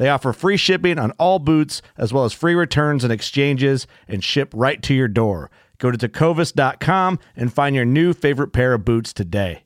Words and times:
They 0.00 0.08
offer 0.08 0.32
free 0.32 0.56
shipping 0.56 0.98
on 0.98 1.10
all 1.18 1.38
boots, 1.38 1.82
as 1.98 2.10
well 2.10 2.24
as 2.24 2.32
free 2.32 2.54
returns 2.54 3.04
and 3.04 3.12
exchanges, 3.12 3.86
and 4.08 4.24
ship 4.24 4.50
right 4.56 4.82
to 4.82 4.94
your 4.94 5.08
door. 5.08 5.50
Go 5.76 5.90
to 5.90 5.98
tecovas.com 5.98 7.18
and 7.36 7.52
find 7.52 7.76
your 7.76 7.84
new 7.84 8.14
favorite 8.14 8.48
pair 8.48 8.72
of 8.72 8.82
boots 8.82 9.12
today. 9.12 9.64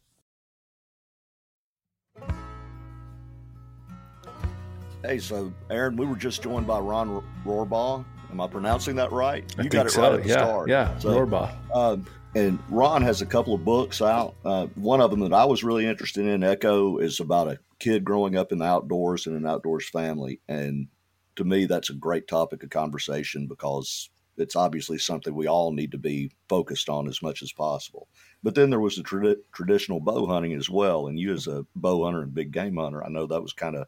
Hey, 5.05 5.21
so 5.21 5.53
Aaron, 5.71 5.95
we 5.95 6.05
were 6.05 6.17
just 6.17 6.43
joined 6.43 6.67
by 6.67 6.81
Ron 6.81 7.23
Rohrbaugh. 7.47 8.05
Am 8.33 8.41
I 8.41 8.49
pronouncing 8.49 8.97
that 8.97 9.13
right? 9.13 9.45
I 9.57 9.63
you 9.63 9.71
think 9.71 9.73
got 9.73 9.87
it 9.87 9.91
so. 9.91 10.03
right 10.03 10.13
at 10.15 10.23
the 10.25 10.29
yeah, 10.31 10.35
start. 10.35 10.69
Yeah, 10.69 10.99
So, 10.99 11.11
Rohrbaugh. 11.11 11.77
Um, 11.77 12.07
and 12.35 12.59
Ron 12.71 13.03
has 13.03 13.23
a 13.23 13.27
couple 13.27 13.55
of 13.55 13.65
books 13.65 14.03
out. 14.03 14.35
Uh, 14.45 14.67
one 14.75 15.01
of 15.01 15.13
them 15.13 15.21
that 15.21 15.33
I 15.33 15.45
was 15.45 15.63
really 15.63 15.87
interested 15.87 16.27
in, 16.27 16.43
Echo, 16.43 16.99
is 16.99 17.21
about 17.21 17.47
a 17.47 17.61
kid 17.85 18.05
growing 18.05 18.37
up 18.37 18.51
in 18.51 18.59
the 18.59 18.65
outdoors 18.65 19.27
in 19.27 19.37
an 19.37 19.47
outdoors 19.47 19.89
family. 19.91 20.41
And 20.49 20.89
to 21.37 21.45
me, 21.45 21.67
that's 21.67 21.91
a 21.91 21.95
great 21.95 22.27
topic 22.27 22.63
of 22.63 22.71
conversation 22.71 23.47
because 23.47 24.09
it's 24.39 24.57
obviously 24.57 24.99
something 24.99 25.35
we 25.35 25.47
all 25.47 25.71
need 25.73 25.93
to 25.93 25.99
be 25.99 26.31
focused 26.49 26.89
on 26.89 27.09
as 27.09 27.23
much 27.23 27.43
as 27.43 27.53
possible. 27.53 28.09
But 28.43 28.55
then 28.55 28.71
there 28.71 28.81
was 28.81 28.97
the 28.97 29.03
tradi- 29.03 29.43
traditional 29.53 30.01
bow 30.01 30.27
hunting 30.27 30.55
as 30.55 30.71
well. 30.71 31.07
And 31.07 31.19
you, 31.19 31.33
as 31.33 31.47
a 31.47 31.67
bow 31.77 32.05
hunter 32.05 32.23
and 32.23 32.35
big 32.35 32.53
game 32.53 32.77
hunter, 32.79 33.05
I 33.05 33.11
know 33.11 33.27
that 33.27 33.43
was 33.43 33.53
kind 33.53 33.77
of 33.77 33.87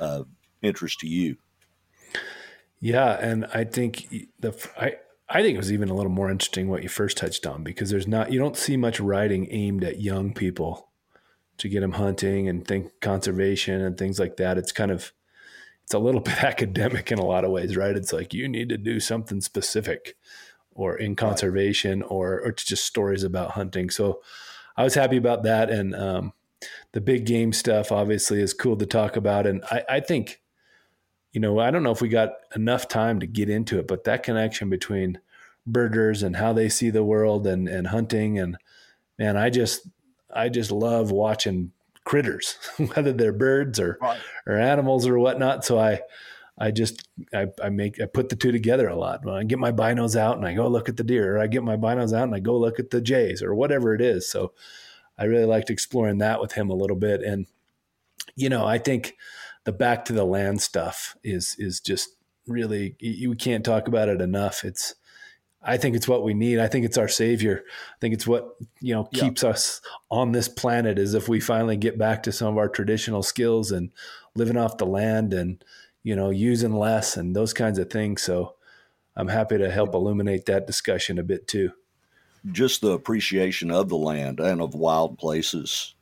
uh, 0.00 0.24
interest 0.62 1.00
to 1.00 1.08
you. 1.08 1.36
Yeah, 2.80 3.16
and 3.20 3.46
I 3.46 3.64
think 3.64 4.14
the 4.38 4.54
I 4.78 4.96
I 5.28 5.42
think 5.42 5.54
it 5.54 5.58
was 5.58 5.72
even 5.72 5.90
a 5.90 5.94
little 5.94 6.10
more 6.10 6.30
interesting 6.30 6.68
what 6.68 6.82
you 6.82 6.88
first 6.88 7.16
touched 7.16 7.46
on 7.46 7.62
because 7.62 7.90
there's 7.90 8.08
not 8.08 8.32
you 8.32 8.38
don't 8.38 8.56
see 8.56 8.76
much 8.76 9.00
writing 9.00 9.48
aimed 9.50 9.84
at 9.84 10.00
young 10.00 10.32
people 10.32 10.89
to 11.60 11.68
get 11.68 11.80
them 11.80 11.92
hunting 11.92 12.48
and 12.48 12.66
think 12.66 13.00
conservation 13.00 13.80
and 13.80 13.96
things 13.96 14.18
like 14.18 14.36
that. 14.38 14.58
It's 14.58 14.72
kind 14.72 14.90
of 14.90 15.12
it's 15.82 15.94
a 15.94 15.98
little 15.98 16.20
bit 16.30 16.42
academic 16.42 17.12
in 17.12 17.18
a 17.18 17.24
lot 17.24 17.44
of 17.44 17.50
ways, 17.50 17.76
right? 17.76 17.96
It's 17.96 18.12
like 18.12 18.34
you 18.34 18.48
need 18.48 18.68
to 18.70 18.78
do 18.78 19.00
something 19.00 19.40
specific 19.40 20.16
or 20.72 20.96
in 20.96 21.16
conservation 21.16 22.02
or 22.02 22.40
or 22.40 22.48
it's 22.48 22.64
just 22.64 22.84
stories 22.84 23.22
about 23.22 23.52
hunting. 23.52 23.90
So 23.90 24.22
I 24.76 24.84
was 24.84 24.94
happy 24.94 25.16
about 25.16 25.42
that 25.42 25.70
and 25.70 25.94
um, 25.94 26.32
the 26.92 27.00
big 27.00 27.26
game 27.26 27.52
stuff 27.52 27.92
obviously 27.92 28.40
is 28.40 28.54
cool 28.54 28.76
to 28.76 28.86
talk 28.86 29.16
about 29.16 29.46
and 29.46 29.62
I, 29.70 29.84
I 29.88 30.00
think 30.00 30.40
you 31.32 31.40
know, 31.40 31.60
I 31.60 31.70
don't 31.70 31.84
know 31.84 31.92
if 31.92 32.00
we 32.00 32.08
got 32.08 32.32
enough 32.56 32.88
time 32.88 33.20
to 33.20 33.26
get 33.26 33.48
into 33.48 33.78
it, 33.78 33.86
but 33.86 34.02
that 34.02 34.24
connection 34.24 34.68
between 34.68 35.20
birders 35.64 36.24
and 36.24 36.34
how 36.34 36.52
they 36.52 36.68
see 36.68 36.90
the 36.90 37.04
world 37.04 37.46
and, 37.46 37.68
and 37.68 37.86
hunting 37.86 38.38
and 38.38 38.56
man, 39.16 39.36
I 39.36 39.50
just 39.50 39.86
I 40.34 40.48
just 40.48 40.70
love 40.70 41.10
watching 41.10 41.72
critters, 42.04 42.56
whether 42.94 43.12
they're 43.12 43.32
birds 43.32 43.78
or 43.80 43.98
Right. 44.00 44.20
or 44.46 44.56
animals 44.56 45.06
or 45.06 45.18
whatnot. 45.18 45.64
So 45.64 45.78
I 45.78 46.00
I 46.58 46.70
just 46.70 47.08
I, 47.32 47.46
I 47.62 47.70
make 47.70 48.00
I 48.00 48.06
put 48.06 48.28
the 48.28 48.36
two 48.36 48.52
together 48.52 48.88
a 48.88 48.96
lot. 48.96 49.24
When 49.24 49.34
I 49.34 49.44
get 49.44 49.58
my 49.58 49.72
binos 49.72 50.16
out 50.16 50.36
and 50.36 50.46
I 50.46 50.54
go 50.54 50.68
look 50.68 50.88
at 50.88 50.96
the 50.96 51.04
deer, 51.04 51.36
or 51.36 51.40
I 51.40 51.46
get 51.46 51.62
my 51.62 51.76
binos 51.76 52.12
out 52.16 52.24
and 52.24 52.34
I 52.34 52.40
go 52.40 52.56
look 52.58 52.78
at 52.78 52.90
the 52.90 53.00
jays 53.00 53.42
or 53.42 53.54
whatever 53.54 53.94
it 53.94 54.00
is. 54.00 54.28
So 54.30 54.52
I 55.18 55.24
really 55.24 55.44
liked 55.46 55.70
exploring 55.70 56.18
that 56.18 56.40
with 56.40 56.52
him 56.52 56.70
a 56.70 56.74
little 56.74 56.96
bit. 56.96 57.22
And 57.22 57.46
you 58.36 58.48
know, 58.48 58.66
I 58.66 58.78
think 58.78 59.16
the 59.64 59.72
back 59.72 60.04
to 60.06 60.12
the 60.12 60.24
land 60.24 60.60
stuff 60.62 61.16
is 61.22 61.56
is 61.58 61.80
just 61.80 62.10
really 62.46 62.96
you 62.98 63.34
can't 63.34 63.64
talk 63.64 63.88
about 63.88 64.08
it 64.08 64.20
enough. 64.20 64.64
It's 64.64 64.94
I 65.62 65.76
think 65.76 65.94
it's 65.94 66.08
what 66.08 66.22
we 66.24 66.32
need. 66.32 66.58
I 66.58 66.68
think 66.68 66.86
it's 66.86 66.96
our 66.96 67.08
savior. 67.08 67.64
I 67.68 67.98
think 68.00 68.14
it's 68.14 68.26
what 68.26 68.56
you 68.80 68.94
know 68.94 69.08
Yeah. 69.12 69.20
keeps 69.20 69.44
us 69.44 69.80
on 70.10 70.32
this 70.32 70.48
planet. 70.48 70.98
Is 70.98 71.14
if 71.14 71.28
we 71.28 71.40
finally 71.40 71.76
get 71.76 71.98
back 71.98 72.22
to 72.24 72.32
some 72.32 72.48
of 72.48 72.58
our 72.58 72.68
traditional 72.68 73.22
skills 73.22 73.70
and 73.70 73.90
living 74.34 74.56
off 74.56 74.78
the 74.78 74.86
land 74.86 75.34
and 75.34 75.62
you 76.02 76.16
know 76.16 76.30
using 76.30 76.72
less 76.74 77.16
and 77.16 77.36
those 77.36 77.52
kinds 77.52 77.78
of 77.78 77.90
things. 77.90 78.22
So 78.22 78.54
I'm 79.16 79.28
happy 79.28 79.58
to 79.58 79.70
help 79.70 79.92
illuminate 79.94 80.46
that 80.46 80.66
discussion 80.66 81.18
a 81.18 81.22
bit 81.22 81.46
too. 81.46 81.72
just 82.52 82.80
the 82.80 82.92
appreciation 82.92 83.70
of 83.70 83.90
the 83.90 83.96
land 83.98 84.40
and 84.40 84.62
of 84.62 84.74
wild 84.74 85.18
places 85.18 85.94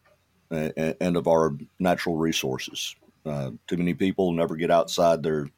and, 0.52 0.94
and 1.00 1.16
of 1.16 1.26
our 1.26 1.52
natural 1.80 2.16
resources. 2.16 2.94
Uh, 3.26 3.50
too 3.66 3.76
many 3.76 3.92
people 3.92 4.30
never 4.30 4.54
get 4.54 4.70
outside 4.70 5.20
their 5.24 5.48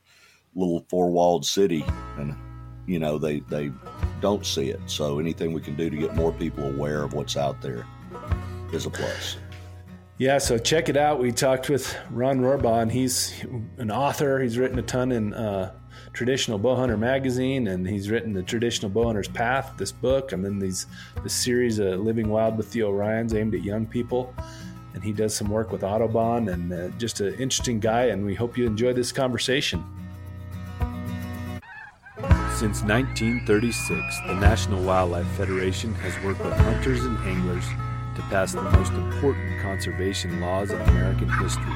little 0.54 0.86
four-walled 0.88 1.44
city, 1.44 1.84
and 2.16 2.34
you 2.90 2.98
know 2.98 3.18
they 3.18 3.40
they 3.40 3.70
don't 4.20 4.44
see 4.44 4.70
it. 4.70 4.80
So 4.86 5.18
anything 5.18 5.52
we 5.52 5.60
can 5.60 5.76
do 5.76 5.88
to 5.88 5.96
get 5.96 6.14
more 6.14 6.32
people 6.32 6.64
aware 6.64 7.02
of 7.02 7.14
what's 7.14 7.36
out 7.36 7.60
there 7.62 7.86
is 8.72 8.86
a 8.86 8.90
plus. 8.90 9.36
Yeah, 10.18 10.36
so 10.36 10.58
check 10.58 10.90
it 10.90 10.98
out. 10.98 11.18
We 11.18 11.32
talked 11.32 11.70
with 11.70 11.96
Ron 12.10 12.44
and 12.44 12.92
he's 12.92 13.42
an 13.78 13.90
author. 13.90 14.38
He's 14.40 14.58
written 14.58 14.78
a 14.78 14.82
ton 14.82 15.12
in 15.12 15.32
uh, 15.32 15.72
Traditional 16.12 16.58
Bowhunter 16.58 16.98
magazine, 16.98 17.68
and 17.68 17.88
he's 17.88 18.10
written 18.10 18.34
the 18.34 18.42
Traditional 18.42 18.90
Bowhunter's 18.90 19.28
Path, 19.28 19.74
this 19.78 19.92
book, 19.92 20.32
and 20.32 20.44
then 20.44 20.58
these 20.58 20.86
this 21.22 21.32
series 21.32 21.78
of 21.78 22.00
Living 22.00 22.28
Wild 22.28 22.58
with 22.58 22.70
the 22.72 22.80
Orions 22.80 23.34
aimed 23.34 23.54
at 23.54 23.62
young 23.62 23.86
people. 23.86 24.34
And 24.92 25.02
he 25.02 25.12
does 25.12 25.34
some 25.34 25.48
work 25.48 25.70
with 25.72 25.84
Audubon, 25.84 26.48
and 26.48 26.72
uh, 26.72 26.88
just 26.98 27.20
an 27.20 27.34
interesting 27.34 27.80
guy. 27.80 28.06
And 28.06 28.26
we 28.26 28.34
hope 28.34 28.58
you 28.58 28.66
enjoy 28.66 28.92
this 28.92 29.12
conversation. 29.12 29.84
Since 32.60 32.82
1936, 32.82 34.20
the 34.26 34.34
National 34.34 34.82
Wildlife 34.82 35.26
Federation 35.28 35.94
has 35.94 36.12
worked 36.22 36.44
with 36.44 36.52
hunters 36.52 37.06
and 37.06 37.16
anglers 37.20 37.64
to 38.16 38.22
pass 38.28 38.52
the 38.52 38.60
most 38.60 38.92
important 38.92 39.62
conservation 39.62 40.42
laws 40.42 40.70
in 40.70 40.78
American 40.82 41.30
history 41.38 41.72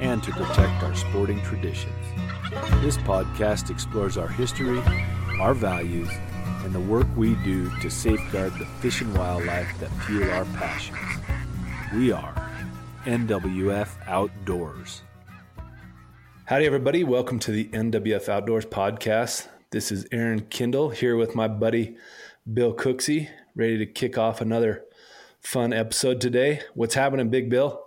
and 0.00 0.22
to 0.22 0.32
protect 0.32 0.82
our 0.82 0.94
sporting 0.94 1.42
traditions. 1.42 1.92
This 2.80 2.96
podcast 2.96 3.68
explores 3.68 4.16
our 4.16 4.26
history, 4.26 4.80
our 5.38 5.52
values, 5.52 6.08
and 6.64 6.74
the 6.74 6.80
work 6.80 7.06
we 7.14 7.34
do 7.44 7.68
to 7.80 7.90
safeguard 7.90 8.54
the 8.54 8.64
fish 8.80 9.02
and 9.02 9.14
wildlife 9.18 9.68
that 9.80 9.90
fuel 10.06 10.30
our 10.30 10.46
passions. 10.56 10.96
We 11.94 12.10
are 12.10 12.34
NWF 13.04 13.90
Outdoors. 14.06 15.02
Howdy, 16.46 16.64
everybody. 16.64 17.04
Welcome 17.04 17.38
to 17.40 17.50
the 17.50 17.64
NWF 17.66 18.30
Outdoors 18.30 18.64
podcast. 18.64 19.48
This 19.70 19.90
is 19.90 20.06
Aaron 20.12 20.46
Kindle 20.48 20.90
here 20.90 21.16
with 21.16 21.34
my 21.34 21.48
buddy 21.48 21.96
Bill 22.50 22.72
Cooksey, 22.72 23.28
ready 23.56 23.76
to 23.78 23.86
kick 23.86 24.16
off 24.16 24.40
another 24.40 24.84
fun 25.40 25.72
episode 25.72 26.20
today. 26.20 26.60
What's 26.74 26.94
happening, 26.94 27.30
Big 27.30 27.50
Bill? 27.50 27.82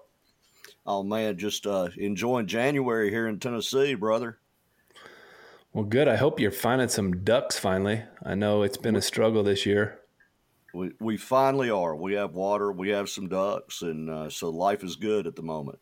Oh 0.86 1.04
man, 1.04 1.38
just 1.38 1.66
uh, 1.66 1.88
enjoying 1.96 2.48
January 2.48 3.10
here 3.10 3.30
in 3.30 3.40
Tennessee, 3.40 3.94
brother. 3.94 4.40
Well, 5.72 5.86
good. 5.86 6.10
I 6.10 6.18
hope 6.18 6.42
you're 6.42 6.52
finding 6.52 6.90
some 6.90 7.24
ducks 7.24 7.58
finally. 7.58 8.04
I 8.25 8.36
know 8.36 8.64
it's 8.64 8.78
been 8.78 8.98
a 8.98 9.02
struggle 9.02 9.44
this 9.44 9.66
year. 9.66 10.02
We, 10.74 10.92
we 11.00 11.16
finally 11.16 11.70
are. 11.70 11.96
We 11.96 12.14
have 12.16 12.36
water, 12.36 12.74
we 12.74 12.90
have 12.90 13.10
some 13.10 13.30
ducks, 13.30 13.84
and 13.84 14.10
uh, 14.10 14.30
so 14.30 14.50
life 14.50 14.84
is 14.84 14.98
good 14.98 15.28
at 15.28 15.38
the 15.38 15.44
moment. 15.44 15.80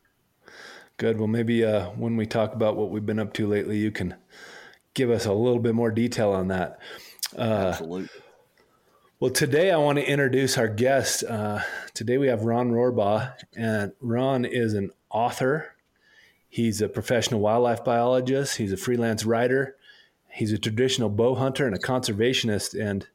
Good. 0.97 1.17
Well, 1.17 1.27
maybe 1.27 1.65
uh, 1.65 1.89
when 1.89 2.17
we 2.17 2.27
talk 2.27 2.53
about 2.53 2.77
what 2.77 2.91
we've 2.91 3.05
been 3.05 3.19
up 3.19 3.33
to 3.33 3.47
lately, 3.47 3.79
you 3.79 3.89
can 3.89 4.15
give 4.97 5.11
us 5.11 5.27
a 5.27 5.31
little 5.31 5.59
bit 5.59 5.75
more 5.75 5.91
detail 5.91 6.31
on 6.31 6.47
that. 6.47 6.79
Uh, 7.37 7.69
Absolutely. 7.69 8.09
Well, 9.19 9.31
today 9.31 9.71
I 9.71 9.77
want 9.77 9.99
to 9.99 10.09
introduce 10.09 10.57
our 10.57 10.67
guest. 10.67 11.23
Uh, 11.23 11.61
today 11.93 12.17
we 12.17 12.27
have 12.27 12.43
Ron 12.43 12.71
Rohrbaugh, 12.71 13.33
and 13.55 13.93
Ron 14.01 14.43
is 14.43 14.73
an 14.73 14.91
author. 15.11 15.75
He's 16.49 16.81
a 16.81 16.89
professional 16.89 17.39
wildlife 17.39 17.83
biologist. 17.83 18.57
He's 18.57 18.71
a 18.71 18.77
freelance 18.77 19.23
writer. 19.23 19.75
He's 20.31 20.51
a 20.51 20.57
traditional 20.57 21.09
bow 21.09 21.35
hunter 21.35 21.67
and 21.67 21.75
a 21.75 21.79
conservationist, 21.79 22.79
and 22.79 23.07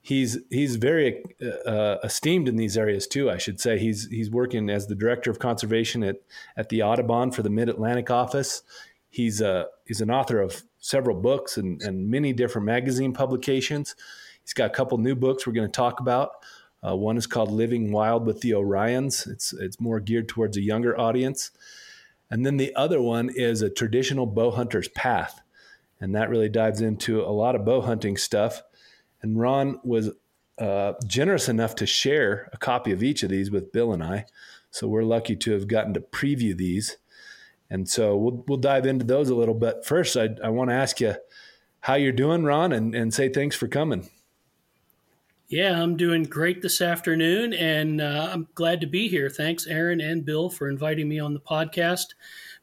he's 0.00 0.38
he's 0.50 0.76
very 0.76 1.22
uh, 1.42 1.68
uh, 1.68 1.98
esteemed 2.02 2.48
in 2.48 2.56
these 2.56 2.78
areas 2.78 3.06
too. 3.06 3.30
I 3.30 3.38
should 3.38 3.60
say 3.60 3.78
he's 3.78 4.08
he's 4.08 4.30
working 4.30 4.70
as 4.70 4.86
the 4.86 4.94
director 4.94 5.30
of 5.30 5.38
conservation 5.38 6.02
at 6.02 6.16
at 6.56 6.70
the 6.70 6.82
Audubon 6.82 7.30
for 7.30 7.42
the 7.42 7.50
Mid 7.50 7.68
Atlantic 7.68 8.10
office. 8.10 8.62
He's 9.10 9.40
a 9.40 9.50
uh, 9.50 9.64
he's 9.86 10.00
an 10.00 10.10
author 10.10 10.40
of 10.40 10.62
several 10.84 11.18
books 11.18 11.56
and, 11.56 11.80
and 11.80 12.10
many 12.10 12.34
different 12.34 12.66
magazine 12.66 13.14
publications. 13.14 13.96
He's 14.42 14.52
got 14.52 14.70
a 14.70 14.74
couple 14.74 14.98
new 14.98 15.14
books 15.14 15.46
we're 15.46 15.54
going 15.54 15.66
to 15.66 15.72
talk 15.72 15.98
about. 15.98 16.44
Uh, 16.86 16.94
one 16.94 17.16
is 17.16 17.26
called 17.26 17.50
Living 17.50 17.90
Wild 17.90 18.26
with 18.26 18.42
the 18.42 18.50
Orions. 18.50 19.26
It's 19.26 19.54
it's 19.54 19.80
more 19.80 19.98
geared 19.98 20.28
towards 20.28 20.58
a 20.58 20.60
younger 20.60 20.98
audience. 21.00 21.52
And 22.30 22.44
then 22.44 22.58
the 22.58 22.74
other 22.76 23.00
one 23.00 23.30
is 23.34 23.62
a 23.62 23.70
traditional 23.70 24.26
bow 24.26 24.50
hunter's 24.50 24.88
path. 24.88 25.40
And 26.00 26.14
that 26.14 26.28
really 26.28 26.50
dives 26.50 26.82
into 26.82 27.22
a 27.22 27.32
lot 27.32 27.54
of 27.54 27.64
bow 27.64 27.80
hunting 27.80 28.18
stuff. 28.18 28.62
And 29.22 29.40
Ron 29.40 29.80
was 29.84 30.10
uh, 30.58 30.92
generous 31.06 31.48
enough 31.48 31.74
to 31.76 31.86
share 31.86 32.50
a 32.52 32.58
copy 32.58 32.92
of 32.92 33.02
each 33.02 33.22
of 33.22 33.30
these 33.30 33.50
with 33.50 33.72
Bill 33.72 33.94
and 33.94 34.02
I. 34.02 34.26
So 34.70 34.86
we're 34.86 35.02
lucky 35.02 35.34
to 35.36 35.52
have 35.52 35.66
gotten 35.66 35.94
to 35.94 36.00
preview 36.00 36.54
these. 36.54 36.98
And 37.74 37.88
so 37.88 38.16
we'll, 38.16 38.44
we'll 38.46 38.58
dive 38.58 38.86
into 38.86 39.04
those 39.04 39.30
a 39.30 39.34
little 39.34 39.54
bit. 39.54 39.84
First, 39.84 40.16
I, 40.16 40.28
I 40.44 40.48
want 40.50 40.70
to 40.70 40.74
ask 40.74 41.00
you 41.00 41.16
how 41.80 41.94
you're 41.94 42.12
doing, 42.12 42.44
Ron, 42.44 42.72
and, 42.72 42.94
and 42.94 43.12
say 43.12 43.28
thanks 43.28 43.56
for 43.56 43.66
coming. 43.66 44.08
Yeah, 45.48 45.82
I'm 45.82 45.96
doing 45.96 46.22
great 46.22 46.62
this 46.62 46.80
afternoon, 46.80 47.52
and 47.52 48.00
uh, 48.00 48.30
I'm 48.32 48.46
glad 48.54 48.80
to 48.82 48.86
be 48.86 49.08
here. 49.08 49.28
Thanks, 49.28 49.66
Aaron 49.66 50.00
and 50.00 50.24
Bill, 50.24 50.50
for 50.50 50.68
inviting 50.68 51.08
me 51.08 51.18
on 51.18 51.34
the 51.34 51.40
podcast. 51.40 52.14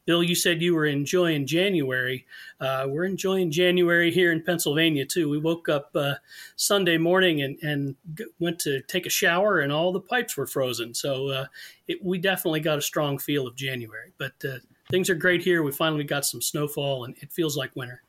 Bill, 0.06 0.24
you 0.24 0.34
said 0.34 0.62
you 0.62 0.74
were 0.74 0.86
enjoying 0.86 1.46
January. 1.46 2.26
Uh, 2.62 2.86
we're 2.88 3.04
enjoying 3.04 3.52
January 3.52 4.12
here 4.12 4.32
in 4.32 4.42
Pennsylvania 4.42 5.06
too. 5.06 5.30
We 5.30 5.38
woke 5.38 5.68
up 5.68 5.92
uh, 5.94 6.16
Sunday 6.56 6.98
morning 6.98 7.42
and, 7.42 7.58
and 7.62 7.96
g- 8.16 8.26
went 8.40 8.60
to 8.60 8.82
take 8.84 9.06
a 9.06 9.12
shower, 9.12 9.60
and 9.60 9.72
all 9.74 9.92
the 9.92 10.00
pipes 10.00 10.38
were 10.38 10.48
frozen. 10.48 10.94
So 10.94 11.28
uh, 11.28 11.46
it, 11.88 12.04
we 12.04 12.18
definitely 12.18 12.62
got 12.62 12.78
a 12.78 12.82
strong 12.82 13.20
feel 13.20 13.46
of 13.46 13.56
January. 13.56 14.14
But 14.18 14.34
uh, 14.44 14.58
things 14.92 15.10
are 15.10 15.16
great 15.16 15.42
here. 15.42 15.64
We 15.64 15.72
finally 15.72 16.04
got 16.04 16.26
some 16.26 16.42
snowfall, 16.42 17.06
and 17.06 17.16
it 17.22 17.32
feels 17.32 17.58
like 17.58 17.76
winter. 17.76 18.04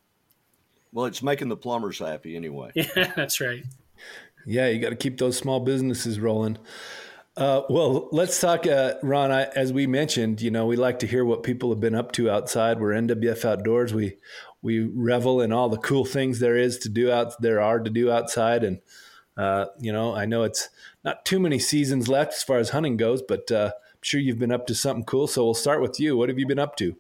Well, 0.93 1.07
it's 1.07 1.23
making 1.23 1.49
the 1.49 1.57
plumbers 1.57 1.99
happy 1.99 2.37
anyway. 2.37 2.73
Yeah, 2.75 3.13
that's 3.17 3.41
right. 3.41 3.65
Yeah, 4.45 4.69
you 4.69 4.81
got 4.81 4.91
to 4.91 4.97
keep 4.97 5.19
those 5.19 5.39
small 5.39 5.61
businesses 5.61 6.19
rolling. 6.19 6.59
Uh, 7.37 7.63
well, 7.71 8.09
let's 8.13 8.39
talk, 8.41 8.67
uh, 8.67 8.95
Ron. 9.03 9.31
I, 9.31 9.45
as 9.45 9.73
we 9.73 9.87
mentioned, 9.87 10.43
you 10.43 10.51
know, 10.51 10.67
we 10.67 10.77
like 10.77 10.99
to 10.99 11.07
hear 11.07 11.25
what 11.25 11.43
people 11.43 11.71
have 11.71 11.81
been 11.81 11.95
up 11.95 12.13
to 12.13 12.29
outside. 12.29 12.79
We're 12.79 12.91
NWF 12.91 13.45
Outdoors. 13.45 13.95
We 13.95 14.19
we 14.61 14.81
revel 14.81 15.41
in 15.41 15.53
all 15.53 15.69
the 15.69 15.79
cool 15.79 16.05
things 16.05 16.41
there 16.41 16.57
is 16.57 16.79
to 16.79 16.89
do 16.89 17.11
out 17.11 17.41
there 17.41 17.61
are 17.61 17.81
to 17.81 17.89
do 17.89 18.11
outside, 18.11 18.65
and 18.65 18.81
uh, 19.37 19.67
you 19.81 19.93
know, 19.93 20.15
I 20.15 20.27
know 20.27 20.43
it's 20.43 20.69
not 21.05 21.25
too 21.25 21.41
many 21.41 21.59
seasons 21.59 22.09
left 22.09 22.35
as 22.35 22.43
far 22.43 22.59
as 22.59 22.71
hunting 22.71 22.97
goes, 22.97 23.23
but 23.23 23.51
uh, 23.51 23.71
I'm 23.71 23.92
sure 24.03 24.21
you've 24.21 24.39
been 24.39 24.53
up 24.53 24.67
to 24.67 24.75
something 24.75 25.05
cool. 25.05 25.27
So 25.27 25.45
we'll 25.45 25.55
start 25.55 25.81
with 25.81 25.99
you. 25.99 26.17
What 26.17 26.29
have 26.29 26.39
you 26.39 26.47
been 26.47 26.59
up 26.59 26.77
to? 26.77 26.97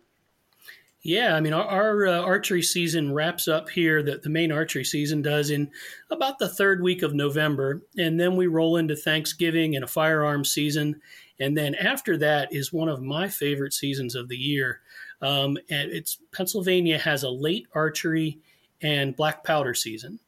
Yeah, 1.02 1.34
I 1.34 1.40
mean, 1.40 1.52
our, 1.52 1.66
our 1.66 2.06
uh, 2.06 2.20
archery 2.20 2.62
season 2.62 3.12
wraps 3.12 3.48
up 3.48 3.68
here. 3.68 4.04
The, 4.04 4.18
the 4.18 4.30
main 4.30 4.52
archery 4.52 4.84
season 4.84 5.20
does 5.20 5.50
in 5.50 5.68
about 6.10 6.38
the 6.38 6.48
third 6.48 6.80
week 6.80 7.02
of 7.02 7.12
November. 7.12 7.82
And 7.98 8.20
then 8.20 8.36
we 8.36 8.46
roll 8.46 8.76
into 8.76 8.94
Thanksgiving 8.94 9.74
and 9.74 9.84
a 9.84 9.88
firearms 9.88 10.52
season. 10.52 11.00
And 11.40 11.58
then 11.58 11.74
after 11.74 12.16
that 12.18 12.52
is 12.52 12.72
one 12.72 12.88
of 12.88 13.02
my 13.02 13.28
favorite 13.28 13.74
seasons 13.74 14.14
of 14.14 14.28
the 14.28 14.36
year. 14.36 14.80
Um, 15.20 15.58
and 15.70 15.90
it's 15.90 16.18
Pennsylvania 16.30 16.98
has 16.98 17.24
a 17.24 17.30
late 17.30 17.66
archery 17.74 18.38
and 18.80 19.16
black 19.16 19.42
powder 19.42 19.74
season. 19.74 20.20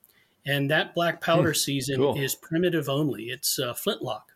And 0.45 0.69
that 0.73 0.93
black 0.95 1.21
powder 1.21 1.51
hmm, 1.51 1.57
season 1.57 1.97
cool. 1.99 2.21
is 2.21 2.35
primitive 2.35 2.89
only, 2.89 3.25
it's 3.25 3.59
uh, 3.59 3.75
flintlock 3.75 4.34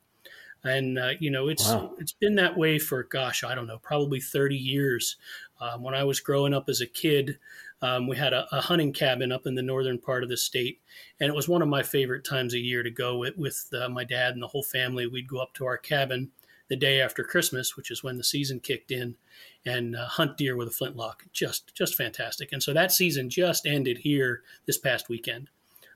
and 0.65 0.99
uh, 0.99 1.11
you 1.21 1.31
know 1.31 1.49
it's 1.49 1.69
wow. 1.69 1.95
it's 1.99 2.13
been 2.13 2.35
that 2.35 2.57
way 2.57 2.79
for 2.79 3.03
gosh 3.05 3.45
I 3.45 3.55
don't 3.55 3.67
know 3.67 3.79
probably 3.79 4.21
30 4.21 4.57
years 4.57 5.17
um, 5.61 5.83
when 5.83 5.95
I 5.95 6.05
was 6.05 6.21
growing 6.21 6.55
up 6.55 6.69
as 6.69 6.81
a 6.81 6.87
kid, 6.87 7.39
um, 7.83 8.07
we 8.07 8.17
had 8.17 8.33
a, 8.33 8.47
a, 8.53 8.61
hunting 8.61 8.93
cabin 8.93 9.33
up 9.33 9.47
in 9.47 9.55
the 9.55 9.63
northern 9.63 9.99
part 9.99 10.23
of 10.23 10.29
the 10.29 10.37
state, 10.37 10.81
and 11.21 11.29
it 11.29 11.35
was 11.35 11.49
one 11.49 11.63
of 11.63 11.69
my 11.69 11.83
favorite 11.83 12.25
times 12.25 12.55
of 12.55 12.61
year 12.61 12.83
to 12.83 12.91
go 12.91 13.19
with, 13.19 13.37
with 13.37 13.69
uh, 13.73 13.89
my 13.89 14.05
dad 14.05 14.35
and 14.35 14.43
the 14.43 14.49
whole 14.49 14.63
family. 14.63 15.07
We'd 15.07 15.29
go 15.29 15.39
up 15.39 15.55
to 15.55 15.67
our 15.67 15.79
cabin 15.79 16.31
the 16.69 16.77
day 16.77 17.01
after 17.01 17.25
Christmas, 17.25 17.77
which 17.77 17.91
is 17.91 18.03
when 18.03 18.19
the 18.19 18.25
season 18.25 18.61
kicked 18.61 18.91
in, 18.91 19.17
and 19.65 19.97
uh, 19.97 20.07
hunt 20.07 20.37
deer 20.37 20.57
with 20.57 20.69
a 20.69 20.73
flintlock. 20.73 21.25
Just 21.33 21.75
just 21.75 21.95
fantastic. 21.95 22.53
And 22.53 22.63
so 22.63 22.73
that 22.73 22.93
season 22.93 23.31
just 23.31 23.67
ended 23.67 23.99
here 23.99 24.43
this 24.67 24.79
past 24.79 25.09
weekend. 25.09 25.51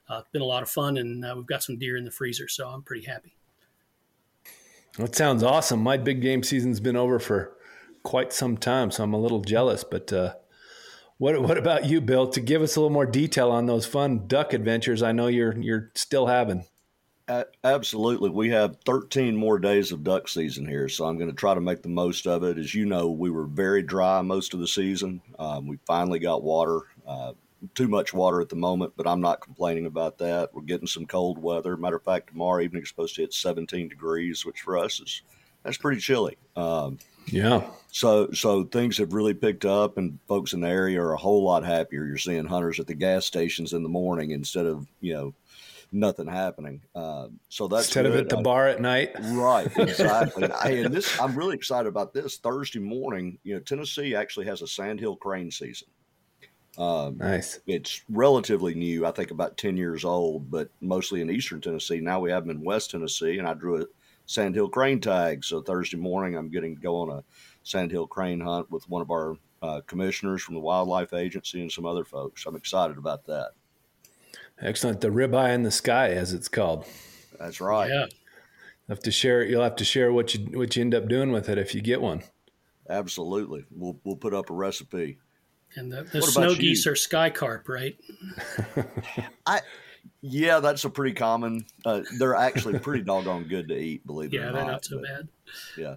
Uh, 0.09 0.19
it's 0.19 0.31
been 0.31 0.43
a 0.43 0.47
lot 0.47 0.63
of 0.63 0.71
fun, 0.71 0.97
and 0.97 1.25
uh, 1.25 1.35
we've 1.37 1.47
got 1.47 1.63
some 1.63 1.79
deer 1.79 1.97
in 1.97 2.05
the 2.05 2.11
freezer, 2.11 2.49
so 2.49 2.69
I'm 2.69 2.83
pretty 2.83 3.07
happy. 3.07 3.37
That 4.99 5.17
sounds 5.17 5.43
awesome. 5.43 5.81
My 5.81 5.97
big 5.97 6.21
game 6.21 6.43
season's 6.43 6.81
been 6.81 6.97
over 6.97 7.19
for 7.19 7.57
quite 8.03 8.33
some 8.33 8.57
time, 8.57 8.91
so 8.91 9.05
I'm 9.05 9.15
a 9.15 9.21
little 9.21 9.41
jealous. 9.41 9.85
But 9.85 10.13
uh, 10.13 10.35
what 11.19 11.41
what 11.41 11.57
about 11.57 11.87
you, 11.87 12.01
Bill? 12.01 12.29
To 12.29 12.41
give 12.41 12.63
us 12.63 12.77
a 12.77 12.81
little 12.81 12.93
more 12.93 13.07
detail 13.07 13.51
on 13.51 13.67
those 13.67 13.87
fun 13.87 14.27
duck 14.27 14.53
adventures, 14.53 15.03
I 15.03 15.13
know 15.13 15.29
you're 15.29 15.57
you're 15.59 15.91
still 15.95 16.27
having. 16.27 16.67
Uh, 17.29 17.45
absolutely, 17.65 18.29
we 18.29 18.51
have 18.51 18.77
13 18.85 19.37
more 19.37 19.59
days 19.59 19.93
of 19.93 20.05
duck 20.05 20.29
season 20.29 20.67
here, 20.67 20.89
so 20.89 21.07
I'm 21.07 21.17
going 21.17 21.31
to 21.31 21.37
try 21.37 21.55
to 21.55 21.61
make 21.61 21.83
the 21.83 21.89
most 21.89 22.27
of 22.27 22.43
it. 22.43 22.59
As 22.59 22.75
you 22.75 22.85
know, 22.85 23.11
we 23.11 23.31
were 23.31 23.47
very 23.47 23.83
dry 23.83 24.21
most 24.23 24.53
of 24.53 24.61
the 24.61 24.67
season. 24.67 25.23
Um, 25.39 25.67
we 25.67 25.79
finally 25.87 26.19
got 26.19 26.43
water. 26.43 26.81
Uh, 27.07 27.33
too 27.75 27.89
much 27.89 28.13
water 28.13 28.41
at 28.41 28.49
the 28.49 28.57
moment, 28.57 28.93
but 28.97 29.07
I'm 29.07 29.21
not 29.21 29.41
complaining 29.41 29.87
about 29.87 30.19
that. 30.19 30.53
We're 30.53 30.63
getting 30.63 30.87
some 30.87 31.07
cold 31.07 31.39
weather. 31.39 31.77
Matter 31.77 31.97
of 31.97 32.05
fact, 32.05 32.29
tomorrow 32.29 32.63
evening 32.63 32.83
is 32.83 32.89
supposed 32.89 33.15
to 33.17 33.23
hit 33.23 33.33
17 33.33 33.89
degrees, 33.89 34.45
which 34.45 34.61
for 34.61 34.79
us 34.79 35.01
is 35.01 35.23
that's 35.63 35.77
pretty 35.77 36.01
chilly. 36.01 36.37
Um, 36.57 36.99
yeah. 37.27 37.63
So 37.93 38.31
so 38.33 38.65
things 38.65 38.99
have 38.99 39.13
really 39.13 39.35
picked 39.35 39.65
up, 39.65 39.97
and 39.97 40.19
folks 40.27 40.53
in 40.53 40.61
the 40.61 40.69
area 40.69 41.01
are 41.01 41.13
a 41.13 41.19
whole 41.19 41.45
lot 41.45 41.65
happier. 41.65 42.05
You're 42.05 42.19
seeing 42.19 42.47
hunters 42.47 42.81
at 42.81 42.87
the 42.87 42.95
gas 42.95 43.27
stations 43.27 43.73
in 43.73 43.83
the 43.83 43.89
morning 43.89 44.33
instead 44.33 44.67
of 44.67 44.87
you 45.01 45.13
know 45.13 45.35
nothing 45.93 46.27
happening. 46.27 46.81
Uh, 46.95 47.29
so 47.49 47.69
that's 47.69 47.87
instead 47.87 48.05
good. 48.05 48.15
of 48.15 48.21
at 48.21 48.29
the 48.29 48.39
I, 48.39 48.43
bar 48.43 48.69
at 48.69 48.81
night. 48.81 49.13
Right. 49.21 49.71
Exactly. 49.77 50.49
hey, 50.63 50.83
and 50.83 50.95
this 50.95 51.21
I'm 51.21 51.37
really 51.37 51.55
excited 51.55 51.89
about 51.89 52.13
this 52.13 52.39
Thursday 52.39 52.81
morning. 52.81 53.39
You 53.45 53.55
know, 53.55 53.61
Tennessee 53.61 54.15
actually 54.15 54.47
has 54.47 54.63
a 54.63 54.67
sandhill 54.67 55.17
crane 55.17 55.51
season. 55.51 55.89
Um, 56.79 57.19
nice. 57.19 57.61
It's 57.67 58.03
relatively 58.09 58.75
new. 58.75 59.05
I 59.05 59.11
think 59.11 59.31
about 59.31 59.59
ten 59.59 59.77
years 59.77 60.05
old, 60.05 60.51
but 60.51 60.71
mostly 60.81 61.21
in 61.21 61.31
eastern 61.31 61.61
Tennessee. 61.61 62.01
Now 62.01 62.21
we 62.21 62.31
have 62.31 62.47
them 62.47 62.57
in 62.57 62.65
West 62.65 62.91
Tennessee, 62.91 63.39
and 63.39 63.47
I 63.47 63.55
drew 63.55 63.83
a 63.83 63.87
sandhill 64.27 64.69
crane 64.69 65.01
tag. 65.01 65.45
So 65.45 65.61
Thursday 65.61 65.99
morning, 65.99 66.37
I'm 66.37 66.49
getting 66.49 66.77
to 66.77 66.81
go 66.81 66.97
on 66.97 67.11
a 67.11 67.25
sandhill 67.63 68.07
crane 68.07 68.41
hunt 68.41 68.71
with 68.71 68.89
one 68.89 69.03
of 69.03 69.11
our 69.11 69.37
uh, 69.61 69.81
commissioners 69.87 70.43
from 70.43 70.55
the 70.55 70.61
Wildlife 70.61 71.13
Agency 71.13 71.61
and 71.61 71.71
some 71.71 71.87
other 71.87 72.05
folks. 72.05 72.47
I'm 72.47 72.57
excited 72.57 72.97
about 72.97 73.27
that. 73.27 73.51
Excellent. 74.61 75.01
The 75.01 75.09
ribeye 75.09 75.55
in 75.55 75.63
the 75.63 75.71
sky, 75.71 76.11
as 76.11 76.33
it's 76.33 76.49
called. 76.49 76.87
That's 77.39 77.61
right. 77.61 77.91
Yeah. 77.91 78.07
You'll 78.07 78.97
have 78.97 79.01
to 79.01 79.11
share. 79.11 79.45
You'll 79.45 79.63
have 79.63 79.77
to 79.77 79.85
share 79.85 80.13
what 80.13 80.35
you 80.35 80.59
what 80.59 80.75
you 80.75 80.81
end 80.81 80.95
up 80.95 81.07
doing 81.07 81.33
with 81.33 81.49
it 81.49 81.59
if 81.59 81.75
you 81.75 81.83
get 81.83 82.01
one. 82.01 82.23
Absolutely. 82.89 83.65
We'll 83.71 83.99
we'll 84.05 84.17
put 84.17 84.35
up 84.35 84.51
a 84.51 84.55
recipe. 84.55 85.19
And 85.75 85.91
the, 85.91 86.03
the 86.05 86.23
snow 86.23 86.55
geese 86.55 86.87
are 86.87 86.95
sky 86.95 87.31
carp, 87.31 87.69
right? 87.69 87.97
I 89.47 89.61
yeah, 90.21 90.61
that's 90.61 90.85
a 90.85 90.91
pretty 90.91 91.15
common. 91.15 91.67
Uh, 91.85 92.03
they're 92.19 92.37
actually 92.37 92.79
pretty 92.79 93.03
doggone 93.05 93.49
good 93.49 93.69
to 93.69 93.77
eat. 93.77 94.07
Believe 94.07 94.33
it 94.33 94.37
yeah, 94.37 94.49
or 94.49 94.53
not. 94.53 94.55
Yeah, 94.55 94.63
they're 94.63 94.73
not 94.73 94.85
so 94.85 94.97
but, 94.99 95.05
bad. 95.05 95.29
Yeah. 95.77 95.95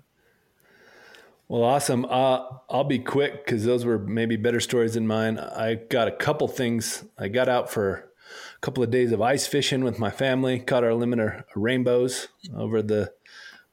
Well, 1.48 1.63
awesome. 1.63 2.05
Uh, 2.05 2.39
I'll 2.70 2.86
be 2.86 2.98
quick 2.98 3.46
because 3.46 3.65
those 3.65 3.86
were 3.86 4.00
maybe 4.00 4.36
better 4.36 4.60
stories 4.60 4.96
than 4.96 5.05
mine. 5.05 5.38
I 5.38 5.75
got 5.75 6.08
a 6.08 6.12
couple 6.12 6.48
things. 6.48 7.03
I 7.20 7.27
got 7.27 7.48
out 7.48 7.70
for 7.70 8.10
a 8.55 8.60
couple 8.62 8.84
of 8.84 8.89
days 8.89 9.12
of 9.12 9.22
ice 9.22 9.46
fishing 9.46 9.84
with 9.84 10.00
my 10.00 10.10
family. 10.10 10.58
Caught 10.58 10.86
our 10.86 10.96
limit 10.96 11.20
of 11.20 11.44
rainbows 11.55 12.29
over 12.55 12.82
the 12.82 13.13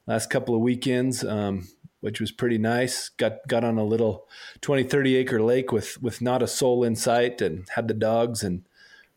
last 0.05 0.29
couple 0.29 0.53
of 0.53 0.61
weekends. 0.61 1.23
Um, 1.23 1.67
which 2.03 2.19
was 2.19 2.33
pretty 2.33 2.57
nice. 2.57 3.07
Got 3.07 3.47
got 3.47 3.63
on 3.63 3.77
a 3.77 3.85
little 3.85 4.27
20, 4.59 4.83
30 4.83 5.15
acre 5.15 5.41
lake 5.41 5.71
with 5.71 6.03
with 6.03 6.21
not 6.21 6.43
a 6.43 6.47
soul 6.47 6.83
in 6.83 6.97
sight, 6.97 7.41
and 7.41 7.65
had 7.75 7.87
the 7.87 7.93
dogs, 7.93 8.43
and 8.43 8.67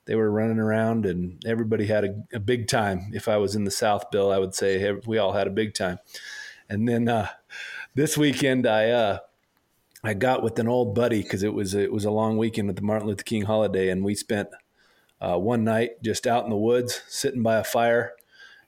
they 0.04 0.14
were 0.14 0.30
running 0.30 0.60
around, 0.60 1.04
and 1.04 1.44
everybody 1.44 1.86
had 1.86 2.04
a, 2.04 2.14
a 2.32 2.38
big 2.38 2.68
time. 2.68 3.10
If 3.12 3.26
I 3.26 3.38
was 3.38 3.56
in 3.56 3.64
the 3.64 3.72
South, 3.72 4.12
Bill, 4.12 4.30
I 4.30 4.38
would 4.38 4.54
say 4.54 4.92
we 5.04 5.18
all 5.18 5.32
had 5.32 5.48
a 5.48 5.50
big 5.50 5.74
time. 5.74 5.98
And 6.68 6.88
then 6.88 7.08
uh, 7.08 7.26
this 7.96 8.16
weekend, 8.16 8.68
I 8.68 8.90
uh, 8.90 9.18
I 10.04 10.14
got 10.14 10.44
with 10.44 10.56
an 10.60 10.68
old 10.68 10.94
buddy 10.94 11.22
because 11.22 11.42
it 11.42 11.54
was 11.54 11.74
it 11.74 11.92
was 11.92 12.04
a 12.04 12.12
long 12.12 12.38
weekend 12.38 12.68
with 12.68 12.76
the 12.76 12.82
Martin 12.82 13.08
Luther 13.08 13.24
King 13.24 13.42
holiday, 13.42 13.88
and 13.88 14.04
we 14.04 14.14
spent 14.14 14.50
uh, 15.20 15.36
one 15.38 15.64
night 15.64 16.00
just 16.04 16.24
out 16.24 16.44
in 16.44 16.50
the 16.50 16.56
woods, 16.56 17.02
sitting 17.08 17.42
by 17.42 17.56
a 17.56 17.64
fire 17.64 18.12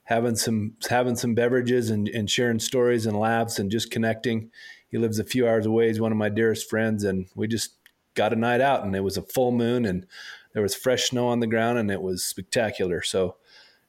having 0.08 0.34
some 0.34 0.72
having 0.88 1.14
some 1.14 1.34
beverages 1.34 1.90
and, 1.90 2.08
and 2.08 2.30
sharing 2.30 2.58
stories 2.58 3.04
and 3.04 3.14
laughs 3.14 3.58
and 3.58 3.70
just 3.70 3.90
connecting. 3.90 4.50
He 4.88 4.96
lives 4.96 5.18
a 5.18 5.24
few 5.24 5.46
hours 5.46 5.66
away. 5.66 5.88
He's 5.88 6.00
one 6.00 6.12
of 6.12 6.18
my 6.18 6.30
dearest 6.30 6.70
friends, 6.70 7.04
and 7.04 7.26
we 7.34 7.46
just 7.46 7.74
got 8.14 8.32
a 8.32 8.36
night 8.36 8.62
out. 8.62 8.84
And 8.84 8.96
it 8.96 9.04
was 9.04 9.18
a 9.18 9.22
full 9.22 9.52
moon, 9.52 9.84
and 9.84 10.06
there 10.54 10.62
was 10.62 10.74
fresh 10.74 11.10
snow 11.10 11.28
on 11.28 11.40
the 11.40 11.46
ground, 11.46 11.78
and 11.78 11.90
it 11.90 12.00
was 12.00 12.24
spectacular. 12.24 13.02
So, 13.02 13.36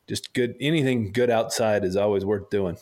just 0.10 0.34
good. 0.34 0.56
Anything 0.60 1.14
good 1.14 1.30
outside 1.30 1.86
is 1.86 1.96
always 1.96 2.26
worth 2.26 2.50
doing. 2.50 2.76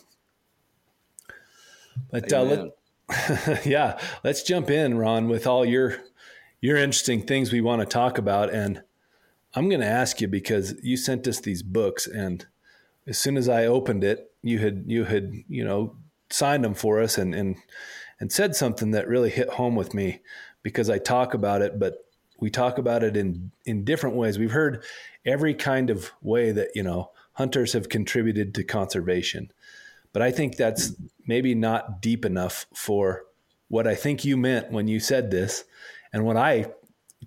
But 2.10 2.34
uh, 2.34 2.42
let, 2.42 3.66
yeah, 3.68 4.00
let's 4.24 4.42
jump 4.42 4.72
in, 4.72 4.98
Ron, 4.98 5.28
with 5.28 5.46
all 5.46 5.64
your 5.64 5.98
your 6.60 6.76
interesting 6.76 7.22
things 7.22 7.52
we 7.52 7.62
want 7.62 7.82
to 7.82 7.86
talk 7.86 8.18
about. 8.18 8.52
And 8.52 8.82
I'm 9.54 9.70
going 9.70 9.82
to 9.82 9.88
ask 9.88 10.22
you 10.22 10.28
because 10.28 10.74
you 10.82 10.98
sent 10.98 11.28
us 11.28 11.40
these 11.40 11.62
books, 11.62 12.08
and 12.08 12.48
as 13.08 13.18
soon 13.18 13.38
as 13.38 13.48
I 13.48 13.66
opened 13.66 14.04
it, 14.04 14.32
you 14.42 14.60
had 14.60 14.84
you 14.88 15.06
had 15.06 15.34
you 15.48 15.64
know 15.64 15.96
signed 16.30 16.64
them 16.64 16.74
for 16.74 17.02
us 17.02 17.18
and 17.18 17.34
and 17.34 17.56
and 18.20 18.32
said 18.32 18.56
something 18.56 18.92
that 18.92 19.08
really 19.08 19.30
hit 19.30 19.50
home 19.50 19.76
with 19.76 19.94
me 19.94 20.22
because 20.64 20.90
I 20.90 20.98
talk 20.98 21.34
about 21.34 21.62
it, 21.62 21.80
but 21.80 22.06
we 22.40 22.50
talk 22.50 22.78
about 22.78 23.04
it 23.04 23.16
in 23.16 23.52
in 23.66 23.84
different 23.84 24.16
ways. 24.16 24.38
We've 24.38 24.52
heard 24.52 24.84
every 25.26 25.54
kind 25.54 25.90
of 25.90 26.12
way 26.22 26.52
that 26.52 26.70
you 26.76 26.84
know 26.84 27.12
hunters 27.34 27.74
have 27.74 27.90
contributed 27.90 28.54
to 28.56 28.64
conservation, 28.64 29.52
but 30.14 30.22
I 30.22 30.32
think 30.32 30.58
that's 30.58 30.94
maybe 31.26 31.56
not 31.56 32.02
deep 32.02 32.26
enough 32.26 32.66
for 32.74 33.26
what 33.70 33.88
I 33.88 33.96
think 33.96 34.24
you 34.24 34.38
meant 34.38 34.72
when 34.72 34.88
you 34.88 35.00
said 35.00 35.32
this, 35.32 35.64
and 36.12 36.26
what 36.26 36.38
I 36.38 36.68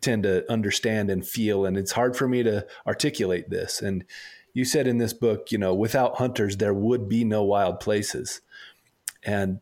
tend 0.01 0.23
to 0.23 0.51
understand 0.51 1.11
and 1.11 1.27
feel. 1.27 1.65
And 1.65 1.77
it's 1.77 1.93
hard 1.93 2.17
for 2.17 2.29
me 2.29 2.43
to 2.43 2.67
articulate 2.87 3.51
this. 3.51 3.83
And 3.83 4.05
you 4.53 4.65
said 4.65 4.87
in 4.87 4.99
this 4.99 5.13
book, 5.13 5.53
you 5.53 5.59
know, 5.59 5.75
without 5.75 6.17
hunters, 6.17 6.57
there 6.57 6.75
would 6.75 7.09
be 7.09 7.25
no 7.25 7.43
wild 7.43 7.81
places. 7.81 8.41
And 9.23 9.61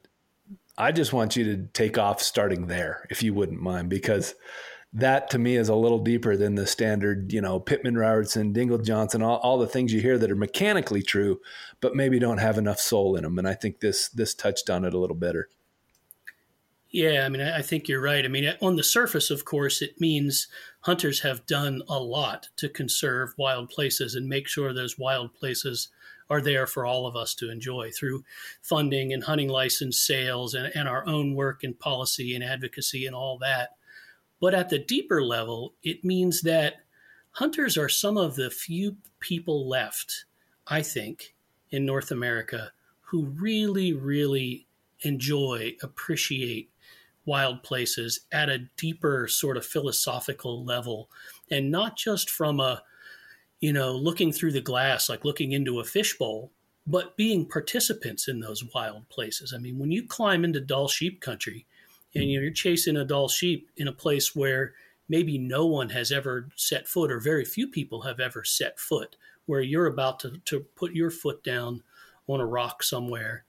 I 0.77 0.93
just 0.93 1.13
want 1.13 1.37
you 1.37 1.45
to 1.45 1.69
take 1.73 1.99
off 1.99 2.23
starting 2.23 2.67
there, 2.67 3.07
if 3.11 3.23
you 3.23 3.35
wouldn't 3.35 3.61
mind, 3.61 3.91
because 3.91 4.35
that 4.93 5.29
to 5.31 5.39
me 5.39 5.57
is 5.57 5.69
a 5.69 5.75
little 5.75 5.99
deeper 5.99 6.37
than 6.37 6.55
the 6.55 6.67
standard, 6.67 7.33
you 7.33 7.41
know, 7.41 7.61
Pittman 7.61 7.99
Robertson, 7.99 8.55
Dingell 8.55 8.85
Johnson, 8.85 9.23
all, 9.23 9.37
all 9.39 9.59
the 9.59 9.67
things 9.67 9.93
you 9.93 10.01
hear 10.01 10.17
that 10.19 10.31
are 10.31 10.37
mechanically 10.37 11.03
true, 11.03 11.41
but 11.81 11.95
maybe 11.95 12.19
don't 12.19 12.39
have 12.39 12.57
enough 12.57 12.79
soul 12.79 13.17
in 13.17 13.25
them. 13.25 13.39
And 13.39 13.47
I 13.47 13.55
think 13.55 13.81
this 13.81 14.09
this 14.09 14.35
touched 14.35 14.71
on 14.71 14.85
it 14.85 14.95
a 14.95 14.99
little 14.99 15.17
better. 15.17 15.49
Yeah, 16.91 17.27
I 17.27 17.29
mean, 17.29 17.43
I 17.43 17.61
think 17.61 17.87
you're 17.87 18.01
right. 18.01 18.25
I 18.25 18.29
mean, 18.29 18.47
uh, 18.47 18.57
on 18.63 18.77
the 18.77 18.83
surface, 18.83 19.31
of 19.31 19.45
course, 19.45 19.83
it 19.83 20.01
means 20.01 20.49
hunters 20.81 21.21
have 21.21 21.45
done 21.47 21.83
a 21.89 21.99
lot 21.99 22.49
to 22.57 22.69
conserve 22.69 23.35
wild 23.37 23.69
places 23.69 24.15
and 24.15 24.27
make 24.27 24.49
sure 24.49 24.73
those 24.73 24.99
wild 24.99 25.35
places 25.35 25.89
are 26.31 26.41
there 26.41 26.67
for 26.67 26.87
all 26.87 27.07
of 27.07 27.15
us 27.17 27.35
to 27.35 27.51
enjoy 27.51 27.91
through 27.91 28.25
funding 28.63 29.13
and 29.13 29.25
hunting 29.25 29.49
license 29.49 30.01
sales 30.01 30.55
and, 30.55 30.73
and 30.75 30.89
our 30.89 31.07
own 31.07 31.35
work 31.35 31.63
and 31.63 31.79
policy 31.79 32.35
and 32.35 32.43
advocacy 32.43 33.07
and 33.07 33.15
all 33.15 33.37
that. 33.39 33.77
But 34.41 34.55
at 34.55 34.71
the 34.71 34.79
deeper 34.79 35.23
level, 35.23 35.75
it 35.83 36.05
means 36.05 36.43
that 36.43 36.77
hunters 37.33 37.77
are 37.77 37.89
some 37.89 38.17
of 38.17 38.37
the 38.37 38.51
few 38.51 38.97
people 39.21 39.69
left, 39.69 40.25
I 40.67 40.83
think, 40.83 41.35
in 41.71 41.85
North 41.85 42.11
America 42.11 42.73
who 43.01 43.25
really, 43.27 43.93
really 43.93 44.67
enjoy, 45.01 45.77
appreciate, 45.83 46.71
wild 47.29 47.63
places 47.63 48.21
at 48.33 48.49
a 48.49 48.67
deeper 48.77 49.29
sort 49.29 49.59
of 49.59 49.65
philosophical 49.65 50.65
level. 50.65 51.11
And 51.51 51.71
not 51.71 51.97
just 51.97 52.31
from 52.31 52.59
a 52.59 52.83
you 53.61 53.73
know 53.73 53.93
looking 53.93 54.33
through 54.33 54.53
the 54.53 54.61
glass 54.61 55.09
like 55.09 55.25
looking 55.25 55.53
into 55.53 55.81
a 55.81 55.85
fishbowl 55.85 56.51
but 56.87 57.17
being 57.19 57.45
participants 57.45 58.29
in 58.29 58.41
those 58.41 58.65
wild 58.75 59.09
places. 59.11 59.53
I 59.53 59.59
mean 59.59 59.79
when 59.79 59.93
you 59.93 60.07
climb 60.07 60.45
into 60.45 60.61
Dall 60.61 60.89
sheep 60.89 61.21
country 61.21 61.67
and 62.15 62.25
hmm. 62.25 62.31
you're 62.31 62.51
chasing 62.51 62.97
a 62.97 63.05
Dall 63.05 63.29
sheep 63.29 63.71
in 63.77 63.89
a 63.89 63.93
place 63.93 64.35
where 64.35 64.73
maybe 65.09 65.39
no 65.39 65.67
one 65.67 65.91
has 65.91 66.11
ever 66.13 66.49
set 66.57 66.89
foot 66.89 67.11
or 67.11 67.21
very 67.21 67.45
few 67.45 67.67
people 67.67 68.03
have 68.03 68.21
ever 68.21 68.45
set 68.45 68.79
foot 68.79 69.17
where 69.47 69.63
you're 69.63 69.87
about 69.87 70.21
to, 70.21 70.39
to 70.45 70.61
put 70.77 70.93
your 70.93 71.11
foot 71.11 71.43
down 71.43 71.83
on 72.27 72.41
a 72.41 72.47
rock 72.47 72.83
somewhere 72.83 73.45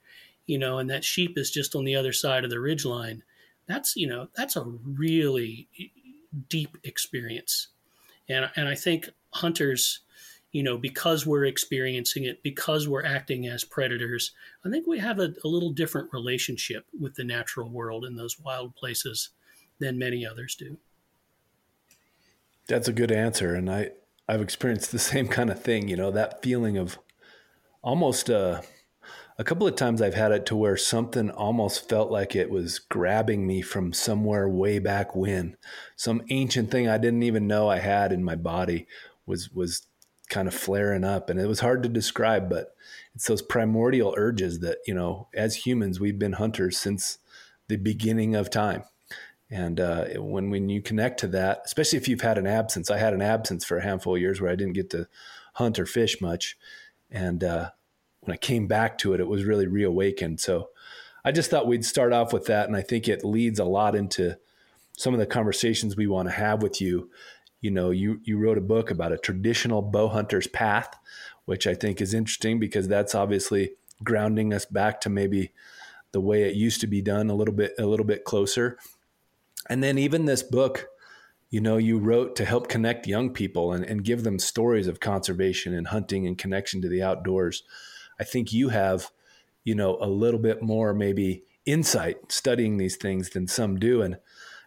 you 0.46 0.58
know 0.58 0.78
and 0.78 0.90
that 0.90 1.04
sheep 1.04 1.38
is 1.38 1.50
just 1.50 1.74
on 1.74 1.84
the 1.84 1.96
other 1.96 2.12
side 2.12 2.44
of 2.44 2.50
the 2.50 2.60
ridge 2.60 2.84
line 2.84 3.22
that's 3.70 3.96
you 3.96 4.06
know 4.06 4.28
that's 4.34 4.56
a 4.56 4.64
really 4.64 5.68
deep 6.48 6.76
experience. 6.84 7.68
And 8.28 8.50
and 8.56 8.68
i 8.68 8.74
think 8.74 9.10
hunters 9.32 10.00
you 10.52 10.62
know 10.62 10.76
because 10.76 11.26
we're 11.26 11.44
experiencing 11.44 12.24
it 12.24 12.42
because 12.42 12.88
we're 12.88 13.04
acting 13.04 13.46
as 13.46 13.64
predators 13.64 14.32
i 14.64 14.70
think 14.70 14.86
we 14.86 14.98
have 14.98 15.20
a, 15.20 15.32
a 15.44 15.48
little 15.48 15.70
different 15.70 16.12
relationship 16.12 16.84
with 16.98 17.14
the 17.14 17.24
natural 17.24 17.70
world 17.70 18.04
in 18.04 18.16
those 18.16 18.38
wild 18.40 18.74
places 18.74 19.30
than 19.78 19.98
many 19.98 20.26
others 20.26 20.54
do. 20.54 20.76
That's 22.68 22.88
a 22.88 22.92
good 22.92 23.12
answer 23.12 23.54
and 23.54 23.70
i 23.70 23.90
i've 24.28 24.42
experienced 24.42 24.92
the 24.92 24.98
same 25.12 25.28
kind 25.28 25.50
of 25.50 25.62
thing 25.62 25.88
you 25.88 25.96
know 25.96 26.10
that 26.10 26.42
feeling 26.42 26.76
of 26.76 26.98
almost 27.82 28.30
uh 28.30 28.62
a 29.40 29.44
couple 29.44 29.66
of 29.66 29.74
times 29.74 30.02
I've 30.02 30.12
had 30.12 30.32
it 30.32 30.44
to 30.46 30.56
where 30.56 30.76
something 30.76 31.30
almost 31.30 31.88
felt 31.88 32.10
like 32.10 32.36
it 32.36 32.50
was 32.50 32.78
grabbing 32.78 33.46
me 33.46 33.62
from 33.62 33.94
somewhere 33.94 34.46
way 34.46 34.78
back 34.78 35.16
when. 35.16 35.56
Some 35.96 36.20
ancient 36.28 36.70
thing 36.70 36.90
I 36.90 36.98
didn't 36.98 37.22
even 37.22 37.46
know 37.46 37.66
I 37.66 37.78
had 37.78 38.12
in 38.12 38.22
my 38.22 38.36
body 38.36 38.86
was 39.24 39.50
was 39.50 39.86
kind 40.28 40.46
of 40.46 40.52
flaring 40.52 41.04
up 41.04 41.30
and 41.30 41.40
it 41.40 41.46
was 41.46 41.60
hard 41.60 41.82
to 41.82 41.88
describe 41.88 42.50
but 42.50 42.76
it's 43.14 43.26
those 43.26 43.40
primordial 43.40 44.14
urges 44.16 44.60
that, 44.60 44.78
you 44.86 44.92
know, 44.92 45.28
as 45.34 45.66
humans 45.66 45.98
we've 45.98 46.18
been 46.18 46.34
hunters 46.34 46.76
since 46.76 47.16
the 47.66 47.76
beginning 47.76 48.36
of 48.36 48.50
time. 48.50 48.84
And 49.50 49.80
uh, 49.80 50.04
when 50.18 50.50
when 50.50 50.68
you 50.68 50.82
connect 50.82 51.18
to 51.20 51.28
that, 51.28 51.62
especially 51.64 51.96
if 51.96 52.08
you've 52.08 52.20
had 52.20 52.36
an 52.36 52.46
absence, 52.46 52.90
I 52.90 52.98
had 52.98 53.14
an 53.14 53.22
absence 53.22 53.64
for 53.64 53.78
a 53.78 53.82
handful 53.82 54.16
of 54.16 54.20
years 54.20 54.38
where 54.38 54.52
I 54.52 54.56
didn't 54.56 54.74
get 54.74 54.90
to 54.90 55.08
hunt 55.54 55.78
or 55.78 55.86
fish 55.86 56.20
much, 56.20 56.58
and 57.10 57.42
uh, 57.42 57.70
when 58.30 58.36
I 58.36 58.38
came 58.38 58.68
back 58.68 58.96
to 58.98 59.12
it, 59.12 59.18
it 59.18 59.26
was 59.26 59.42
really 59.42 59.66
reawakened. 59.66 60.38
So 60.38 60.68
I 61.24 61.32
just 61.32 61.50
thought 61.50 61.66
we'd 61.66 61.84
start 61.84 62.12
off 62.12 62.32
with 62.32 62.46
that. 62.46 62.68
And 62.68 62.76
I 62.76 62.80
think 62.80 63.08
it 63.08 63.24
leads 63.24 63.58
a 63.58 63.64
lot 63.64 63.96
into 63.96 64.38
some 64.96 65.12
of 65.12 65.18
the 65.18 65.26
conversations 65.26 65.96
we 65.96 66.06
want 66.06 66.28
to 66.28 66.34
have 66.34 66.62
with 66.62 66.80
you. 66.80 67.10
You 67.60 67.72
know, 67.72 67.90
you, 67.90 68.20
you 68.22 68.38
wrote 68.38 68.56
a 68.56 68.60
book 68.60 68.88
about 68.88 69.10
a 69.10 69.18
traditional 69.18 69.82
bow 69.82 70.06
hunter's 70.06 70.46
path, 70.46 70.96
which 71.44 71.66
I 71.66 71.74
think 71.74 72.00
is 72.00 72.14
interesting 72.14 72.60
because 72.60 72.86
that's 72.86 73.16
obviously 73.16 73.72
grounding 74.04 74.54
us 74.54 74.64
back 74.64 75.00
to 75.00 75.10
maybe 75.10 75.50
the 76.12 76.20
way 76.20 76.44
it 76.44 76.54
used 76.54 76.80
to 76.82 76.86
be 76.86 77.02
done 77.02 77.30
a 77.30 77.34
little 77.34 77.54
bit, 77.54 77.74
a 77.80 77.86
little 77.86 78.06
bit 78.06 78.24
closer. 78.24 78.78
And 79.68 79.82
then 79.82 79.98
even 79.98 80.26
this 80.26 80.44
book, 80.44 80.86
you 81.50 81.60
know, 81.60 81.78
you 81.78 81.98
wrote 81.98 82.36
to 82.36 82.44
help 82.44 82.68
connect 82.68 83.08
young 83.08 83.30
people 83.30 83.72
and, 83.72 83.84
and 83.84 84.04
give 84.04 84.22
them 84.22 84.38
stories 84.38 84.86
of 84.86 85.00
conservation 85.00 85.74
and 85.74 85.88
hunting 85.88 86.28
and 86.28 86.38
connection 86.38 86.80
to 86.82 86.88
the 86.88 87.02
outdoors. 87.02 87.64
I 88.20 88.24
think 88.24 88.52
you 88.52 88.68
have, 88.68 89.10
you 89.64 89.74
know, 89.74 89.96
a 89.98 90.06
little 90.06 90.38
bit 90.38 90.62
more 90.62 90.92
maybe 90.92 91.44
insight 91.64 92.30
studying 92.30 92.76
these 92.76 92.96
things 92.96 93.30
than 93.30 93.48
some 93.48 93.78
do. 93.78 94.02
And 94.02 94.16
I 94.16 94.18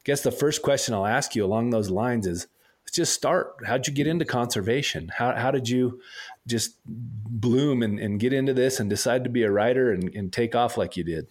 guess 0.04 0.22
the 0.22 0.32
first 0.32 0.64
question 0.64 0.96
I'll 0.96 1.06
ask 1.06 1.36
you 1.36 1.46
along 1.46 1.70
those 1.70 1.92
lines 1.92 2.26
is 2.26 2.48
let's 2.84 2.96
just 2.96 3.14
start. 3.14 3.58
How'd 3.66 3.86
you 3.86 3.94
get 3.94 4.08
into 4.08 4.26
conservation? 4.26 5.12
How, 5.16 5.34
how 5.34 5.52
did 5.52 5.70
you 5.70 6.02
just 6.48 6.78
bloom 6.86 7.84
and, 7.84 8.00
and 8.00 8.20
get 8.20 8.34
into 8.34 8.56
this 8.56 8.80
and 8.80 8.90
decide 8.90 9.24
to 9.24 9.30
be 9.30 9.44
a 9.44 9.52
writer 9.52 9.92
and, 9.92 10.14
and 10.16 10.34
take 10.34 10.56
off 10.56 10.76
like 10.76 10.98
you 10.98 11.04
did? 11.04 11.28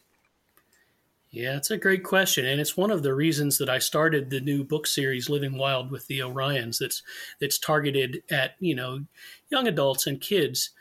Yeah, 1.30 1.56
it's 1.56 1.70
a 1.70 1.78
great 1.78 2.04
question, 2.04 2.44
and 2.44 2.60
it's 2.60 2.76
one 2.76 2.90
of 2.90 3.02
the 3.02 3.14
reasons 3.14 3.56
that 3.56 3.70
I 3.70 3.78
started 3.78 4.28
the 4.28 4.38
new 4.38 4.62
book 4.62 4.86
series, 4.86 5.30
Living 5.30 5.56
Wild 5.56 5.90
with 5.90 6.06
the 6.06 6.18
Orions. 6.18 6.76
That's 6.78 7.02
that's 7.40 7.56
targeted 7.56 8.22
at 8.30 8.56
you 8.60 8.74
know 8.74 9.06
young 9.48 9.66
adults 9.66 10.06
and 10.06 10.20
kids 10.20 10.72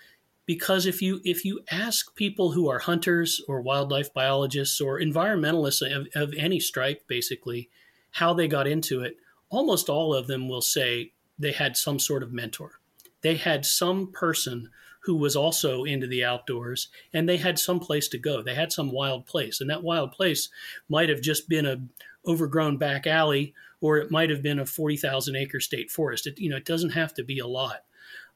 because 0.52 0.86
if 0.86 1.02
you 1.02 1.22
if 1.24 1.46
you 1.46 1.62
ask 1.72 2.14
people 2.14 2.52
who 2.52 2.68
are 2.68 2.80
hunters 2.80 3.42
or 3.48 3.62
wildlife 3.62 4.14
biologists 4.14 4.82
or 4.82 5.00
environmentalists 5.00 5.82
of, 5.96 6.08
of 6.14 6.34
any 6.38 6.60
stripe 6.60 7.08
basically 7.08 7.70
how 8.12 8.34
they 8.34 8.50
got 8.50 8.68
into 8.68 9.02
it 9.02 9.16
almost 9.50 9.88
all 9.88 10.14
of 10.14 10.28
them 10.28 10.50
will 10.50 10.62
say 10.62 11.14
they 11.40 11.54
had 11.54 11.78
some 11.78 11.98
sort 11.98 12.22
of 12.22 12.34
mentor 12.34 12.82
they 13.22 13.38
had 13.38 13.66
some 13.66 14.12
person 14.12 14.70
who 15.04 15.16
was 15.16 15.38
also 15.38 15.86
into 15.86 16.06
the 16.06 16.26
outdoors 16.26 16.90
and 17.14 17.30
they 17.30 17.38
had 17.38 17.58
some 17.58 17.80
place 17.80 18.08
to 18.10 18.20
go. 18.20 18.44
They 18.44 18.54
had 18.54 18.72
some 18.72 18.92
wild 18.92 19.26
place. 19.26 19.60
And 19.60 19.70
that 19.70 19.82
wild 19.82 20.12
place 20.12 20.50
might 20.90 21.10
have 21.10 21.22
just 21.22 21.50
been 21.50 21.66
a 21.66 21.82
overgrown 22.28 22.78
back 22.78 23.08
alley 23.08 23.54
or 23.80 23.98
it 23.98 24.12
might 24.12 24.30
have 24.30 24.44
been 24.44 24.60
a 24.60 24.66
40,000 24.66 25.36
acre 25.36 25.60
state 25.60 25.90
forest. 25.90 26.28
It, 26.28 26.40
you 26.40 26.50
know, 26.50 26.58
it 26.58 26.66
doesn't 26.66 26.92
have 26.92 27.16
to 27.16 27.24
be 27.24 27.40
a 27.40 27.48
lot. 27.48 27.84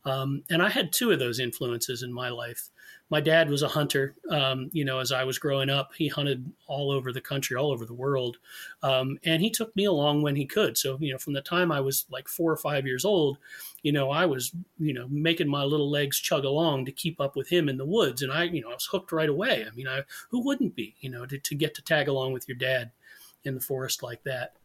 Um, 0.06 0.44
and 0.50 0.62
I 0.62 0.70
had 0.70 0.94
two 0.94 1.12
of 1.12 1.20
those 1.20 1.40
influences 1.40 2.04
in 2.04 2.14
my 2.14 2.30
life. 2.30 2.70
My 3.10 3.22
dad 3.22 3.50
was 3.50 3.62
a 3.62 3.68
hunter. 3.68 4.16
Um, 4.30 4.70
you 4.72 4.86
know, 4.86 5.00
as 5.00 5.12
I 5.12 5.24
was 5.24 5.40
growing 5.40 5.70
up, 5.70 5.92
he 5.96 6.08
hunted 6.08 6.52
all 6.68 6.92
over 6.92 7.12
the 7.12 7.22
country, 7.22 7.56
all 7.56 7.72
over 7.72 7.86
the 7.86 7.94
world, 7.94 8.38
um, 8.84 9.20
and 9.24 9.42
he 9.42 9.50
took 9.50 9.76
me 9.76 9.86
along 9.86 10.22
when 10.22 10.36
he 10.36 10.46
could. 10.46 10.78
So, 10.78 10.98
you 11.00 11.12
know, 11.12 11.18
from 11.18 11.34
the 11.34 11.42
time 11.42 11.72
I 11.72 11.80
was 11.82 12.06
like 12.10 12.28
four 12.28 12.52
or 12.52 12.58
five 12.58 12.86
years 12.86 13.06
old, 13.06 13.38
you 13.84 13.92
know, 13.92 14.10
I 14.10 14.26
was, 14.26 14.52
you 14.80 14.94
know, 14.94 15.08
making 15.10 15.48
my 15.48 15.64
little 15.64 15.90
legs 15.90 16.20
chug 16.20 16.46
along 16.46 16.86
to 16.86 16.92
keep 16.92 17.20
up 17.22 17.36
with 17.36 17.50
him 17.50 17.70
in 17.70 17.78
the 17.78 17.86
woods, 17.86 18.22
and 18.22 18.32
I, 18.32 18.44
you 18.44 18.62
know, 18.62 18.70
I 18.70 18.74
was 18.74 18.86
hooked 18.86 19.12
right 19.12 19.30
away. 19.30 19.66
I 19.68 19.76
mean, 19.76 19.88
I 19.88 20.02
who 20.30 20.44
wouldn't 20.44 20.76
be, 20.76 20.96
you 21.00 21.10
know, 21.10 21.26
to, 21.26 21.38
to 21.38 21.56
get 21.56 21.76
to 21.76 21.84
tag 21.84 22.08
along 22.08 22.34
with 22.34 22.48
your 22.48 22.58
dad 22.58 22.92
in 23.44 23.54
the 23.54 23.62
forest 23.62 24.02
like 24.02 24.24
that. 24.24 24.56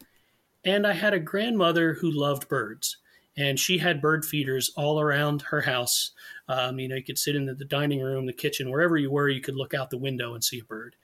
And 0.65 0.87
I 0.87 0.93
had 0.93 1.15
a 1.15 1.21
grandmother 1.21 1.95
who 1.95 2.11
loved 2.11 2.49
birds 2.49 2.99
and 3.37 3.59
she 3.59 3.79
had 3.79 4.03
bird 4.03 4.25
feeders 4.25 4.71
all 4.77 5.01
around 5.01 5.43
her 5.43 5.61
house. 5.61 6.13
Um, 6.49 6.79
you 6.79 6.89
know, 6.89 6.97
you 6.97 7.05
could 7.05 7.19
sit 7.19 7.37
in 7.37 7.47
the, 7.47 7.55
the, 7.55 7.65
dining 7.65 8.01
room, 8.01 8.27
the 8.27 8.33
kitchen, 8.33 8.71
wherever 8.71 8.97
you 8.97 9.11
were, 9.11 9.29
you 9.29 9.41
could 9.41 9.57
look 9.57 9.75
out 9.75 9.91
the 9.91 9.99
window 9.99 10.35
and 10.35 10.43
see 10.43 10.59
a 10.59 10.65
bird. 10.65 10.97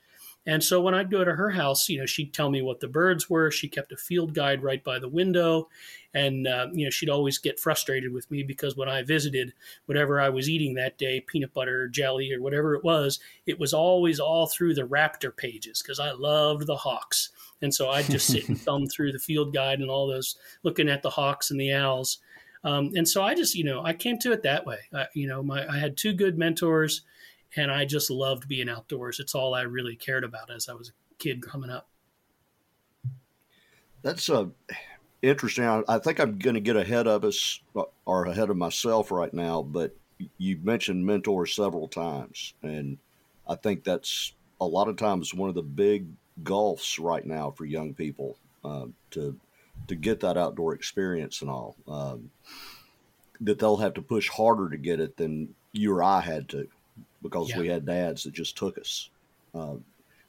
And 0.49 0.63
so 0.63 0.81
when 0.81 0.95
I'd 0.95 1.11
go 1.11 1.25
to 1.25 1.35
her 1.35 1.51
house, 1.51 1.89
you 1.89 1.99
know, 1.99 2.07
she'd 2.07 2.33
tell 2.33 2.51
me 2.51 2.63
what 2.63 2.79
the 2.79 2.87
birds 2.87 3.29
were. 3.29 3.51
She 3.51 3.69
kept 3.69 3.91
a 3.91 3.97
field 3.97 4.33
guide 4.33 4.63
right 4.63 4.83
by 4.83 5.01
the 5.01 5.09
window. 5.09 5.69
And, 6.15 6.47
uh, 6.47 6.69
you 6.73 6.85
know, 6.85 6.91
she'd 6.91 7.11
always 7.11 7.39
get 7.39 7.59
frustrated 7.59 8.13
with 8.13 8.31
me 8.31 8.45
because 8.45 8.77
when 8.77 8.89
I 8.89 9.03
visited, 9.03 9.53
whatever 9.87 10.21
I 10.21 10.29
was 10.29 10.49
eating 10.49 10.75
that 10.75 10.99
day, 10.99 11.21
peanut 11.21 11.53
butter 11.53 11.89
jelly 11.89 12.33
or 12.33 12.41
whatever 12.41 12.77
it 12.77 12.85
was, 12.85 13.19
it 13.47 13.59
was 13.59 13.75
always 13.75 14.21
all 14.21 14.47
through 14.47 14.75
the 14.75 14.87
raptor 14.87 15.37
pages 15.37 15.83
because 15.83 15.99
I 15.99 16.13
loved 16.13 16.67
the 16.67 16.77
hawks. 16.77 17.31
And 17.63 17.75
so 17.75 17.89
I'd 17.89 18.07
just 18.07 18.27
sit 18.27 18.49
and 18.49 18.61
thumb 18.63 18.87
through 18.87 19.13
the 19.13 19.19
field 19.19 19.55
guide 19.55 19.81
and 19.81 19.91
all 19.91 20.07
those, 20.07 20.37
looking 20.63 20.89
at 20.89 21.03
the 21.03 21.11
hawks 21.11 21.51
and 21.51 21.61
the 21.61 21.73
owls. 21.73 22.19
Um, 22.65 22.93
and 22.97 23.09
so 23.09 23.23
I 23.23 23.35
just, 23.35 23.55
you 23.55 23.65
know, 23.65 23.83
I 23.85 23.93
came 23.93 24.19
to 24.19 24.33
it 24.33 24.43
that 24.43 24.67
way. 24.67 24.79
I, 24.93 25.07
you 25.15 25.29
know, 25.29 25.43
my 25.43 25.67
I 25.67 25.79
had 25.79 25.97
two 25.97 26.13
good 26.13 26.37
mentors, 26.37 27.03
and 27.57 27.71
I 27.71 27.85
just 27.85 28.11
loved 28.11 28.49
being 28.49 28.69
outdoors. 28.69 29.21
It's 29.21 29.35
all 29.35 29.55
I 29.55 29.63
really 29.63 29.97
cared 29.97 30.25
about 30.25 30.51
as 30.51 30.69
I 30.69 30.75
was 30.75 30.89
a 30.89 30.93
kid 31.19 31.43
coming 31.43 31.71
up. 31.71 31.89
That's 34.03 34.29
uh, 34.29 34.47
interesting. 35.23 35.65
I, 35.65 35.83
I 35.89 35.99
think 35.99 36.19
I'm 36.19 36.39
going 36.39 36.55
to 36.55 36.61
get 36.61 36.77
ahead 36.77 37.07
of 37.07 37.25
us 37.25 37.61
or 38.05 38.27
ahead 38.27 38.51
of 38.51 38.57
myself 38.57 39.11
right 39.11 39.33
now, 39.33 39.63
but 39.63 39.97
you 40.39 40.59
mentioned 40.63 41.07
mentors 41.07 41.55
several 41.55 41.89
times, 41.89 42.55
and 42.63 42.99
I 43.47 43.55
think 43.55 43.85
that's 43.85 44.33
a 44.61 44.67
lot 44.67 44.89
of 44.89 44.97
times 44.97 45.35
one 45.35 45.49
of 45.49 45.55
the 45.55 45.63
big 45.63 46.09
gulfs 46.43 46.99
right 46.99 47.25
now 47.25 47.51
for 47.51 47.65
young 47.65 47.95
people 47.95 48.37
uh, 48.65 48.87
to 49.11 49.39
to 49.89 49.95
get 49.95 50.21
that 50.21 50.37
outdoor 50.37 50.75
experience 50.75 51.43
and 51.43 51.51
all. 51.51 51.77
Um, 51.87 52.31
that 53.41 53.59
they'll 53.59 53.77
have 53.77 53.95
to 53.95 54.03
push 54.03 54.31
harder 54.31 54.71
to 54.71 54.79
get 54.79 54.99
it 54.99 55.17
than 55.17 55.55
you 55.73 55.93
or 55.93 56.03
I 56.03 56.21
had 56.21 56.49
to 56.51 56.67
because 57.23 57.51
yeah. 57.51 57.59
we 57.59 57.69
had 57.69 57.85
dads 57.85 58.23
that 58.25 58.33
just 58.33 58.57
took 58.57 58.79
us. 58.79 59.11
Uh, 59.55 59.75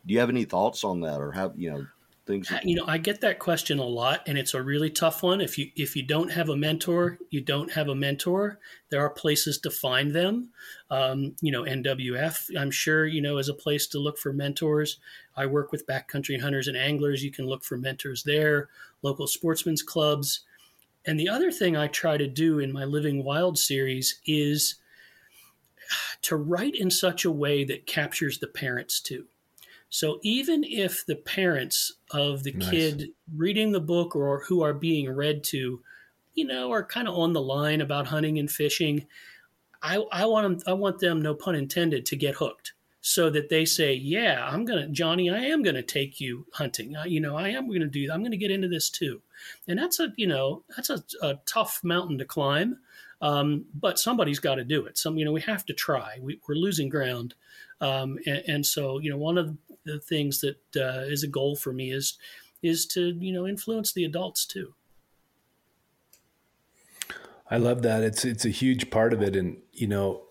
do 0.05 0.13
you 0.13 0.19
have 0.19 0.29
any 0.29 0.43
thoughts 0.43 0.83
on 0.83 1.01
that, 1.01 1.19
or 1.19 1.31
have 1.31 1.53
you 1.55 1.71
know 1.71 1.87
things? 2.27 2.51
You 2.63 2.75
know, 2.75 2.85
I 2.85 2.97
get 2.97 3.21
that 3.21 3.39
question 3.39 3.79
a 3.79 3.85
lot, 3.85 4.21
and 4.27 4.37
it's 4.37 4.53
a 4.53 4.61
really 4.61 4.89
tough 4.89 5.23
one. 5.23 5.41
If 5.41 5.57
you 5.57 5.71
if 5.75 5.95
you 5.95 6.03
don't 6.03 6.31
have 6.31 6.49
a 6.49 6.55
mentor, 6.55 7.17
you 7.29 7.41
don't 7.41 7.71
have 7.71 7.87
a 7.87 7.95
mentor. 7.95 8.59
There 8.89 9.01
are 9.01 9.09
places 9.09 9.57
to 9.59 9.71
find 9.71 10.13
them. 10.13 10.49
Um, 10.91 11.35
you 11.41 11.51
know, 11.51 11.63
NWF, 11.63 12.55
I'm 12.59 12.71
sure 12.71 13.07
you 13.07 13.21
know 13.21 13.37
is 13.37 13.49
a 13.49 13.53
place 13.53 13.87
to 13.87 13.99
look 13.99 14.17
for 14.19 14.31
mentors. 14.31 14.99
I 15.35 15.45
work 15.45 15.71
with 15.71 15.87
backcountry 15.87 16.39
hunters 16.39 16.67
and 16.67 16.77
anglers. 16.77 17.23
You 17.23 17.31
can 17.31 17.47
look 17.47 17.63
for 17.63 17.77
mentors 17.77 18.23
there. 18.23 18.69
Local 19.01 19.25
sportsmen's 19.25 19.81
clubs. 19.81 20.41
And 21.05 21.19
the 21.19 21.29
other 21.29 21.51
thing 21.51 21.77
I 21.77 21.87
try 21.87 22.17
to 22.17 22.27
do 22.27 22.59
in 22.59 22.73
my 22.73 22.83
Living 22.83 23.23
Wild 23.23 23.57
series 23.57 24.19
is 24.25 24.75
to 26.23 26.35
write 26.35 26.75
in 26.75 26.91
such 26.91 27.23
a 27.23 27.31
way 27.31 27.63
that 27.63 27.87
captures 27.87 28.39
the 28.39 28.47
parents 28.47 28.99
too. 28.99 29.25
So 29.89 30.19
even 30.23 30.63
if 30.63 31.05
the 31.05 31.15
parents 31.15 31.93
of 32.11 32.43
the 32.43 32.51
nice. 32.53 32.69
kid 32.69 33.09
reading 33.35 33.71
the 33.71 33.79
book 33.79 34.15
or 34.15 34.43
who 34.43 34.61
are 34.61 34.73
being 34.73 35.09
read 35.09 35.43
to, 35.45 35.81
you 36.33 36.45
know, 36.45 36.71
are 36.71 36.83
kind 36.83 37.07
of 37.07 37.15
on 37.15 37.33
the 37.33 37.41
line 37.41 37.81
about 37.81 38.07
hunting 38.07 38.37
and 38.37 38.51
fishing, 38.51 39.07
I, 39.81 40.03
I 40.11 40.25
want 40.25 40.59
them, 40.59 40.71
I 40.71 40.73
want 40.73 40.99
them, 40.99 41.21
no 41.21 41.33
pun 41.33 41.55
intended, 41.55 42.05
to 42.07 42.15
get 42.15 42.35
hooked 42.35 42.73
so 43.07 43.29
that 43.29 43.47
they 43.47 43.63
say, 43.63 43.93
"Yeah, 43.93 44.45
I'm 44.45 44.65
gonna, 44.65 44.89
Johnny, 44.89 45.29
I 45.29 45.39
am 45.45 45.63
gonna 45.63 45.81
take 45.81 46.19
you 46.19 46.45
hunting. 46.51 46.97
I, 46.97 47.05
you 47.05 47.21
know, 47.21 47.37
I 47.37 47.47
am 47.47 47.71
gonna 47.71 47.87
do. 47.87 48.09
I'm 48.11 48.21
gonna 48.21 48.35
get 48.35 48.51
into 48.51 48.67
this 48.67 48.89
too." 48.89 49.21
And 49.65 49.79
that's 49.79 50.01
a, 50.01 50.11
you 50.17 50.27
know, 50.27 50.63
that's 50.75 50.89
a, 50.89 51.01
a 51.21 51.39
tough 51.45 51.79
mountain 51.85 52.17
to 52.17 52.25
climb, 52.25 52.79
um, 53.21 53.63
but 53.73 53.97
somebody's 53.97 54.39
got 54.39 54.55
to 54.55 54.65
do 54.65 54.85
it. 54.85 54.97
Some, 54.97 55.17
you 55.17 55.23
know, 55.23 55.31
we 55.31 55.39
have 55.39 55.65
to 55.67 55.73
try. 55.73 56.17
We, 56.21 56.41
are 56.49 56.55
losing 56.55 56.89
ground, 56.89 57.33
um, 57.79 58.19
and, 58.25 58.43
and, 58.45 58.65
so, 58.65 58.99
you 58.99 59.09
know, 59.09 59.17
one 59.17 59.37
of 59.37 59.55
the 59.85 60.01
things 60.01 60.41
that 60.41 60.57
uh, 60.75 61.05
is 61.05 61.23
a 61.23 61.27
goal 61.29 61.55
for 61.55 61.71
me 61.71 61.93
is 61.93 62.17
is 62.61 62.85
to, 62.87 63.15
you 63.19 63.31
know, 63.31 63.47
influence 63.47 63.93
the 63.93 64.03
adults 64.03 64.45
too. 64.45 64.73
I 67.49 67.55
love 67.55 67.83
that. 67.83 68.03
It's 68.03 68.25
it's 68.25 68.43
a 68.43 68.49
huge 68.49 68.89
part 68.89 69.13
of 69.13 69.21
it, 69.21 69.37
and 69.37 69.61
you 69.71 69.87
know, 69.87 70.26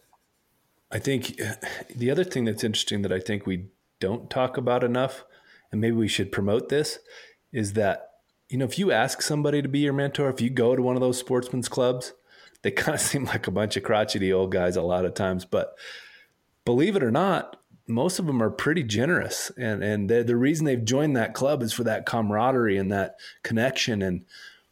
I 0.91 0.99
think 0.99 1.41
the 1.95 2.11
other 2.11 2.25
thing 2.25 2.45
that's 2.45 2.65
interesting 2.65 3.03
that 3.03 3.13
I 3.13 3.21
think 3.21 3.47
we 3.47 3.67
don't 4.01 4.31
talk 4.31 4.57
about 4.57 4.85
enough, 4.85 5.25
and 5.73 5.81
maybe 5.81 5.97
we 5.97 6.09
should 6.09 6.33
promote 6.33 6.69
this, 6.69 6.99
is 7.53 7.73
that 7.75 8.11
you 8.49 8.59
know 8.59 8.65
if 8.65 8.79
you 8.79 8.93
ask 8.93 9.23
somebody 9.23 9.63
to 9.63 9.69
be 9.69 9.81
your 9.81 9.93
mentor, 9.93 10.29
if 10.29 10.41
you 10.41 10.51
go 10.51 10.77
to 10.77 10.83
one 10.83 10.97
of 10.97 11.01
those 11.01 11.19
sportsmen's 11.19 11.69
clubs, 11.69 12.13
they 12.63 12.71
kind 12.73 12.95
of 12.95 13.01
seem 13.01 13.25
like 13.25 13.47
a 13.47 13.53
bunch 13.53 13.77
of 13.77 13.83
crotchety 13.83 14.33
old 14.33 14.53
guys 14.53 14.77
a 14.77 14.83
lot 14.83 15.05
of 15.05 15.15
times, 15.15 15.45
but 15.45 15.75
believe 16.65 16.97
it 16.97 17.03
or 17.03 17.11
not, 17.11 17.57
most 17.89 18.19
of 18.19 18.27
them 18.27 18.43
are 18.43 18.51
pretty 18.51 18.83
generous, 18.83 19.51
and 19.57 19.83
and 19.83 20.11
the 20.11 20.37
reason 20.37 20.65
they've 20.65 20.85
joined 20.85 21.17
that 21.17 21.35
club 21.35 21.63
is 21.63 21.73
for 21.73 21.85
that 21.85 22.07
camaraderie 22.07 22.77
and 22.77 22.91
that 22.93 23.17
connection 23.43 24.03
and 24.03 24.25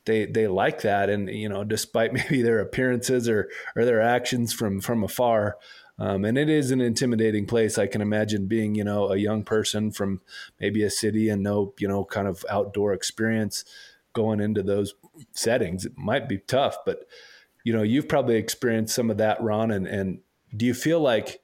they 0.07 0.27
they 0.27 0.46
like 0.46 0.83
that 0.83 1.09
and 1.09 1.29
you 1.31 1.48
know 1.48 1.64
despite 1.64 2.12
maybe 2.12 2.42
their 2.42 2.61
appearances 2.61 3.29
or 3.29 3.48
or 3.77 3.85
their 3.85 4.00
actions 4.00 4.53
from 4.53 4.81
from 4.81 5.03
afar 5.03 5.57
um, 5.98 6.24
and 6.24 6.37
it 6.37 6.48
is 6.48 6.70
an 6.70 6.80
intimidating 6.80 7.46
place. 7.46 7.78
I 7.78 7.87
can 7.87 8.00
imagine 8.00 8.46
being, 8.46 8.74
you 8.74 8.85
know, 8.85 9.11
a 9.11 9.16
young 9.16 9.44
person 9.44 9.92
from 9.92 10.20
maybe 10.61 10.83
a 10.83 10.90
city 10.90 11.28
and 11.28 11.42
no, 11.42 11.72
you 11.78 11.87
know, 11.87 12.04
kind 12.04 12.26
of 12.26 12.44
outdoor 12.50 12.92
experience 12.92 13.64
going 14.12 14.40
into 14.40 14.62
those 14.62 14.94
settings. 15.33 15.85
It 15.85 15.96
might 15.96 16.28
be 16.28 16.38
tough, 16.38 16.78
but 16.85 17.07
you 17.64 17.72
know, 17.72 17.83
you've 17.83 18.09
probably 18.09 18.37
experienced 18.37 18.94
some 18.94 19.11
of 19.11 19.16
that, 19.18 19.40
Ron. 19.40 19.70
And 19.70 19.87
and 19.87 20.18
do 20.57 20.66
you 20.66 20.74
feel 20.74 21.00
like, 21.00 21.40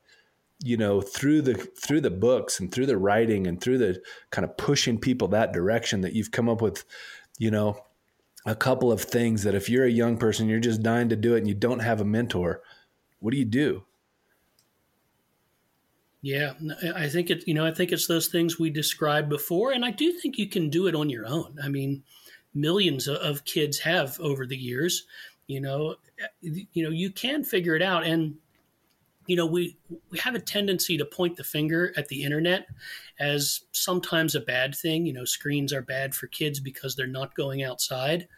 you 0.63 0.77
know, 0.77 1.01
through 1.01 1.43
the 1.43 1.55
through 1.55 2.03
the 2.03 2.11
books 2.11 2.61
and 2.61 2.71
through 2.71 2.87
the 2.87 2.99
writing 2.99 3.47
and 3.47 3.61
through 3.61 3.79
the 3.79 4.03
kind 4.31 4.45
of 4.45 4.57
pushing 4.57 4.99
people 4.99 5.29
that 5.29 5.53
direction 5.53 6.03
that 6.03 6.13
you've 6.13 6.31
come 6.31 6.49
up 6.49 6.61
with, 6.61 6.85
you 7.39 7.51
know, 7.51 7.85
a 8.45 8.55
couple 8.55 8.91
of 8.91 9.01
things 9.01 9.45
that 9.45 9.55
if 9.55 9.69
you're 9.69 9.85
a 9.85 9.91
young 9.91 10.17
person, 10.17 10.49
you're 10.49 10.61
just 10.61 10.83
dying 10.83 11.09
to 11.09 11.17
do 11.17 11.35
it 11.35 11.39
and 11.39 11.49
you 11.49 11.55
don't 11.55 11.81
have 11.81 12.01
a 12.01 12.05
mentor, 12.05 12.63
what 13.21 13.31
do 13.33 13.39
you 13.39 13.45
do? 13.45 13.85
Yeah, 16.23 16.53
I 16.95 17.09
think 17.09 17.31
it. 17.31 17.49
You 17.49 17.55
know, 17.55 17.65
I 17.65 17.73
think 17.73 17.93
it's 17.93 18.07
those 18.07 18.29
things 18.29 18.59
we 18.59 18.69
described 18.69 19.31
before, 19.31 19.73
and 19.73 19.85
I 19.85 19.91
do 19.91 20.13
think 20.13 20.37
you 20.37 20.49
can 20.49 20.69
do 20.69 20.87
it 20.87 20.95
on 20.95 21.09
your 21.09 21.27
own. 21.27 21.59
I 21.63 21.69
mean, 21.69 22.03
millions 22.55 23.09
of 23.09 23.45
kids 23.47 23.79
have 23.81 24.21
over 24.21 24.47
the 24.47 24.57
years. 24.57 25.07
You 25.47 25.61
know, 25.63 25.97
eh, 26.21 26.65
you 26.73 26.85
know, 26.85 26.91
you 26.91 27.11
can 27.11 27.43
figure 27.43 27.75
it 27.75 27.81
out, 27.81 28.05
and 28.05 28.35
you 29.27 29.37
know, 29.37 29.47
we 29.47 29.79
we 30.11 30.19
have 30.19 30.35
a 30.35 30.41
tendency 30.41 30.99
to 30.99 31.05
point 31.07 31.37
the 31.37 31.45
finger 31.45 31.93
at 31.97 32.09
the 32.09 32.25
internet 32.25 32.67
as 33.19 33.63
sometimes 33.73 34.35
a 34.35 34.41
bad 34.41 34.75
thing. 34.75 35.07
You 35.07 35.15
know, 35.15 35.25
screens 35.25 35.73
are 35.73 35.83
bad 35.83 36.15
for 36.15 36.27
kids 36.29 36.61
because 36.61 36.97
they're 36.97 37.07
not 37.07 37.35
going 37.35 37.63
outside. 37.63 38.29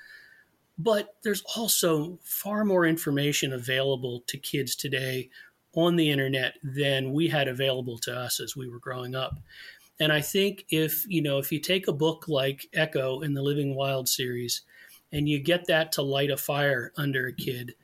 But 0.78 1.14
there's 1.22 1.42
also 1.56 2.18
far 2.24 2.64
more 2.64 2.86
information 2.86 3.52
available 3.52 4.22
to 4.26 4.38
kids 4.38 4.74
today 4.74 5.30
on 5.74 5.96
the 5.96 6.10
internet 6.10 6.54
than 6.62 7.12
we 7.12 7.28
had 7.28 7.48
available 7.48 7.98
to 7.98 8.14
us 8.14 8.40
as 8.40 8.56
we 8.56 8.68
were 8.68 8.78
growing 8.78 9.14
up. 9.14 9.38
And 10.00 10.12
I 10.12 10.20
think 10.20 10.66
if, 10.68 11.06
you 11.08 11.22
know, 11.22 11.38
if 11.38 11.52
you 11.52 11.60
take 11.60 11.88
a 11.88 11.92
book 11.92 12.26
like 12.28 12.66
Echo 12.72 13.20
in 13.20 13.34
the 13.34 13.42
Living 13.42 13.74
Wild 13.74 14.08
series 14.08 14.62
and 15.12 15.28
you 15.28 15.38
get 15.38 15.66
that 15.66 15.92
to 15.92 16.02
light 16.02 16.30
a 16.30 16.36
fire 16.36 16.92
under 16.96 17.26
a 17.26 17.32
kid, 17.32 17.74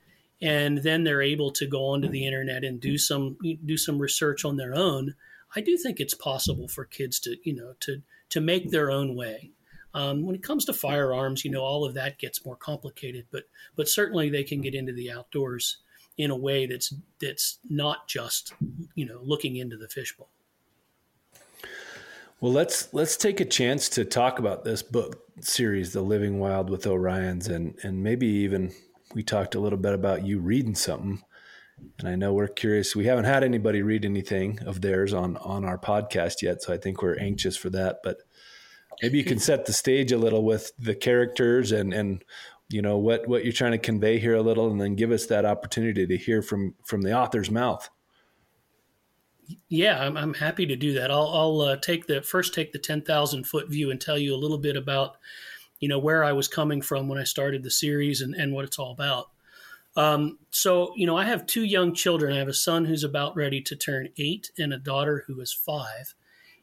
and 0.41 0.79
then 0.79 1.03
they're 1.03 1.21
able 1.21 1.51
to 1.51 1.67
go 1.67 1.85
onto 1.85 2.07
the 2.07 2.25
internet 2.25 2.63
and 2.63 2.79
do 2.79 2.97
some 2.97 3.37
do 3.65 3.77
some 3.77 3.99
research 3.99 4.45
on 4.45 4.57
their 4.57 4.73
own, 4.73 5.15
I 5.55 5.61
do 5.61 5.77
think 5.77 5.99
it's 5.99 6.13
possible 6.13 6.67
for 6.67 6.85
kids 6.85 7.19
to, 7.21 7.35
you 7.43 7.53
know, 7.53 7.73
to 7.81 8.01
to 8.29 8.41
make 8.41 8.71
their 8.71 8.91
own 8.91 9.15
way. 9.15 9.51
Um, 9.93 10.25
when 10.25 10.35
it 10.35 10.43
comes 10.43 10.65
to 10.65 10.73
firearms, 10.73 11.43
you 11.43 11.51
know, 11.51 11.63
all 11.63 11.83
of 11.83 11.95
that 11.95 12.19
gets 12.19 12.45
more 12.45 12.55
complicated, 12.55 13.25
but 13.31 13.43
but 13.75 13.89
certainly 13.89 14.29
they 14.29 14.43
can 14.43 14.61
get 14.61 14.75
into 14.75 14.93
the 14.93 15.11
outdoors 15.11 15.77
in 16.19 16.31
a 16.31 16.35
way 16.35 16.67
that's 16.67 16.93
that's 17.19 17.57
not 17.69 18.07
just 18.07 18.53
you 18.93 19.05
know 19.05 19.19
looking 19.23 19.55
into 19.55 19.77
the 19.77 19.87
fishbowl. 19.87 20.29
Well, 22.41 22.51
let's 22.51 22.93
let's 22.93 23.17
take 23.17 23.39
a 23.39 23.45
chance 23.45 23.89
to 23.89 24.05
talk 24.05 24.37
about 24.37 24.63
this 24.63 24.83
book 24.83 25.23
series, 25.39 25.93
The 25.93 26.01
Living 26.01 26.39
Wild 26.39 26.69
with 26.69 26.85
Orion's, 26.85 27.47
and 27.47 27.73
and 27.83 28.03
maybe 28.03 28.27
even 28.27 28.71
we 29.15 29.23
talked 29.23 29.55
a 29.55 29.59
little 29.59 29.79
bit 29.79 29.93
about 29.93 30.25
you 30.25 30.39
reading 30.39 30.75
something. 30.75 31.23
And 31.97 32.09
I 32.09 32.15
know 32.15 32.33
we're 32.33 32.49
curious. 32.49 32.93
We 32.93 33.05
haven't 33.05 33.23
had 33.23 33.43
anybody 33.43 33.81
read 33.81 34.03
anything 34.03 34.59
of 34.65 34.81
theirs 34.81 35.13
on 35.13 35.37
on 35.37 35.63
our 35.63 35.77
podcast 35.77 36.41
yet, 36.41 36.61
so 36.61 36.73
I 36.73 36.77
think 36.77 37.01
we're 37.01 37.17
anxious 37.17 37.55
for 37.55 37.69
that. 37.69 37.99
But 38.03 38.17
maybe 39.01 39.17
you 39.17 39.23
can 39.23 39.39
set 39.39 39.65
the 39.65 39.73
stage 39.73 40.11
a 40.11 40.17
little 40.17 40.43
with 40.43 40.73
the 40.77 40.95
characters 40.95 41.71
and 41.71 41.93
and 41.93 42.25
you 42.69 42.81
know 42.81 42.97
what 42.97 43.27
what 43.27 43.43
you're 43.43 43.53
trying 43.53 43.71
to 43.71 43.77
convey 43.77 44.19
here 44.19 44.35
a 44.35 44.41
little, 44.41 44.71
and 44.71 44.79
then 44.79 44.95
give 44.95 45.11
us 45.11 45.25
that 45.27 45.45
opportunity 45.45 46.05
to 46.07 46.17
hear 46.17 46.41
from 46.41 46.75
from 46.85 47.01
the 47.01 47.17
author's 47.17 47.51
mouth. 47.51 47.89
Yeah, 49.67 49.99
I'm, 49.99 50.15
I'm 50.15 50.35
happy 50.35 50.67
to 50.67 50.75
do 50.75 50.93
that. 50.93 51.09
I'll, 51.09 51.27
I'll 51.33 51.61
uh, 51.61 51.77
take 51.77 52.05
the 52.05 52.21
first 52.21 52.53
take 52.53 52.71
the 52.71 52.77
ten 52.79 53.01
thousand 53.01 53.45
foot 53.45 53.67
view 53.67 53.89
and 53.89 53.99
tell 53.99 54.17
you 54.17 54.35
a 54.35 54.37
little 54.37 54.59
bit 54.59 54.77
about, 54.77 55.17
you 55.79 55.89
know, 55.89 55.97
where 55.97 56.23
I 56.23 56.33
was 56.33 56.47
coming 56.47 56.81
from 56.83 57.07
when 57.07 57.17
I 57.17 57.23
started 57.23 57.63
the 57.63 57.71
series 57.71 58.21
and, 58.21 58.35
and 58.35 58.53
what 58.53 58.65
it's 58.65 58.77
all 58.77 58.91
about. 58.91 59.31
Um, 59.95 60.37
so, 60.51 60.93
you 60.95 61.07
know, 61.07 61.17
I 61.17 61.25
have 61.25 61.47
two 61.47 61.63
young 61.63 61.95
children. 61.95 62.31
I 62.31 62.37
have 62.37 62.47
a 62.47 62.53
son 62.53 62.85
who's 62.85 63.03
about 63.03 63.35
ready 63.35 63.59
to 63.61 63.75
turn 63.75 64.09
eight 64.17 64.51
and 64.59 64.71
a 64.71 64.77
daughter 64.77 65.23
who 65.25 65.41
is 65.41 65.51
five. 65.51 66.13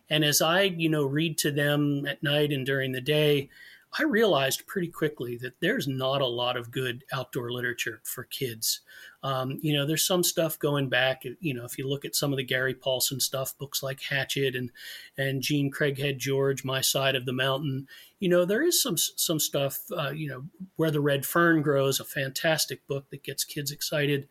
And 0.08 0.24
as 0.24 0.40
I, 0.40 0.62
you 0.62 0.88
know, 0.88 1.04
read 1.04 1.36
to 1.38 1.50
them 1.50 2.06
at 2.06 2.22
night 2.22 2.52
and 2.52 2.64
during 2.64 2.92
the 2.92 3.00
day, 3.00 3.50
I 3.98 4.02
realized 4.02 4.66
pretty 4.66 4.88
quickly 4.88 5.38
that 5.38 5.58
there's 5.60 5.88
not 5.88 6.20
a 6.20 6.26
lot 6.26 6.56
of 6.56 6.70
good 6.70 7.04
outdoor 7.12 7.50
literature 7.50 8.00
for 8.04 8.24
kids. 8.24 8.80
Um, 9.22 9.58
you 9.62 9.74
know, 9.74 9.86
there's 9.86 10.06
some 10.06 10.22
stuff 10.22 10.58
going 10.58 10.88
back. 10.88 11.22
You 11.40 11.54
know, 11.54 11.64
if 11.64 11.78
you 11.78 11.88
look 11.88 12.04
at 12.04 12.14
some 12.14 12.32
of 12.32 12.36
the 12.36 12.44
Gary 12.44 12.74
Paulsen 12.74 13.20
stuff, 13.20 13.56
books 13.58 13.82
like 13.82 14.02
Hatchet 14.02 14.54
and 14.54 14.70
and 15.16 15.42
Jean 15.42 15.70
Craighead 15.70 16.18
George, 16.18 16.64
My 16.64 16.80
Side 16.80 17.14
of 17.14 17.26
the 17.26 17.32
Mountain. 17.32 17.88
You 18.20 18.28
know, 18.28 18.44
there 18.44 18.62
is 18.62 18.82
some 18.82 18.96
some 18.98 19.40
stuff. 19.40 19.80
Uh, 19.96 20.10
you 20.10 20.28
know, 20.28 20.44
Where 20.76 20.90
the 20.90 21.00
Red 21.00 21.24
Fern 21.24 21.62
Grows, 21.62 21.98
a 21.98 22.04
fantastic 22.04 22.86
book 22.86 23.08
that 23.10 23.24
gets 23.24 23.44
kids 23.44 23.70
excited. 23.70 24.28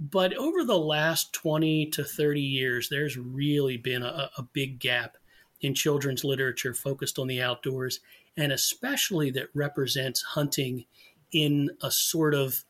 But 0.00 0.36
over 0.36 0.64
the 0.64 0.78
last 0.78 1.32
20 1.32 1.86
to 1.86 2.04
30 2.04 2.40
years, 2.40 2.88
there's 2.88 3.16
really 3.16 3.76
been 3.76 4.04
a, 4.04 4.30
a 4.38 4.42
big 4.42 4.78
gap 4.78 5.16
in 5.60 5.74
children's 5.74 6.22
literature 6.22 6.72
focused 6.72 7.18
on 7.18 7.26
the 7.26 7.42
outdoors 7.42 7.98
and 8.38 8.52
especially 8.52 9.30
that 9.32 9.48
represents 9.52 10.22
hunting 10.22 10.84
in 11.32 11.68
a 11.82 11.90
sort 11.90 12.34
of 12.34 12.64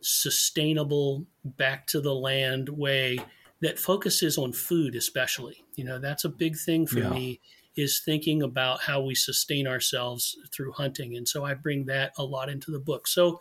sustainable, 0.00 1.26
back 1.42 1.86
to 1.88 2.00
the 2.00 2.14
land 2.14 2.68
way 2.68 3.18
that 3.62 3.78
focuses 3.78 4.36
on 4.36 4.52
food, 4.52 4.94
especially. 4.94 5.64
You 5.74 5.84
know, 5.84 5.98
that's 5.98 6.24
a 6.24 6.28
big 6.28 6.56
thing 6.56 6.86
for 6.86 7.00
yeah. 7.00 7.08
me 7.08 7.40
is 7.76 8.00
thinking 8.04 8.42
about 8.42 8.82
how 8.82 9.00
we 9.00 9.14
sustain 9.14 9.66
ourselves 9.66 10.36
through 10.54 10.72
hunting. 10.72 11.16
And 11.16 11.26
so 11.26 11.44
I 11.44 11.54
bring 11.54 11.86
that 11.86 12.12
a 12.18 12.22
lot 12.22 12.50
into 12.50 12.70
the 12.70 12.78
book. 12.78 13.08
So 13.08 13.40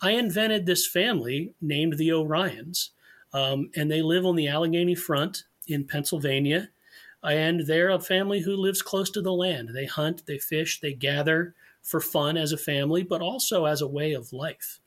I 0.00 0.12
invented 0.12 0.66
this 0.66 0.86
family 0.86 1.52
named 1.60 1.98
the 1.98 2.10
Orions, 2.10 2.90
um, 3.32 3.70
and 3.74 3.90
they 3.90 4.02
live 4.02 4.24
on 4.24 4.36
the 4.36 4.48
Allegheny 4.48 4.94
Front 4.94 5.44
in 5.66 5.84
Pennsylvania 5.84 6.70
and 7.22 7.66
they're 7.66 7.90
a 7.90 8.00
family 8.00 8.40
who 8.40 8.54
lives 8.56 8.82
close 8.82 9.10
to 9.10 9.22
the 9.22 9.32
land. 9.32 9.70
They 9.74 9.86
hunt, 9.86 10.24
they 10.26 10.38
fish, 10.38 10.80
they 10.80 10.92
gather 10.92 11.54
for 11.82 12.00
fun 12.00 12.36
as 12.36 12.52
a 12.52 12.58
family, 12.58 13.02
but 13.02 13.22
also 13.22 13.64
as 13.64 13.80
a 13.80 13.88
way 13.88 14.12
of 14.12 14.32
life. 14.32 14.80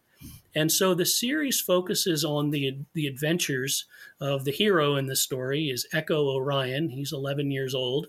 And 0.54 0.72
so 0.72 0.94
the 0.94 1.06
series 1.06 1.60
focuses 1.60 2.24
on 2.24 2.52
the 2.52 2.78
the 2.94 3.08
adventures 3.08 3.86
of 4.20 4.46
the 4.46 4.52
hero 4.52 4.96
in 4.96 5.08
the 5.08 5.15
story 5.15 5.70
is 5.70 5.88
Echo 5.94 6.30
Orion. 6.30 6.89
He's 6.89 7.13
11 7.13 7.52
years 7.52 7.74
old, 7.74 8.08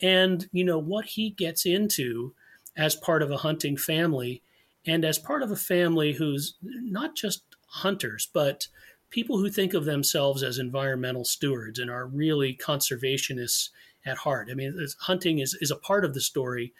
and 0.00 0.48
you 0.52 0.62
know 0.62 0.78
what 0.78 1.06
he 1.06 1.30
gets 1.30 1.66
into 1.66 2.34
as 2.76 2.94
part 2.94 3.22
of 3.22 3.30
a 3.30 3.38
hunting 3.38 3.76
family, 3.76 4.42
and 4.86 5.04
as 5.04 5.18
part 5.18 5.42
of 5.42 5.50
a 5.50 5.56
family 5.56 6.12
who's 6.12 6.54
not 6.62 7.16
just 7.16 7.42
hunters, 7.66 8.28
but 8.32 8.68
people 9.10 9.38
who 9.38 9.50
think 9.50 9.74
of 9.74 9.84
themselves 9.84 10.42
as 10.42 10.58
environmental 10.58 11.24
stewards 11.24 11.78
and 11.78 11.90
are 11.90 12.06
really 12.06 12.54
conservationists 12.54 13.70
at 14.06 14.18
heart. 14.18 14.48
I 14.50 14.54
mean, 14.54 14.78
hunting 15.00 15.40
is, 15.40 15.56
is 15.60 15.70
a 15.70 15.76
part 15.76 16.04
of 16.04 16.14
the 16.14 16.20
story, 16.20 16.72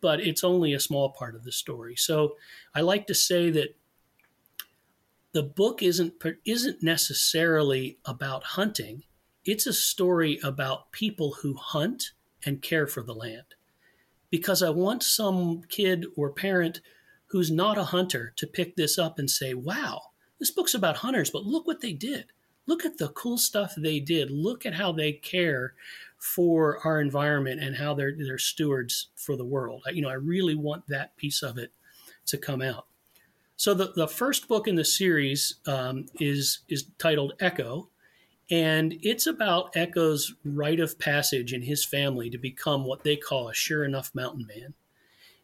but 0.00 0.20
it's 0.20 0.44
only 0.44 0.74
a 0.74 0.80
small 0.80 1.10
part 1.10 1.34
of 1.34 1.44
the 1.44 1.52
story. 1.52 1.96
So 1.96 2.36
I 2.74 2.80
like 2.80 3.06
to 3.06 3.14
say 3.14 3.50
that 3.50 3.76
the 5.32 5.42
book 5.42 5.82
isn't 5.82 6.14
isn't 6.44 6.82
necessarily 6.82 7.98
about 8.04 8.42
hunting. 8.44 9.04
It's 9.44 9.66
a 9.66 9.72
story 9.72 10.40
about 10.42 10.90
people 10.92 11.36
who 11.42 11.54
hunt 11.54 12.12
and 12.44 12.62
care 12.62 12.86
for 12.86 13.02
the 13.02 13.14
land. 13.14 13.54
Because 14.30 14.62
I 14.62 14.70
want 14.70 15.02
some 15.02 15.62
kid 15.68 16.06
or 16.16 16.30
parent 16.30 16.80
who's 17.26 17.50
not 17.50 17.78
a 17.78 17.84
hunter 17.84 18.32
to 18.36 18.46
pick 18.46 18.76
this 18.76 18.98
up 18.98 19.18
and 19.18 19.30
say, 19.30 19.54
"Wow, 19.54 20.07
this 20.38 20.50
book's 20.50 20.74
about 20.74 20.98
hunters, 20.98 21.30
but 21.30 21.44
look 21.44 21.66
what 21.66 21.80
they 21.80 21.92
did. 21.92 22.26
Look 22.66 22.84
at 22.84 22.98
the 22.98 23.08
cool 23.08 23.38
stuff 23.38 23.74
they 23.76 23.98
did. 23.98 24.30
Look 24.30 24.66
at 24.66 24.74
how 24.74 24.92
they 24.92 25.12
care 25.12 25.74
for 26.18 26.78
our 26.84 27.00
environment 27.00 27.62
and 27.62 27.76
how 27.76 27.94
they're 27.94 28.14
they're 28.16 28.38
stewards 28.38 29.08
for 29.16 29.36
the 29.36 29.44
world. 29.44 29.84
You 29.92 30.02
know, 30.02 30.10
I 30.10 30.14
really 30.14 30.54
want 30.54 30.86
that 30.88 31.16
piece 31.16 31.42
of 31.42 31.58
it 31.58 31.72
to 32.26 32.36
come 32.36 32.60
out. 32.60 32.86
So 33.56 33.74
the, 33.74 33.92
the 33.96 34.06
first 34.06 34.46
book 34.46 34.68
in 34.68 34.76
the 34.76 34.84
series 34.84 35.56
um, 35.66 36.06
is 36.20 36.60
is 36.68 36.86
titled 36.98 37.32
Echo, 37.40 37.88
and 38.50 38.94
it's 39.02 39.26
about 39.26 39.76
Echo's 39.76 40.34
rite 40.44 40.80
of 40.80 40.98
passage 40.98 41.52
in 41.52 41.62
his 41.62 41.84
family 41.84 42.30
to 42.30 42.38
become 42.38 42.84
what 42.84 43.02
they 43.02 43.16
call 43.16 43.48
a 43.48 43.54
sure 43.54 43.84
enough 43.84 44.14
mountain 44.14 44.46
man. 44.46 44.74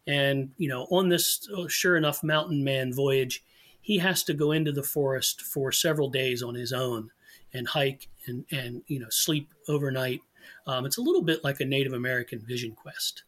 And 0.07 0.51
you 0.57 0.69
know, 0.69 0.87
on 0.91 1.09
this 1.09 1.49
uh, 1.57 1.67
sure 1.67 1.97
enough 1.97 2.23
mountain 2.23 2.63
man 2.63 2.93
voyage, 2.93 3.43
he 3.85 3.99
has 3.99 4.23
to 4.23 4.33
go 4.33 4.51
into 4.51 4.71
the 4.71 4.81
forest 4.81 5.41
for 5.41 5.71
several 5.71 6.09
days 6.09 6.41
on 6.41 6.55
his 6.55 6.73
own 6.73 7.11
and 7.53 7.67
hike 7.67 8.07
and, 8.25 8.43
and 8.51 8.81
you 8.87 8.99
know 8.99 9.09
sleep 9.11 9.53
overnight. 9.69 10.21
Um, 10.65 10.87
it's 10.87 10.97
a 10.97 11.03
little 11.03 11.21
bit 11.21 11.43
like 11.43 11.59
a 11.59 11.65
Native 11.65 11.93
American 11.93 12.39
vision 12.39 12.71
quest. 12.71 13.23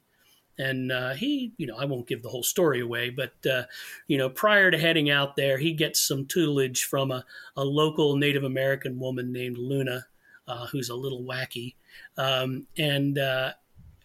And 0.57 0.91
uh, 0.91 1.13
he, 1.13 1.53
you 1.57 1.67
know, 1.67 1.77
I 1.77 1.85
won't 1.85 2.07
give 2.07 2.23
the 2.23 2.29
whole 2.29 2.41
story 2.41 2.79
away, 2.81 3.11
but, 3.11 3.33
uh, 3.45 3.65
you 4.07 4.17
know, 4.17 4.27
prior 4.27 4.71
to 4.71 4.77
heading 4.79 5.11
out 5.11 5.35
there, 5.35 5.59
he 5.59 5.73
gets 5.73 6.01
some 6.01 6.25
tutelage 6.25 6.85
from 6.85 7.11
a, 7.11 7.23
a 7.55 7.63
local 7.63 8.15
Native 8.15 8.43
American 8.43 8.97
woman 8.97 9.31
named 9.31 9.59
Luna, 9.59 10.07
uh, 10.47 10.65
who's 10.65 10.89
a 10.89 10.95
little 10.95 11.21
wacky. 11.21 11.75
Um, 12.17 12.65
and 12.75 13.19
uh, 13.19 13.51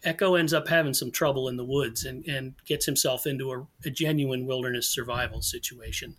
Echo 0.03 0.35
ends 0.35 0.53
up 0.53 0.67
having 0.67 0.93
some 0.93 1.09
trouble 1.09 1.47
in 1.47 1.57
the 1.57 1.65
woods 1.65 2.05
and, 2.05 2.23
and 2.27 2.53
gets 2.67 2.85
himself 2.85 3.25
into 3.25 3.51
a, 3.51 3.67
a 3.85 3.89
genuine 3.89 4.45
wilderness 4.45 4.87
survival 4.87 5.41
situation. 5.41 6.15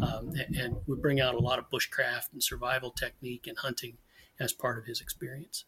Um, 0.00 0.32
and, 0.38 0.56
and 0.56 0.76
would 0.86 1.02
bring 1.02 1.20
out 1.20 1.34
a 1.34 1.38
lot 1.38 1.58
of 1.58 1.70
bushcraft 1.70 2.32
and 2.32 2.42
survival 2.42 2.90
technique 2.90 3.46
and 3.46 3.58
hunting 3.58 3.98
as 4.38 4.52
part 4.52 4.78
of 4.78 4.84
his 4.84 5.00
experience. 5.00 5.64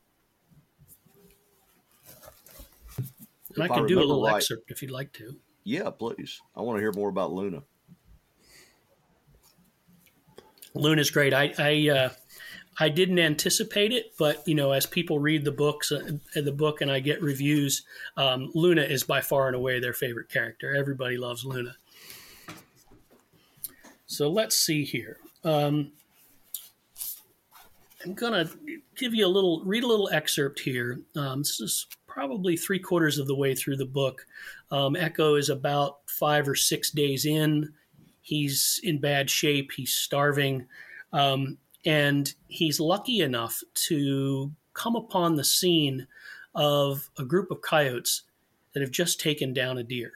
And 3.54 3.64
I 3.64 3.68
can 3.68 3.86
do 3.86 3.98
a 3.98 4.00
little 4.00 4.24
right, 4.24 4.36
excerpt 4.36 4.70
if 4.70 4.82
you'd 4.82 4.90
like 4.90 5.12
to. 5.14 5.36
Yeah, 5.64 5.90
please. 5.90 6.40
I 6.54 6.60
want 6.60 6.76
to 6.76 6.80
hear 6.80 6.92
more 6.92 7.08
about 7.08 7.32
Luna. 7.32 7.62
Luna's 10.74 11.10
great. 11.10 11.34
I, 11.34 11.52
I 11.58 11.88
uh, 11.88 12.08
I 12.80 12.88
didn't 12.88 13.18
anticipate 13.18 13.92
it, 13.92 14.12
but 14.18 14.46
you 14.46 14.54
know, 14.54 14.72
as 14.72 14.86
people 14.86 15.18
read 15.18 15.44
the 15.44 15.52
books, 15.52 15.90
uh, 15.90 16.18
the 16.34 16.52
book, 16.52 16.80
and 16.80 16.90
I 16.90 17.00
get 17.00 17.20
reviews, 17.20 17.84
um, 18.16 18.50
Luna 18.54 18.82
is 18.82 19.02
by 19.02 19.20
far 19.20 19.48
and 19.48 19.56
away 19.56 19.80
their 19.80 19.92
favorite 19.92 20.28
character. 20.28 20.74
Everybody 20.74 21.16
loves 21.16 21.44
Luna. 21.44 21.76
So 24.08 24.30
let's 24.30 24.56
see 24.56 24.84
here. 24.84 25.18
Um, 25.44 25.92
I'm 28.04 28.14
gonna 28.14 28.48
give 28.96 29.14
you 29.14 29.26
a 29.26 29.28
little, 29.28 29.62
read 29.64 29.84
a 29.84 29.86
little 29.86 30.08
excerpt 30.10 30.60
here. 30.60 31.00
Um, 31.14 31.40
this 31.40 31.60
is 31.60 31.86
probably 32.06 32.56
three 32.56 32.78
quarters 32.78 33.18
of 33.18 33.26
the 33.26 33.36
way 33.36 33.54
through 33.54 33.76
the 33.76 33.84
book. 33.84 34.26
Um, 34.70 34.96
Echo 34.96 35.34
is 35.34 35.50
about 35.50 35.98
five 36.06 36.48
or 36.48 36.54
six 36.54 36.90
days 36.90 37.26
in. 37.26 37.72
He's 38.22 38.80
in 38.82 38.98
bad 38.98 39.28
shape. 39.28 39.72
He's 39.76 39.92
starving. 39.92 40.66
Um, 41.12 41.58
and 41.84 42.32
he's 42.48 42.80
lucky 42.80 43.20
enough 43.20 43.62
to 43.74 44.52
come 44.72 44.96
upon 44.96 45.36
the 45.36 45.44
scene 45.44 46.06
of 46.54 47.10
a 47.18 47.24
group 47.24 47.50
of 47.50 47.60
coyotes 47.60 48.22
that 48.72 48.80
have 48.80 48.90
just 48.90 49.20
taken 49.20 49.52
down 49.52 49.76
a 49.76 49.82
deer. 49.82 50.12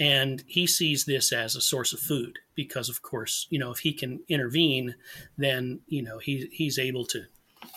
And 0.00 0.42
he 0.48 0.66
sees 0.66 1.04
this 1.04 1.32
as 1.32 1.54
a 1.54 1.60
source 1.60 1.92
of 1.92 2.00
food 2.00 2.40
because, 2.54 2.88
of 2.88 3.02
course, 3.02 3.46
you 3.50 3.58
know, 3.58 3.70
if 3.70 3.78
he 3.80 3.92
can 3.92 4.20
intervene, 4.28 4.96
then, 5.36 5.80
you 5.86 6.02
know, 6.02 6.18
he, 6.18 6.48
he's 6.50 6.78
able 6.78 7.04
to, 7.06 7.26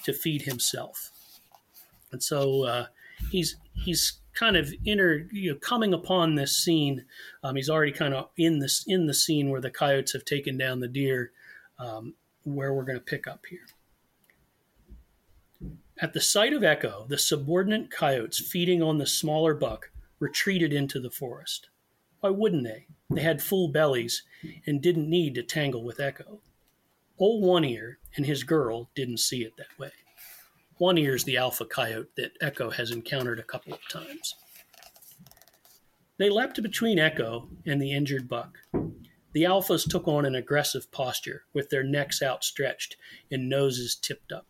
to 0.05 0.13
feed 0.13 0.43
himself. 0.43 1.11
And 2.11 2.23
so 2.23 2.63
uh, 2.63 2.85
he's, 3.29 3.57
he's 3.73 4.13
kind 4.33 4.55
of 4.55 4.73
inner, 4.85 5.27
you 5.31 5.51
know, 5.51 5.59
coming 5.59 5.93
upon 5.93 6.35
this 6.35 6.57
scene. 6.57 7.05
Um, 7.43 7.57
he's 7.57 7.69
already 7.69 7.91
kind 7.91 8.15
of 8.15 8.29
in 8.37 8.59
this, 8.59 8.83
in 8.87 9.05
the 9.05 9.13
scene 9.13 9.49
where 9.49 9.61
the 9.61 9.69
coyotes 9.69 10.13
have 10.13 10.25
taken 10.25 10.57
down 10.57 10.79
the 10.79 10.87
deer. 10.87 11.31
Um, 11.77 12.13
where 12.43 12.73
we're 12.73 12.83
going 12.83 12.99
to 12.99 13.03
pick 13.03 13.27
up 13.27 13.45
here. 13.49 13.65
At 15.99 16.13
the 16.13 16.21
sight 16.21 16.53
of 16.53 16.63
Echo, 16.63 17.05
the 17.07 17.17
subordinate 17.17 17.91
coyotes 17.91 18.39
feeding 18.39 18.81
on 18.81 18.97
the 18.97 19.05
smaller 19.05 19.53
buck 19.53 19.91
retreated 20.19 20.73
into 20.73 20.99
the 20.99 21.09
forest. 21.09 21.69
Why 22.23 22.29
wouldn't 22.29 22.63
they? 22.63 22.87
They 23.09 23.19
had 23.19 23.43
full 23.43 23.67
bellies 23.67 24.23
and 24.65 24.81
didn't 24.81 25.09
need 25.09 25.35
to 25.35 25.43
tangle 25.43 25.83
with 25.83 25.99
Echo. 25.99 26.39
Old 27.19 27.43
One 27.43 27.65
Ear 27.65 27.99
and 28.15 28.25
his 28.25 28.45
girl 28.45 28.89
didn't 28.95 29.17
see 29.17 29.43
it 29.43 29.57
that 29.57 29.77
way. 29.77 29.91
One 30.77 30.97
Ear's 30.97 31.25
the 31.25 31.35
alpha 31.35 31.65
coyote 31.65 32.11
that 32.15 32.37
Echo 32.39 32.69
has 32.69 32.91
encountered 32.91 33.39
a 33.39 33.43
couple 33.43 33.73
of 33.73 33.89
times. 33.89 34.35
They 36.17 36.29
leapt 36.29 36.63
between 36.63 36.97
Echo 36.97 37.49
and 37.65 37.81
the 37.81 37.91
injured 37.91 38.29
buck. 38.29 38.57
The 39.33 39.43
alphas 39.43 39.85
took 39.85 40.07
on 40.07 40.25
an 40.25 40.35
aggressive 40.35 40.89
posture, 40.93 41.43
with 41.51 41.69
their 41.71 41.83
necks 41.83 42.23
outstretched 42.23 42.95
and 43.31 43.49
noses 43.49 43.95
tipped 43.95 44.31
up. 44.31 44.47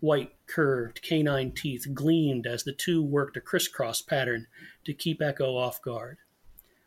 White, 0.00 0.32
curved 0.46 1.02
canine 1.02 1.52
teeth 1.52 1.86
gleamed 1.92 2.46
as 2.46 2.64
the 2.64 2.72
two 2.72 3.02
worked 3.02 3.36
a 3.36 3.42
crisscross 3.42 4.00
pattern 4.00 4.46
to 4.86 4.94
keep 4.94 5.20
Echo 5.20 5.54
off 5.54 5.82
guard. 5.82 6.16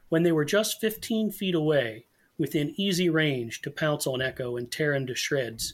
When 0.09 0.23
they 0.23 0.31
were 0.31 0.45
just 0.45 0.79
15 0.79 1.31
feet 1.31 1.55
away, 1.55 2.05
within 2.37 2.79
easy 2.79 3.09
range 3.09 3.61
to 3.63 3.71
pounce 3.71 4.07
on 4.07 4.21
Echo 4.21 4.55
and 4.55 4.71
tear 4.71 4.93
him 4.93 5.05
to 5.07 5.15
shreds, 5.15 5.73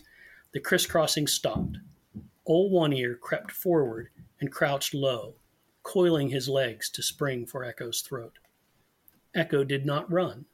the 0.53 0.59
crisscrossing 0.59 1.27
stopped. 1.27 1.77
Old 2.45 2.71
One 2.71 2.93
Ear 2.93 3.15
crept 3.15 3.51
forward 3.51 4.09
and 4.39 4.51
crouched 4.51 4.93
low, 4.93 5.35
coiling 5.83 6.29
his 6.29 6.49
legs 6.49 6.89
to 6.91 7.03
spring 7.03 7.45
for 7.45 7.63
Echo's 7.63 8.01
throat. 8.01 8.39
Echo 9.35 9.63
did 9.63 9.85
not 9.85 10.11
run. 10.11 10.45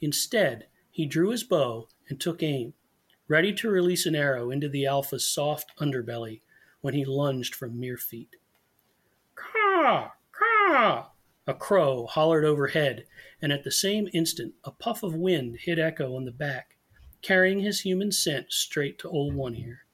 Instead, 0.00 0.66
he 0.90 1.06
drew 1.06 1.30
his 1.30 1.44
bow 1.44 1.88
and 2.08 2.20
took 2.20 2.42
aim, 2.42 2.74
ready 3.28 3.52
to 3.52 3.70
release 3.70 4.06
an 4.06 4.14
arrow 4.14 4.50
into 4.50 4.68
the 4.68 4.86
alpha's 4.86 5.26
soft 5.26 5.72
underbelly 5.78 6.40
when 6.80 6.94
he 6.94 7.04
lunged 7.04 7.54
from 7.54 7.78
mere 7.78 7.96
feet. 7.96 8.36
Caw! 9.34 10.10
Caw! 10.32 11.10
A 11.46 11.54
crow 11.54 12.06
hollered 12.06 12.44
overhead, 12.44 13.06
and 13.40 13.52
at 13.52 13.62
the 13.62 13.70
same 13.70 14.08
instant 14.12 14.54
a 14.64 14.72
puff 14.72 15.02
of 15.02 15.14
wind 15.14 15.58
hit 15.60 15.78
Echo 15.78 16.16
on 16.16 16.24
the 16.24 16.32
back, 16.32 16.76
carrying 17.22 17.60
his 17.60 17.82
human 17.82 18.10
scent 18.10 18.52
straight 18.52 18.98
to 18.98 19.08
Old 19.08 19.34
One 19.34 19.54
Ear. 19.54 19.86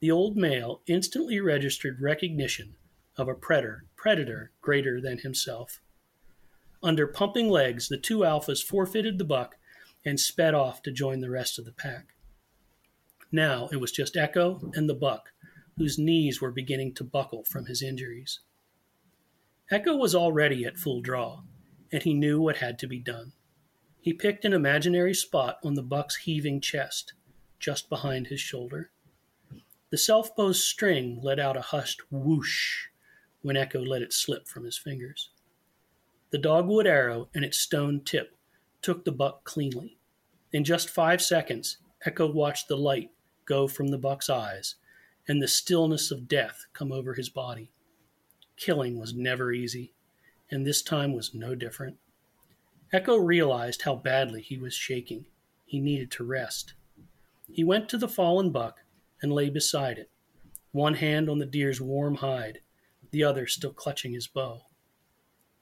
The 0.00 0.10
old 0.10 0.36
male 0.36 0.82
instantly 0.86 1.40
registered 1.40 2.00
recognition 2.00 2.76
of 3.16 3.28
a 3.28 3.34
predator, 3.34 3.84
predator 3.96 4.52
greater 4.60 5.00
than 5.00 5.18
himself. 5.18 5.82
Under 6.82 7.06
pumping 7.06 7.48
legs, 7.48 7.88
the 7.88 7.98
two 7.98 8.20
alphas 8.20 8.64
forfeited 8.64 9.18
the 9.18 9.24
buck 9.24 9.56
and 10.04 10.18
sped 10.18 10.54
off 10.54 10.82
to 10.82 10.92
join 10.92 11.20
the 11.20 11.30
rest 11.30 11.58
of 11.58 11.64
the 11.64 11.72
pack. 11.72 12.14
Now 13.32 13.68
it 13.72 13.76
was 13.76 13.92
just 13.92 14.16
Echo 14.16 14.70
and 14.74 14.88
the 14.88 14.94
buck, 14.94 15.32
whose 15.76 15.98
knees 15.98 16.40
were 16.40 16.50
beginning 16.50 16.94
to 16.94 17.04
buckle 17.04 17.44
from 17.44 17.66
his 17.66 17.82
injuries. 17.82 18.40
Echo 19.70 19.94
was 19.94 20.16
already 20.16 20.64
at 20.64 20.76
full 20.76 21.00
draw, 21.00 21.42
and 21.92 22.02
he 22.02 22.12
knew 22.12 22.40
what 22.40 22.56
had 22.56 22.76
to 22.80 22.88
be 22.88 22.98
done. 22.98 23.32
He 24.00 24.12
picked 24.12 24.44
an 24.44 24.52
imaginary 24.52 25.14
spot 25.14 25.58
on 25.62 25.74
the 25.74 25.82
buck's 25.82 26.16
heaving 26.16 26.60
chest, 26.60 27.12
just 27.60 27.88
behind 27.88 28.26
his 28.26 28.40
shoulder. 28.40 28.90
The 29.90 29.98
selfbow's 29.98 30.64
string 30.64 31.20
let 31.22 31.38
out 31.38 31.56
a 31.56 31.60
hushed 31.60 32.00
whoosh 32.10 32.86
when 33.42 33.56
Echo 33.56 33.80
let 33.80 34.02
it 34.02 34.12
slip 34.12 34.48
from 34.48 34.64
his 34.64 34.76
fingers. 34.78 35.30
The 36.30 36.38
dogwood 36.38 36.86
arrow 36.86 37.28
and 37.34 37.44
its 37.44 37.60
stone 37.60 38.02
tip 38.04 38.36
took 38.82 39.04
the 39.04 39.12
buck 39.12 39.44
cleanly. 39.44 39.98
In 40.52 40.64
just 40.64 40.90
five 40.90 41.22
seconds, 41.22 41.78
Echo 42.04 42.30
watched 42.30 42.66
the 42.66 42.76
light 42.76 43.10
go 43.44 43.68
from 43.68 43.88
the 43.88 43.98
buck's 43.98 44.30
eyes 44.30 44.76
and 45.28 45.40
the 45.40 45.48
stillness 45.48 46.10
of 46.10 46.26
death 46.26 46.66
come 46.72 46.90
over 46.90 47.14
his 47.14 47.28
body. 47.28 47.70
Killing 48.60 49.00
was 49.00 49.14
never 49.14 49.52
easy, 49.52 49.94
and 50.50 50.66
this 50.66 50.82
time 50.82 51.14
was 51.14 51.32
no 51.32 51.54
different. 51.54 51.96
Echo 52.92 53.16
realized 53.16 53.82
how 53.82 53.94
badly 53.96 54.42
he 54.42 54.58
was 54.58 54.74
shaking. 54.74 55.24
He 55.64 55.80
needed 55.80 56.10
to 56.12 56.24
rest. 56.24 56.74
He 57.50 57.64
went 57.64 57.88
to 57.88 57.96
the 57.96 58.06
fallen 58.06 58.50
buck 58.50 58.80
and 59.22 59.32
lay 59.32 59.48
beside 59.48 59.96
it, 59.96 60.10
one 60.72 60.94
hand 60.94 61.30
on 61.30 61.38
the 61.38 61.46
deer's 61.46 61.80
warm 61.80 62.16
hide, 62.16 62.58
the 63.12 63.24
other 63.24 63.46
still 63.46 63.72
clutching 63.72 64.12
his 64.12 64.26
bow. 64.26 64.66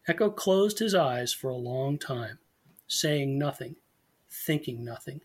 Echo 0.08 0.28
closed 0.28 0.80
his 0.80 0.94
eyes 0.94 1.32
for 1.32 1.50
a 1.50 1.56
long 1.56 1.98
time, 1.98 2.40
saying 2.88 3.38
nothing, 3.38 3.76
thinking 4.28 4.84
nothing, 4.84 5.20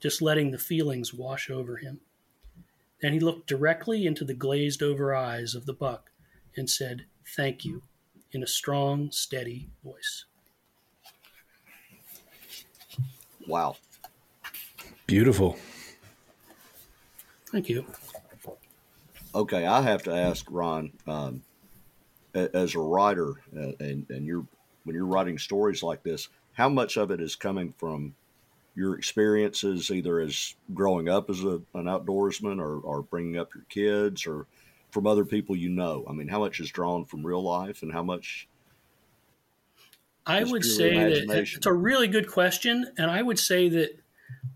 just 0.00 0.22
letting 0.22 0.52
the 0.52 0.58
feelings 0.58 1.12
wash 1.12 1.50
over 1.50 1.76
him. 1.76 2.00
Then 3.02 3.12
he 3.12 3.20
looked 3.20 3.46
directly 3.46 4.06
into 4.06 4.24
the 4.24 4.32
glazed 4.32 4.82
over 4.82 5.14
eyes 5.14 5.54
of 5.54 5.66
the 5.66 5.74
buck 5.74 6.10
and 6.56 6.68
said, 6.68 7.04
Thank 7.36 7.64
you, 7.64 7.82
in 8.32 8.42
a 8.42 8.46
strong, 8.46 9.10
steady 9.10 9.68
voice. 9.84 10.24
Wow. 13.46 13.76
Beautiful. 15.06 15.56
Thank 17.50 17.68
you. 17.68 17.84
Okay, 19.34 19.66
I 19.66 19.82
have 19.82 20.02
to 20.04 20.12
ask 20.12 20.46
Ron, 20.50 20.92
um, 21.06 21.42
as 22.34 22.74
a 22.74 22.80
writer, 22.80 23.34
uh, 23.56 23.72
and 23.80 24.06
and 24.10 24.26
you're 24.26 24.46
when 24.84 24.96
you're 24.96 25.06
writing 25.06 25.38
stories 25.38 25.82
like 25.82 26.02
this, 26.02 26.28
how 26.52 26.68
much 26.68 26.96
of 26.96 27.10
it 27.10 27.20
is 27.20 27.36
coming 27.36 27.74
from 27.76 28.14
your 28.74 28.96
experiences, 28.96 29.90
either 29.90 30.20
as 30.20 30.54
growing 30.74 31.08
up 31.08 31.28
as 31.28 31.42
a, 31.44 31.60
an 31.74 31.84
outdoorsman, 31.84 32.60
or, 32.60 32.80
or 32.80 33.02
bringing 33.02 33.36
up 33.36 33.54
your 33.54 33.64
kids, 33.68 34.26
or 34.26 34.46
from 34.92 35.06
other 35.06 35.24
people 35.24 35.56
you 35.56 35.68
know? 35.68 36.04
I 36.08 36.12
mean, 36.12 36.28
how 36.28 36.40
much 36.40 36.60
is 36.60 36.70
drawn 36.70 37.04
from 37.04 37.24
real 37.24 37.42
life, 37.42 37.82
and 37.82 37.92
how 37.92 38.02
much? 38.02 38.48
I 40.26 40.44
would 40.44 40.64
say 40.64 40.94
that 40.94 41.30
it's 41.30 41.66
a 41.66 41.72
really 41.72 42.06
good 42.06 42.28
question, 42.30 42.86
and 42.98 43.10
I 43.10 43.22
would 43.22 43.38
say 43.38 43.68
that 43.70 43.98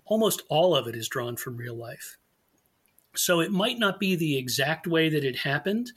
almost 0.05 0.43
all 0.49 0.77
of 0.77 0.87
it 0.87 0.95
is 0.95 1.09
drawn 1.09 1.37
from 1.37 1.57
real 1.57 1.75
life. 1.75 2.19
So 3.17 3.41
it 3.41 3.51
might 3.51 3.79
not 3.79 4.01
be 4.01 4.17
the 4.17 4.37
exact 4.37 4.87
way 4.87 5.09
that 5.09 5.25
it 5.25 5.37
happened, 5.37 5.93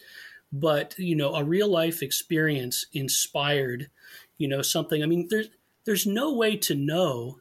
but 0.51 0.97
you 0.97 1.15
know 1.15 1.35
a 1.35 1.43
real 1.43 1.69
life 1.69 2.01
experience 2.01 2.85
inspired 2.93 3.89
you 4.37 4.47
know 4.47 4.61
something 4.61 5.03
i 5.03 5.05
mean 5.05 5.27
there's 5.29 5.49
there's 5.85 6.05
no 6.05 6.33
way 6.33 6.55
to 6.55 6.75
know 6.75 7.39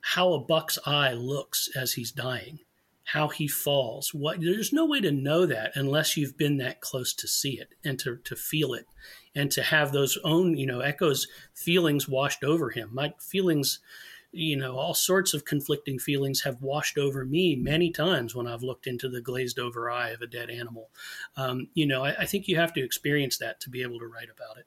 how 0.00 0.32
a 0.32 0.40
buck's 0.40 0.78
eye 0.86 1.12
looks 1.12 1.68
as 1.76 1.92
he's 1.92 2.12
dying 2.12 2.58
how 3.12 3.28
he 3.28 3.48
falls 3.48 4.12
what 4.12 4.40
there's 4.40 4.72
no 4.72 4.84
way 4.84 5.00
to 5.00 5.10
know 5.10 5.46
that 5.46 5.72
unless 5.74 6.16
you've 6.16 6.36
been 6.36 6.58
that 6.58 6.80
close 6.80 7.14
to 7.14 7.26
see 7.26 7.58
it 7.58 7.74
and 7.82 7.98
to, 7.98 8.16
to 8.16 8.36
feel 8.36 8.74
it 8.74 8.86
and 9.34 9.50
to 9.50 9.62
have 9.62 9.92
those 9.92 10.18
own 10.24 10.56
you 10.56 10.66
know 10.66 10.80
echoes 10.80 11.26
feelings 11.54 12.08
washed 12.08 12.44
over 12.44 12.70
him 12.70 12.90
my 12.92 13.12
feelings 13.18 13.80
you 14.30 14.56
know, 14.56 14.76
all 14.76 14.94
sorts 14.94 15.32
of 15.32 15.44
conflicting 15.44 15.98
feelings 15.98 16.42
have 16.42 16.60
washed 16.60 16.98
over 16.98 17.24
me 17.24 17.56
many 17.56 17.90
times 17.90 18.34
when 18.34 18.46
I've 18.46 18.62
looked 18.62 18.86
into 18.86 19.08
the 19.08 19.22
glazed 19.22 19.58
over 19.58 19.90
eye 19.90 20.10
of 20.10 20.20
a 20.20 20.26
dead 20.26 20.50
animal. 20.50 20.90
Um, 21.36 21.68
you 21.74 21.86
know, 21.86 22.04
I, 22.04 22.14
I, 22.20 22.26
think 22.26 22.46
you 22.46 22.56
have 22.56 22.74
to 22.74 22.84
experience 22.84 23.38
that 23.38 23.58
to 23.60 23.70
be 23.70 23.80
able 23.82 23.98
to 24.00 24.06
write 24.06 24.28
about 24.30 24.58
it. 24.58 24.66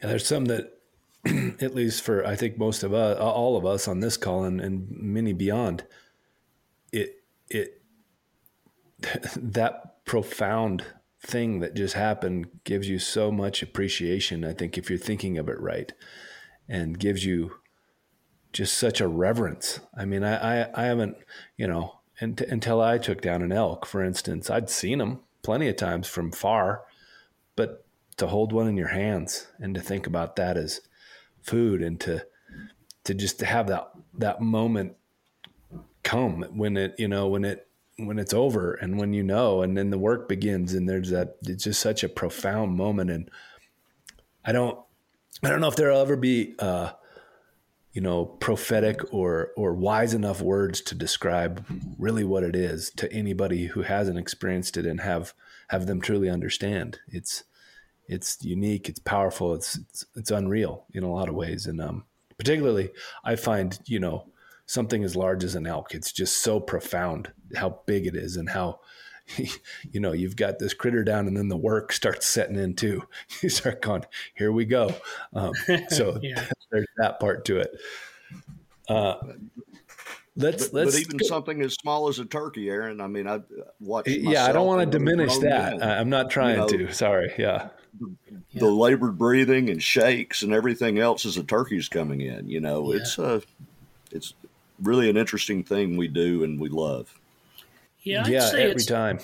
Yeah, 0.00 0.08
there's 0.08 0.26
some 0.26 0.46
that, 0.46 0.76
at 1.60 1.74
least 1.74 2.02
for 2.02 2.26
I 2.26 2.34
think 2.34 2.58
most 2.58 2.82
of 2.82 2.92
us, 2.92 3.16
all 3.18 3.56
of 3.56 3.64
us 3.64 3.86
on 3.86 4.00
this 4.00 4.16
call 4.16 4.42
and, 4.42 4.60
and 4.60 4.90
many 4.90 5.32
beyond, 5.32 5.84
it 6.92 7.16
it 7.48 7.82
that 9.36 10.04
profound 10.04 10.84
thing 11.20 11.60
that 11.60 11.74
just 11.74 11.94
happened 11.94 12.48
gives 12.64 12.88
you 12.88 12.98
so 12.98 13.30
much 13.30 13.62
appreciation. 13.62 14.44
I 14.44 14.52
think 14.52 14.76
if 14.76 14.90
you're 14.90 14.98
thinking 14.98 15.38
of 15.38 15.48
it 15.48 15.60
right 15.60 15.92
and 16.68 16.98
gives 16.98 17.24
you 17.24 17.56
just 18.52 18.76
such 18.76 19.00
a 19.00 19.08
reverence. 19.08 19.80
I 19.96 20.04
mean, 20.04 20.24
I, 20.24 20.62
I, 20.62 20.70
I 20.74 20.84
haven't, 20.86 21.16
you 21.56 21.66
know, 21.66 22.00
until 22.20 22.80
I 22.80 22.98
took 22.98 23.20
down 23.20 23.42
an 23.42 23.52
elk, 23.52 23.86
for 23.86 24.02
instance, 24.02 24.50
I'd 24.50 24.70
seen 24.70 24.98
them 24.98 25.20
plenty 25.42 25.68
of 25.68 25.76
times 25.76 26.06
from 26.06 26.30
far, 26.30 26.82
but 27.56 27.84
to 28.16 28.26
hold 28.26 28.52
one 28.52 28.68
in 28.68 28.76
your 28.76 28.88
hands 28.88 29.46
and 29.58 29.74
to 29.74 29.80
think 29.80 30.06
about 30.06 30.36
that 30.36 30.56
as 30.56 30.80
food 31.40 31.82
and 31.82 31.98
to, 32.00 32.24
to 33.04 33.14
just 33.14 33.38
to 33.38 33.46
have 33.46 33.68
that, 33.68 33.90
that 34.14 34.40
moment 34.40 34.96
come 36.02 36.44
when 36.54 36.76
it, 36.76 36.94
you 36.98 37.08
know, 37.08 37.28
when 37.28 37.44
it, 37.44 37.68
when 37.98 38.18
it's 38.18 38.34
over 38.34 38.74
and 38.74 38.98
when 38.98 39.12
you 39.12 39.22
know, 39.22 39.62
and 39.62 39.76
then 39.76 39.90
the 39.90 39.98
work 39.98 40.28
begins 40.28 40.74
and 40.74 40.88
there's 40.88 41.10
that, 41.10 41.36
it's 41.42 41.64
just 41.64 41.80
such 41.80 42.02
a 42.02 42.08
profound 42.08 42.76
moment. 42.76 43.10
And 43.10 43.30
I 44.44 44.52
don't, 44.52 44.78
I 45.42 45.48
don't 45.48 45.60
know 45.60 45.68
if 45.68 45.76
there'll 45.76 46.00
ever 46.00 46.16
be, 46.16 46.54
uh, 46.58 46.92
you 47.92 48.00
know, 48.00 48.24
prophetic 48.24 49.12
or 49.12 49.50
or 49.56 49.74
wise 49.74 50.14
enough 50.14 50.40
words 50.40 50.80
to 50.80 50.94
describe 50.94 51.64
really 51.98 52.24
what 52.24 52.42
it 52.42 52.56
is 52.56 52.90
to 52.96 53.12
anybody 53.12 53.66
who 53.66 53.82
hasn't 53.82 54.18
experienced 54.18 54.76
it 54.76 54.86
and 54.86 55.00
have 55.00 55.34
have 55.68 55.86
them 55.86 56.00
truly 56.00 56.30
understand. 56.30 57.00
It's 57.08 57.44
it's 58.08 58.42
unique, 58.42 58.88
it's 58.88 58.98
powerful, 58.98 59.54
it's 59.54 59.76
it's, 59.76 60.06
it's 60.16 60.30
unreal 60.30 60.86
in 60.94 61.02
a 61.02 61.12
lot 61.12 61.28
of 61.28 61.34
ways, 61.34 61.66
and 61.66 61.80
um, 61.80 62.04
particularly 62.38 62.90
I 63.24 63.36
find 63.36 63.78
you 63.84 64.00
know 64.00 64.26
something 64.66 65.04
as 65.04 65.16
large 65.16 65.44
as 65.44 65.54
an 65.54 65.66
elk. 65.66 65.94
It's 65.94 66.12
just 66.12 66.42
so 66.42 66.60
profound 66.60 67.32
how 67.56 67.80
big 67.86 68.06
it 68.06 68.16
is 68.16 68.36
and 68.36 68.48
how 68.48 68.80
you 69.92 70.00
know 70.00 70.12
you've 70.12 70.36
got 70.36 70.58
this 70.58 70.74
critter 70.74 71.04
down 71.04 71.26
and 71.26 71.36
then 71.36 71.48
the 71.48 71.56
work 71.56 71.92
starts 72.02 72.26
setting 72.26 72.56
in 72.56 72.74
too 72.74 73.02
you 73.42 73.48
start 73.48 73.82
going 73.82 74.04
here 74.34 74.52
we 74.52 74.64
go 74.64 74.94
um, 75.34 75.52
so 75.88 76.18
yeah. 76.22 76.44
there's 76.70 76.86
that 76.96 77.20
part 77.20 77.44
to 77.44 77.58
it 77.58 77.70
uh, 78.88 79.14
let's 80.36 80.68
but, 80.68 80.74
let's 80.74 80.94
but 80.94 81.00
even 81.00 81.16
go. 81.16 81.26
something 81.26 81.62
as 81.62 81.74
small 81.74 82.08
as 82.08 82.18
a 82.18 82.24
turkey 82.24 82.68
aaron 82.68 83.00
i 83.00 83.06
mean 83.06 83.28
i 83.28 83.40
watched 83.80 84.08
yeah 84.08 84.44
i 84.44 84.52
don't 84.52 84.66
want 84.66 84.80
to 84.80 84.98
diminish 84.98 85.36
that 85.38 85.78
men. 85.78 85.88
i'm 85.88 86.10
not 86.10 86.30
trying 86.30 86.54
you 86.54 86.78
know, 86.78 86.86
to 86.86 86.92
sorry 86.92 87.32
yeah 87.38 87.68
the 88.54 88.70
labored 88.70 89.18
breathing 89.18 89.70
and 89.70 89.82
shakes 89.82 90.42
and 90.42 90.52
everything 90.52 90.98
else 90.98 91.24
as 91.26 91.36
the 91.36 91.44
turkey's 91.44 91.88
coming 91.88 92.20
in 92.22 92.48
you 92.48 92.60
know 92.60 92.92
yeah. 92.92 93.00
it's 93.00 93.18
uh 93.18 93.40
it's 94.10 94.34
really 94.82 95.08
an 95.08 95.16
interesting 95.16 95.62
thing 95.62 95.96
we 95.96 96.08
do 96.08 96.44
and 96.44 96.60
we 96.60 96.68
love 96.68 97.18
yeah, 98.02 98.22
I'd 98.24 98.32
yeah, 98.32 98.50
every 98.54 98.82
time. 98.82 99.20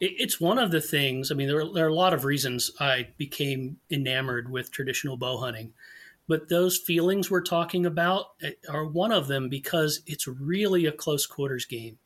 it's 0.00 0.40
one 0.40 0.58
of 0.58 0.70
the 0.70 0.80
things. 0.80 1.30
I 1.30 1.34
mean, 1.34 1.48
there 1.48 1.60
are, 1.60 1.72
there 1.72 1.86
are 1.86 1.90
a 1.90 1.94
lot 1.94 2.14
of 2.14 2.24
reasons 2.24 2.70
I 2.80 3.08
became 3.18 3.78
enamored 3.90 4.50
with 4.50 4.70
traditional 4.70 5.16
bow 5.16 5.38
hunting, 5.38 5.72
but 6.26 6.48
those 6.48 6.78
feelings 6.78 7.30
we're 7.30 7.42
talking 7.42 7.86
about 7.86 8.26
eh, 8.42 8.52
are 8.68 8.86
one 8.86 9.12
of 9.12 9.28
them 9.28 9.48
because 9.48 10.00
it's 10.06 10.26
really 10.26 10.86
a 10.86 10.92
close 10.92 11.26
quarters 11.26 11.66
game. 11.66 11.98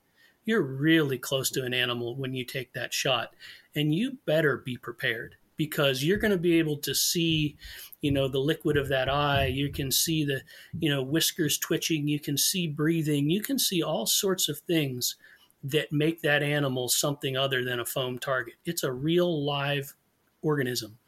You're 0.44 0.62
really 0.62 1.18
close 1.18 1.50
to 1.50 1.64
an 1.64 1.74
animal 1.74 2.16
when 2.16 2.34
you 2.34 2.44
take 2.44 2.72
that 2.72 2.92
shot, 2.92 3.34
and 3.74 3.94
you 3.94 4.18
better 4.24 4.56
be 4.56 4.76
prepared 4.76 5.36
because 5.58 6.02
you're 6.02 6.16
going 6.16 6.30
to 6.30 6.38
be 6.38 6.58
able 6.58 6.78
to 6.78 6.94
see 6.94 7.58
you 8.00 8.12
know 8.12 8.28
the 8.28 8.38
liquid 8.38 8.78
of 8.78 8.88
that 8.88 9.10
eye. 9.10 9.46
You 9.46 9.70
can 9.70 9.90
see 9.90 10.24
the 10.24 10.40
you 10.78 10.88
know 10.88 11.02
whiskers 11.02 11.58
twitching. 11.58 12.08
You 12.08 12.20
can 12.20 12.38
see 12.38 12.66
breathing. 12.66 13.28
You 13.28 13.42
can 13.42 13.58
see 13.58 13.82
all 13.82 14.06
sorts 14.06 14.48
of 14.48 14.60
things 14.60 15.16
that 15.62 15.92
make 15.92 16.22
that 16.22 16.42
animal 16.42 16.88
something 16.88 17.36
other 17.36 17.64
than 17.64 17.80
a 17.80 17.84
foam 17.84 18.18
target. 18.18 18.54
It's 18.64 18.84
a 18.84 18.92
real 18.92 19.44
live 19.44 19.94
organism 20.40 20.98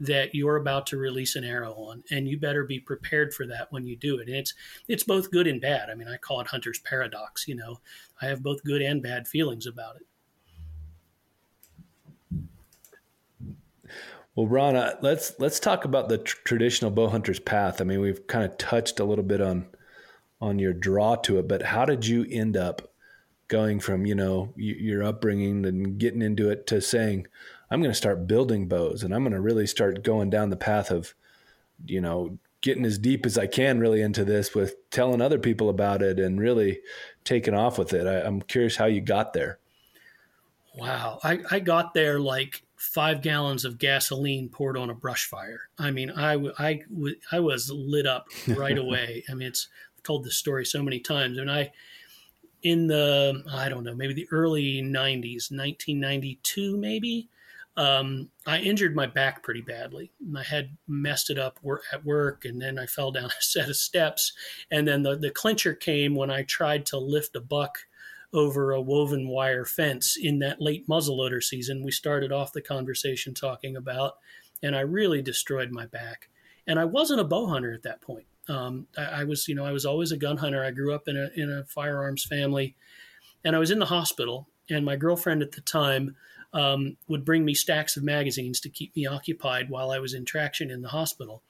that 0.00 0.34
you're 0.34 0.56
about 0.56 0.86
to 0.86 0.96
release 0.96 1.34
an 1.34 1.44
arrow 1.44 1.72
on 1.72 2.04
and 2.10 2.28
you 2.28 2.38
better 2.38 2.62
be 2.62 2.78
prepared 2.78 3.34
for 3.34 3.46
that 3.46 3.70
when 3.70 3.84
you 3.84 3.96
do 3.96 4.18
it. 4.18 4.28
And 4.28 4.36
it's 4.36 4.54
it's 4.88 5.04
both 5.04 5.30
good 5.30 5.46
and 5.46 5.60
bad. 5.60 5.90
I 5.90 5.94
mean 5.94 6.08
i 6.08 6.16
call 6.16 6.40
it 6.40 6.46
hunter's 6.48 6.80
paradox 6.80 7.46
you 7.46 7.54
know. 7.54 7.80
I 8.22 8.26
have 8.26 8.42
both 8.42 8.64
good 8.64 8.82
and 8.82 9.02
bad 9.02 9.28
feelings 9.28 9.66
about 9.66 9.96
it 9.96 10.06
well 14.38 14.46
ron 14.46 14.76
uh, 14.76 14.94
let's 15.02 15.32
let's 15.40 15.58
talk 15.58 15.84
about 15.84 16.08
the 16.08 16.18
tr- 16.18 16.36
traditional 16.44 16.92
bow 16.92 17.08
hunter's 17.08 17.40
path. 17.40 17.80
I 17.80 17.84
mean 17.84 18.00
we've 18.00 18.24
kind 18.28 18.44
of 18.44 18.56
touched 18.56 19.00
a 19.00 19.04
little 19.04 19.24
bit 19.24 19.40
on 19.40 19.66
on 20.40 20.60
your 20.60 20.72
draw 20.72 21.16
to 21.16 21.40
it 21.40 21.48
but 21.48 21.60
how 21.60 21.84
did 21.84 22.06
you 22.06 22.24
end 22.30 22.56
up 22.56 22.92
going 23.48 23.80
from 23.80 24.06
you 24.06 24.14
know 24.14 24.52
your 24.54 25.02
upbringing 25.02 25.66
and 25.66 25.98
getting 25.98 26.22
into 26.22 26.48
it 26.48 26.68
to 26.68 26.80
saying 26.80 27.26
i'm 27.68 27.80
going 27.80 27.90
to 27.90 27.96
start 27.96 28.28
building 28.28 28.68
bows 28.68 29.02
and 29.02 29.12
i'm 29.12 29.22
going 29.22 29.32
to 29.32 29.40
really 29.40 29.66
start 29.66 30.04
going 30.04 30.30
down 30.30 30.50
the 30.50 30.56
path 30.56 30.92
of 30.92 31.14
you 31.86 32.00
know 32.00 32.38
getting 32.60 32.84
as 32.84 32.96
deep 32.96 33.26
as 33.26 33.36
i 33.36 33.48
can 33.48 33.80
really 33.80 34.00
into 34.00 34.24
this 34.24 34.54
with 34.54 34.76
telling 34.90 35.20
other 35.20 35.40
people 35.40 35.68
about 35.68 36.00
it 36.00 36.20
and 36.20 36.40
really 36.40 36.78
taking 37.24 37.54
off 37.54 37.76
with 37.76 37.92
it 37.92 38.06
I, 38.06 38.24
am 38.24 38.42
curious 38.42 38.76
how 38.76 38.86
you 38.86 39.00
got 39.00 39.32
there. 39.32 39.58
Wow. 40.76 41.18
I, 41.24 41.40
I 41.50 41.58
got 41.58 41.92
there 41.92 42.20
like 42.20 42.62
five 42.78 43.22
gallons 43.22 43.64
of 43.64 43.78
gasoline 43.78 44.48
poured 44.48 44.76
on 44.76 44.90
a 44.90 44.94
brush 44.94 45.26
fire. 45.26 45.68
I 45.78 45.90
mean 45.90 46.10
i, 46.10 46.34
I, 46.58 46.80
I 47.32 47.40
was 47.40 47.70
lit 47.70 48.06
up 48.06 48.28
right 48.46 48.78
away. 48.84 49.24
I 49.28 49.34
mean 49.34 49.48
it's 49.48 49.68
I've 49.96 50.02
told 50.02 50.24
this 50.24 50.36
story 50.36 50.64
so 50.64 50.82
many 50.82 51.00
times. 51.00 51.38
And 51.38 51.50
i 51.50 51.72
in 52.62 52.86
the 52.88 53.44
I 53.52 53.68
don't 53.68 53.84
know 53.84 53.94
maybe 53.94 54.14
the 54.14 54.28
early 54.32 54.82
90s 54.82 55.50
1992 55.52 56.76
maybe 56.76 57.28
um, 57.78 58.28
I 58.44 58.58
injured 58.58 58.96
my 58.96 59.06
back 59.06 59.44
pretty 59.44 59.60
badly. 59.60 60.10
I 60.36 60.42
had 60.42 60.76
messed 60.88 61.30
it 61.30 61.38
up 61.38 61.60
at 61.92 62.04
work 62.04 62.44
and 62.44 62.60
then 62.60 62.76
I 62.76 62.86
fell 62.86 63.12
down 63.12 63.26
a 63.40 63.42
set 63.42 63.68
of 63.68 63.76
steps. 63.76 64.32
And 64.70 64.86
then 64.86 65.04
the, 65.04 65.16
the 65.16 65.30
clincher 65.30 65.74
came 65.74 66.16
when 66.16 66.28
I 66.28 66.42
tried 66.42 66.86
to 66.86 66.98
lift 66.98 67.36
a 67.36 67.40
buck 67.40 67.78
over 68.32 68.72
a 68.72 68.80
woven 68.80 69.28
wire 69.28 69.64
fence 69.64 70.16
in 70.20 70.38
that 70.38 70.60
late 70.60 70.86
muzzleloader 70.88 71.42
season 71.42 71.82
we 71.82 71.90
started 71.90 72.30
off 72.30 72.52
the 72.52 72.60
conversation 72.60 73.32
talking 73.34 73.76
about 73.76 74.18
and 74.62 74.76
I 74.76 74.80
really 74.80 75.22
destroyed 75.22 75.70
my 75.70 75.86
back 75.86 76.28
and 76.66 76.78
I 76.78 76.84
wasn't 76.84 77.20
a 77.20 77.24
bow 77.24 77.46
hunter 77.46 77.72
at 77.72 77.82
that 77.84 78.00
point 78.00 78.26
um, 78.48 78.86
I, 78.96 79.04
I, 79.04 79.24
was, 79.24 79.46
you 79.46 79.54
know, 79.54 79.64
I 79.64 79.72
was 79.72 79.84
always 79.84 80.12
a 80.12 80.16
gun 80.16 80.36
hunter. 80.36 80.64
I 80.64 80.70
grew 80.70 80.94
up 80.94 81.06
in 81.06 81.16
a 81.16 81.28
in 81.36 81.50
a 81.50 81.64
firearms 81.64 82.24
family, 82.24 82.74
and 83.44 83.54
I 83.54 83.58
was 83.58 83.70
in 83.70 83.78
the 83.78 83.86
hospital. 83.86 84.48
And 84.70 84.84
my 84.84 84.96
girlfriend 84.96 85.42
at 85.42 85.52
the 85.52 85.62
time 85.62 86.14
um, 86.52 86.96
would 87.08 87.24
bring 87.24 87.44
me 87.44 87.54
stacks 87.54 87.96
of 87.96 88.02
magazines 88.02 88.60
to 88.60 88.68
keep 88.68 88.94
me 88.94 89.06
occupied 89.06 89.70
while 89.70 89.90
I 89.90 89.98
was 89.98 90.14
in 90.14 90.24
traction 90.24 90.70
in 90.70 90.82
the 90.82 90.88
hospital. 90.88 91.42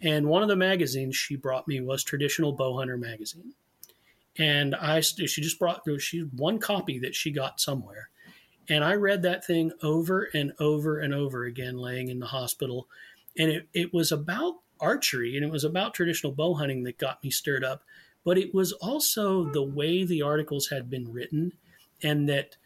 And 0.00 0.26
one 0.26 0.42
of 0.42 0.48
the 0.48 0.56
magazines 0.56 1.16
she 1.16 1.36
brought 1.36 1.68
me 1.68 1.80
was 1.80 2.04
Traditional 2.04 2.56
Bowhunter 2.56 2.98
magazine. 2.98 3.54
And 4.38 4.74
I, 4.74 5.00
she 5.00 5.26
just 5.26 5.58
brought 5.58 5.82
she 5.98 6.20
one 6.36 6.58
copy 6.58 6.98
that 7.00 7.14
she 7.14 7.30
got 7.30 7.60
somewhere, 7.60 8.10
and 8.68 8.84
I 8.84 8.94
read 8.94 9.22
that 9.22 9.44
thing 9.44 9.72
over 9.82 10.28
and 10.32 10.52
over 10.60 11.00
and 11.00 11.12
over 11.12 11.44
again, 11.44 11.76
laying 11.76 12.08
in 12.08 12.20
the 12.20 12.26
hospital. 12.26 12.88
And 13.36 13.50
it, 13.50 13.68
it 13.74 13.92
was 13.92 14.12
about 14.12 14.54
archery 14.80 15.36
and 15.36 15.44
it 15.44 15.50
was 15.50 15.64
about 15.64 15.94
traditional 15.94 16.32
bow 16.32 16.54
hunting 16.54 16.84
that 16.84 16.98
got 16.98 17.22
me 17.22 17.30
stirred 17.30 17.64
up, 17.64 17.82
but 18.24 18.38
it 18.38 18.54
was 18.54 18.72
also 18.72 19.44
the 19.44 19.62
way 19.62 20.04
the 20.04 20.22
articles 20.22 20.68
had 20.68 20.88
been 20.88 21.12
written 21.12 21.52
and 22.02 22.28
that 22.28 22.56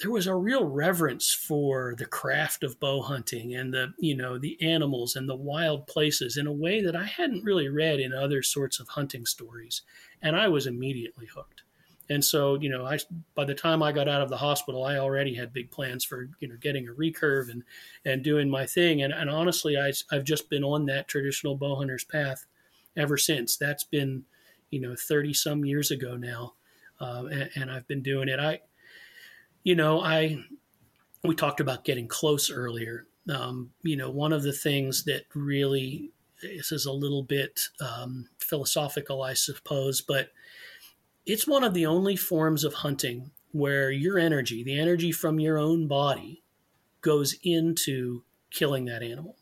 there 0.00 0.10
was 0.10 0.26
a 0.26 0.34
real 0.34 0.64
reverence 0.64 1.32
for 1.32 1.94
the 1.96 2.06
craft 2.06 2.62
of 2.62 2.78
bow 2.80 3.02
hunting 3.02 3.54
and 3.54 3.72
the 3.72 3.92
you 3.98 4.16
know 4.16 4.38
the 4.38 4.60
animals 4.62 5.16
and 5.16 5.28
the 5.28 5.36
wild 5.36 5.86
places 5.86 6.36
in 6.36 6.46
a 6.46 6.52
way 6.52 6.82
that 6.82 6.96
I 6.96 7.04
hadn't 7.04 7.44
really 7.44 7.68
read 7.68 8.00
in 8.00 8.12
other 8.12 8.42
sorts 8.42 8.80
of 8.80 8.88
hunting 8.88 9.26
stories 9.26 9.82
and 10.22 10.36
I 10.36 10.48
was 10.48 10.66
immediately 10.66 11.26
hooked. 11.26 11.62
And 12.08 12.24
so, 12.24 12.54
you 12.60 12.68
know, 12.68 12.86
I 12.86 12.98
by 13.34 13.44
the 13.44 13.54
time 13.54 13.82
I 13.82 13.90
got 13.90 14.08
out 14.08 14.22
of 14.22 14.28
the 14.28 14.36
hospital, 14.36 14.84
I 14.84 14.98
already 14.98 15.34
had 15.34 15.52
big 15.52 15.70
plans 15.70 16.04
for 16.04 16.28
you 16.38 16.48
know 16.48 16.56
getting 16.60 16.88
a 16.88 16.92
recurve 16.92 17.50
and 17.50 17.64
and 18.04 18.22
doing 18.22 18.48
my 18.48 18.64
thing. 18.64 19.02
And, 19.02 19.12
and 19.12 19.28
honestly, 19.28 19.76
I, 19.76 19.92
I've 20.12 20.24
just 20.24 20.48
been 20.48 20.62
on 20.62 20.86
that 20.86 21.08
traditional 21.08 21.56
bow 21.56 21.76
hunter's 21.76 22.04
path 22.04 22.46
ever 22.96 23.16
since. 23.16 23.56
That's 23.56 23.84
been 23.84 24.24
you 24.70 24.80
know 24.80 24.94
thirty 24.94 25.34
some 25.34 25.64
years 25.64 25.90
ago 25.90 26.16
now, 26.16 26.54
uh, 27.00 27.24
and, 27.30 27.50
and 27.56 27.70
I've 27.72 27.88
been 27.88 28.02
doing 28.02 28.28
it. 28.28 28.38
I, 28.38 28.60
you 29.66 29.74
know, 29.74 30.00
I 30.00 30.38
we 31.24 31.34
talked 31.34 31.58
about 31.58 31.82
getting 31.82 32.06
close 32.06 32.52
earlier. 32.52 33.08
Um, 33.28 33.72
you 33.82 33.96
know, 33.96 34.10
one 34.10 34.32
of 34.32 34.44
the 34.44 34.52
things 34.52 35.02
that 35.06 35.24
really 35.34 36.12
this 36.40 36.70
is 36.70 36.86
a 36.86 36.92
little 36.92 37.24
bit 37.24 37.62
um, 37.80 38.28
philosophical, 38.38 39.24
I 39.24 39.34
suppose, 39.34 40.00
but 40.00 40.28
it's 41.26 41.48
one 41.48 41.64
of 41.64 41.74
the 41.74 41.84
only 41.84 42.14
forms 42.14 42.62
of 42.62 42.74
hunting 42.74 43.32
where 43.50 43.90
your 43.90 44.20
energy, 44.20 44.62
the 44.62 44.78
energy 44.78 45.10
from 45.10 45.40
your 45.40 45.58
own 45.58 45.88
body, 45.88 46.44
goes 47.00 47.34
into 47.42 48.22
killing 48.52 48.84
that 48.84 49.02
animal. 49.02 49.34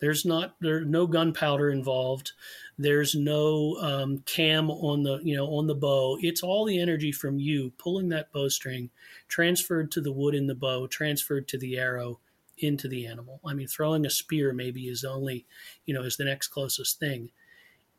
There's 0.00 0.24
not 0.24 0.56
there's 0.60 0.88
no 0.88 1.06
gunpowder 1.06 1.70
involved. 1.70 2.32
There's 2.78 3.14
no 3.14 3.76
um, 3.80 4.18
cam 4.18 4.70
on 4.70 5.02
the 5.02 5.18
you 5.22 5.36
know 5.36 5.46
on 5.46 5.66
the 5.66 5.74
bow. 5.74 6.18
It's 6.20 6.42
all 6.42 6.64
the 6.64 6.80
energy 6.80 7.10
from 7.10 7.38
you 7.38 7.72
pulling 7.78 8.08
that 8.10 8.32
bowstring, 8.32 8.90
transferred 9.26 9.90
to 9.92 10.00
the 10.00 10.12
wood 10.12 10.34
in 10.34 10.46
the 10.46 10.54
bow, 10.54 10.86
transferred 10.86 11.48
to 11.48 11.58
the 11.58 11.76
arrow, 11.76 12.20
into 12.58 12.86
the 12.88 13.06
animal. 13.06 13.40
I 13.44 13.54
mean, 13.54 13.66
throwing 13.66 14.06
a 14.06 14.10
spear 14.10 14.52
maybe 14.52 14.88
is 14.88 15.04
only 15.04 15.46
you 15.86 15.94
know 15.94 16.02
is 16.02 16.16
the 16.16 16.24
next 16.24 16.48
closest 16.48 17.00
thing. 17.00 17.30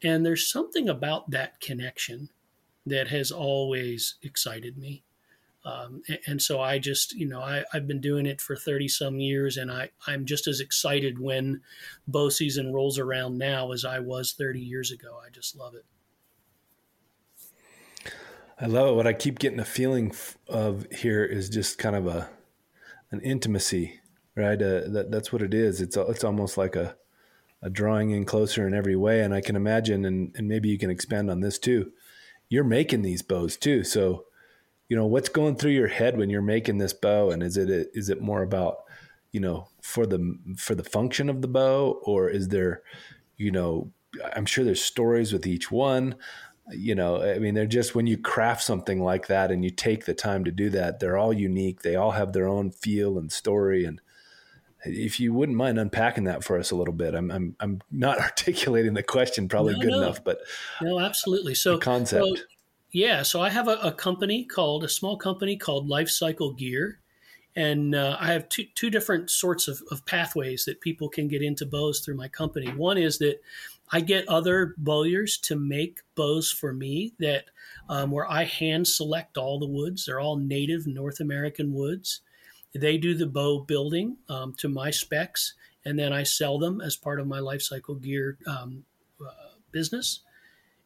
And 0.01 0.25
there's 0.25 0.49
something 0.49 0.87
about 0.87 1.31
that 1.31 1.59
connection 1.59 2.29
that 2.85 3.09
has 3.09 3.31
always 3.31 4.15
excited 4.23 4.77
me. 4.77 5.03
Um, 5.69 6.01
and, 6.07 6.19
and, 6.25 6.41
so 6.41 6.61
I 6.61 6.79
just, 6.79 7.13
you 7.13 7.27
know, 7.27 7.41
I, 7.41 7.63
have 7.73 7.87
been 7.87 8.01
doing 8.01 8.25
it 8.25 8.41
for 8.41 8.55
30 8.55 8.87
some 8.87 9.19
years 9.19 9.57
and 9.57 9.71
I, 9.71 9.89
I'm 10.07 10.25
just 10.25 10.47
as 10.47 10.59
excited 10.59 11.19
when 11.19 11.61
bow 12.07 12.29
season 12.29 12.73
rolls 12.73 12.97
around 12.97 13.37
now 13.37 13.71
as 13.71 13.85
I 13.85 13.99
was 13.99 14.33
30 14.33 14.59
years 14.59 14.91
ago. 14.91 15.19
I 15.25 15.29
just 15.29 15.55
love 15.55 15.75
it. 15.75 15.85
I 18.59 18.65
love 18.65 18.87
it. 18.89 18.95
What 18.95 19.07
I 19.07 19.13
keep 19.13 19.37
getting 19.37 19.59
a 19.59 19.65
feeling 19.65 20.13
of 20.47 20.87
here 20.91 21.23
is 21.23 21.49
just 21.49 21.77
kind 21.77 21.95
of 21.95 22.07
a, 22.07 22.29
an 23.11 23.21
intimacy, 23.21 23.99
right? 24.35 24.61
Uh, 24.61 24.89
that, 24.89 25.07
that's 25.11 25.31
what 25.31 25.41
it 25.41 25.53
is. 25.53 25.81
It's, 25.81 25.97
it's 25.97 26.23
almost 26.23 26.57
like 26.57 26.75
a, 26.75 26.95
a 27.61 27.69
drawing 27.69 28.09
in 28.11 28.25
closer 28.25 28.67
in 28.67 28.73
every 28.73 28.95
way. 28.95 29.21
And 29.21 29.33
I 29.33 29.41
can 29.41 29.55
imagine, 29.55 30.05
and, 30.05 30.33
and 30.35 30.47
maybe 30.47 30.69
you 30.69 30.77
can 30.77 30.89
expand 30.89 31.29
on 31.29 31.41
this 31.41 31.59
too 31.59 31.91
you're 32.49 32.63
making 32.63 33.03
these 33.03 33.21
bows 33.21 33.55
too. 33.55 33.83
So, 33.83 34.25
you 34.89 34.97
know, 34.97 35.05
what's 35.05 35.29
going 35.29 35.55
through 35.55 35.71
your 35.71 35.87
head 35.87 36.17
when 36.17 36.29
you're 36.29 36.41
making 36.41 36.79
this 36.79 36.93
bow, 36.93 37.29
and 37.29 37.43
is 37.43 37.55
it 37.57 37.69
is 37.93 38.09
it 38.09 38.21
more 38.21 38.41
about 38.41 38.79
you 39.31 39.39
know 39.39 39.67
for 39.81 40.05
the 40.05 40.37
for 40.57 40.75
the 40.75 40.83
function 40.83 41.29
of 41.29 41.41
the 41.41 41.47
bow, 41.47 42.01
or 42.03 42.29
is 42.29 42.49
there, 42.49 42.81
you 43.37 43.51
know, 43.51 43.91
I'm 44.35 44.45
sure 44.45 44.63
there's 44.65 44.83
stories 44.83 45.31
with 45.31 45.45
each 45.47 45.71
one. 45.71 46.15
you 46.71 46.93
know, 46.95 47.23
I 47.23 47.39
mean, 47.39 47.55
they're 47.55 47.65
just 47.65 47.95
when 47.95 48.07
you 48.07 48.17
craft 48.17 48.63
something 48.63 49.01
like 49.01 49.27
that 49.27 49.51
and 49.51 49.63
you 49.63 49.71
take 49.71 50.05
the 50.05 50.13
time 50.13 50.43
to 50.45 50.51
do 50.51 50.69
that, 50.71 50.99
they're 50.99 51.17
all 51.17 51.33
unique. 51.33 51.81
They 51.81 51.95
all 51.95 52.11
have 52.11 52.33
their 52.33 52.47
own 52.47 52.71
feel 52.71 53.17
and 53.17 53.31
story. 53.31 53.85
And 53.85 54.01
if 54.85 55.19
you 55.19 55.33
wouldn't 55.33 55.57
mind 55.57 55.79
unpacking 55.79 56.25
that 56.25 56.43
for 56.43 56.59
us 56.59 56.71
a 56.71 56.75
little 56.75 56.93
bit, 56.93 57.15
I'm 57.15 57.31
I'm 57.31 57.55
I'm 57.59 57.81
not 57.91 58.19
articulating 58.29 58.93
the 58.93 59.03
question 59.03 59.47
probably 59.47 59.73
no, 59.75 59.81
good 59.81 59.91
no. 59.91 60.01
enough, 60.01 60.23
but 60.23 60.39
no, 60.81 60.99
absolutely. 60.99 61.55
So 61.55 61.77
concept. 61.77 62.25
So, 62.25 62.35
yeah, 62.91 63.21
so 63.23 63.41
I 63.41 63.49
have 63.49 63.67
a, 63.67 63.77
a, 63.83 63.91
company 63.91 64.43
called 64.43 64.83
a 64.83 64.89
small 64.89 65.15
company 65.15 65.57
called 65.57 65.87
Life 65.87 66.09
Cycle 66.09 66.53
Gear, 66.53 66.99
and 67.55 67.93
uh, 67.93 68.17
I 68.19 68.27
have 68.33 68.49
two 68.49 68.65
two 68.73 68.89
different 68.89 69.29
sorts 69.29 69.67
of, 69.67 69.81
of 69.91 70.05
pathways 70.05 70.65
that 70.65 70.81
people 70.81 71.09
can 71.09 71.27
get 71.27 71.43
into 71.43 71.65
bows 71.65 71.99
through 71.99 72.15
my 72.15 72.27
company. 72.27 72.67
One 72.69 72.97
is 72.97 73.19
that 73.19 73.41
I 73.91 74.01
get 74.01 74.27
other 74.27 74.75
bowyers 74.77 75.37
to 75.39 75.55
make 75.55 76.01
bows 76.15 76.51
for 76.51 76.73
me 76.73 77.13
that 77.19 77.45
um, 77.89 78.11
where 78.11 78.29
I 78.29 78.43
hand 78.43 78.87
select 78.87 79.37
all 79.37 79.59
the 79.59 79.67
woods. 79.67 80.05
They're 80.05 80.19
all 80.19 80.37
native 80.37 80.87
North 80.87 81.19
American 81.19 81.73
woods. 81.73 82.21
They 82.73 82.97
do 82.97 83.15
the 83.15 83.25
bow 83.27 83.61
building 83.61 84.17
um, 84.29 84.53
to 84.57 84.69
my 84.69 84.91
specs, 84.91 85.53
and 85.85 85.97
then 85.97 86.13
I 86.13 86.23
sell 86.23 86.59
them 86.59 86.81
as 86.81 86.95
part 86.95 87.19
of 87.19 87.27
my 87.27 87.39
life 87.39 87.61
cycle 87.61 87.95
gear 87.95 88.37
um, 88.47 88.83
uh, 89.21 89.55
business. 89.71 90.21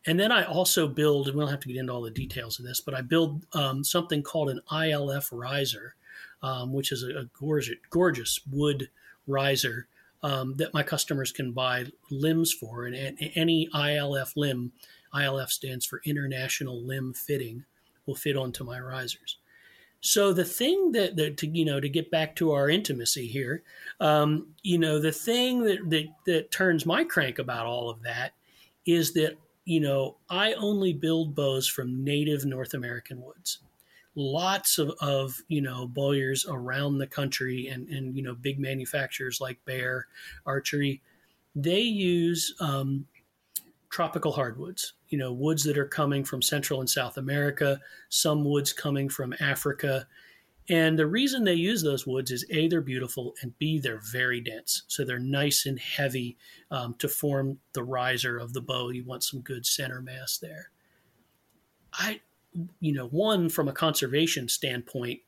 And 0.05 0.19
then 0.19 0.31
I 0.31 0.43
also 0.43 0.87
build, 0.87 1.27
and 1.27 1.35
we 1.35 1.41
don't 1.41 1.51
have 1.51 1.61
to 1.61 1.67
get 1.67 1.77
into 1.77 1.93
all 1.93 2.01
the 2.01 2.11
details 2.11 2.59
of 2.59 2.65
this, 2.65 2.81
but 2.81 2.93
I 2.93 3.01
build 3.01 3.45
um, 3.53 3.83
something 3.83 4.21
called 4.21 4.49
an 4.49 4.61
ILF 4.69 5.29
riser, 5.31 5.95
um, 6.41 6.73
which 6.73 6.91
is 6.91 7.03
a, 7.03 7.19
a 7.19 7.25
gorgeous, 7.39 7.75
gorgeous 7.89 8.39
wood 8.51 8.89
riser 9.27 9.87
um, 10.21 10.55
that 10.55 10.73
my 10.73 10.83
customers 10.83 11.31
can 11.31 11.51
buy 11.51 11.85
limbs 12.09 12.51
for. 12.51 12.85
And, 12.85 12.95
and 12.95 13.17
any 13.35 13.69
ILF 13.73 14.35
limb, 14.35 14.73
ILF 15.13 15.49
stands 15.49 15.85
for 15.85 16.01
International 16.05 16.81
Limb 16.81 17.13
Fitting, 17.13 17.65
will 18.05 18.15
fit 18.15 18.35
onto 18.35 18.63
my 18.63 18.79
risers. 18.79 19.37
So 20.01 20.33
the 20.33 20.43
thing 20.43 20.91
that, 20.91 21.15
that 21.15 21.37
to, 21.37 21.47
you 21.47 21.63
know 21.63 21.79
to 21.79 21.87
get 21.87 22.11
back 22.11 22.35
to 22.35 22.51
our 22.51 22.69
intimacy 22.69 23.25
here, 23.25 23.63
um, 24.01 24.47
you 24.61 24.77
know 24.77 24.99
the 24.99 25.13
thing 25.13 25.63
that, 25.63 25.89
that 25.89 26.07
that 26.25 26.51
turns 26.51 26.85
my 26.85 27.05
crank 27.05 27.39
about 27.39 27.65
all 27.65 27.89
of 27.89 28.03
that 28.03 28.33
is 28.85 29.13
that 29.13 29.37
you 29.65 29.79
know 29.79 30.17
I 30.29 30.53
only 30.53 30.93
build 30.93 31.35
bows 31.35 31.67
from 31.67 32.03
native 32.03 32.45
North 32.45 32.73
American 32.73 33.21
woods 33.21 33.59
lots 34.15 34.77
of, 34.77 34.91
of 35.01 35.41
you 35.47 35.61
know 35.61 35.87
bowyers 35.87 36.45
around 36.47 36.97
the 36.97 37.07
country 37.07 37.67
and 37.67 37.87
and 37.89 38.15
you 38.15 38.23
know 38.23 38.35
big 38.35 38.59
manufacturers 38.59 39.41
like 39.41 39.63
Bear 39.65 40.07
Archery, 40.45 41.01
they 41.55 41.81
use 41.81 42.53
um, 42.59 43.05
tropical 43.89 44.31
hardwoods. 44.31 44.93
You 45.09 45.17
know 45.17 45.33
woods 45.33 45.63
that 45.63 45.77
are 45.77 45.87
coming 45.87 46.23
from 46.23 46.41
Central 46.41 46.79
and 46.79 46.89
South 46.89 47.17
America, 47.17 47.79
some 48.09 48.43
woods 48.43 48.73
coming 48.73 49.09
from 49.09 49.33
Africa. 49.39 50.07
And 50.69 50.97
the 50.97 51.07
reason 51.07 51.43
they 51.43 51.53
use 51.53 51.83
those 51.83 52.07
woods 52.07 52.31
is 52.31 52.45
A, 52.49 52.67
they're 52.67 52.81
beautiful, 52.81 53.35
and 53.41 53.57
B, 53.59 53.79
they're 53.79 54.01
very 54.11 54.39
dense. 54.39 54.83
So 54.87 55.03
they're 55.03 55.19
nice 55.19 55.65
and 55.65 55.77
heavy 55.77 56.37
um, 56.71 56.95
to 56.99 57.09
form 57.09 57.59
the 57.73 57.83
riser 57.83 58.37
of 58.37 58.53
the 58.53 58.61
bow. 58.61 58.89
You 58.89 59.03
want 59.03 59.23
some 59.23 59.41
good 59.41 59.65
center 59.65 60.01
mass 60.01 60.37
there. 60.37 60.69
I, 61.93 62.21
you 62.79 62.93
know, 62.93 63.07
one 63.07 63.49
from 63.49 63.67
a 63.67 63.73
conservation 63.73 64.47
standpoint, 64.47 65.19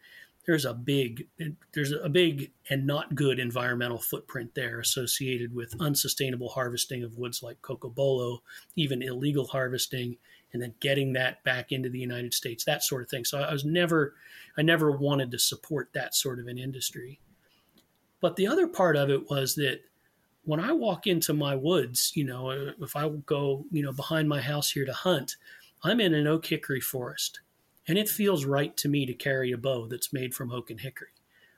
there's 0.46 0.66
a 0.66 0.74
big 0.74 1.28
there's 1.74 1.92
a 1.92 2.08
big 2.08 2.52
and 2.70 2.86
not 2.86 3.16
good 3.16 3.40
environmental 3.40 3.98
footprint 3.98 4.54
there 4.54 4.80
associated 4.80 5.54
with 5.54 5.76
unsustainable 5.80 6.50
harvesting 6.50 7.04
of 7.04 7.18
woods 7.18 7.42
like 7.42 7.62
cocobolo, 7.62 8.40
even 8.76 9.02
illegal 9.02 9.48
harvesting, 9.48 10.18
and 10.54 10.62
then 10.62 10.74
getting 10.80 11.14
that 11.14 11.44
back 11.44 11.72
into 11.72 11.90
the 11.90 12.00
United 12.00 12.34
States, 12.34 12.64
that 12.64 12.84
sort 12.84 13.02
of 13.02 13.10
thing. 13.10 13.26
So 13.26 13.40
I 13.40 13.52
was 13.52 13.66
never 13.66 14.14
I 14.58 14.62
never 14.62 14.92
wanted 14.92 15.32
to 15.32 15.40
support 15.40 15.90
that 15.94 16.16
sort 16.16 16.40
of 16.40 16.48
an 16.48 16.58
industry. 16.58 17.20
But 18.22 18.38
the 18.38 18.48
other 18.48 18.68
part 18.68 18.96
of 18.96 19.10
it 19.10 19.30
was 19.30 19.56
that 19.56 19.82
when 20.46 20.60
I 20.60 20.72
walk 20.72 21.08
into 21.08 21.34
my 21.34 21.56
woods, 21.56 22.12
you 22.16 22.24
know, 22.24 22.52
if 22.80 22.96
I 22.96 23.10
go, 23.26 23.66
you 23.72 23.84
know, 23.84 23.92
behind 23.92 24.30
my 24.30 24.40
house 24.40 24.72
here 24.72 24.86
to 24.86 24.94
hunt, 24.94 25.36
I'm 25.84 26.00
in 26.00 26.14
an 26.14 26.28
oak 26.28 26.46
hickory 26.46 26.82
forest, 26.82 27.42
and 27.88 27.98
it 27.98 28.10
feels 28.10 28.46
right 28.46 28.76
to 28.78 28.88
me 28.88 29.06
to 29.06 29.14
carry 29.14 29.52
a 29.52 29.58
bow 29.58 29.88
that's 29.88 30.14
made 30.14 30.34
from 30.34 30.52
oak 30.52 30.70
and 30.70 30.80
hickory. 30.80 31.10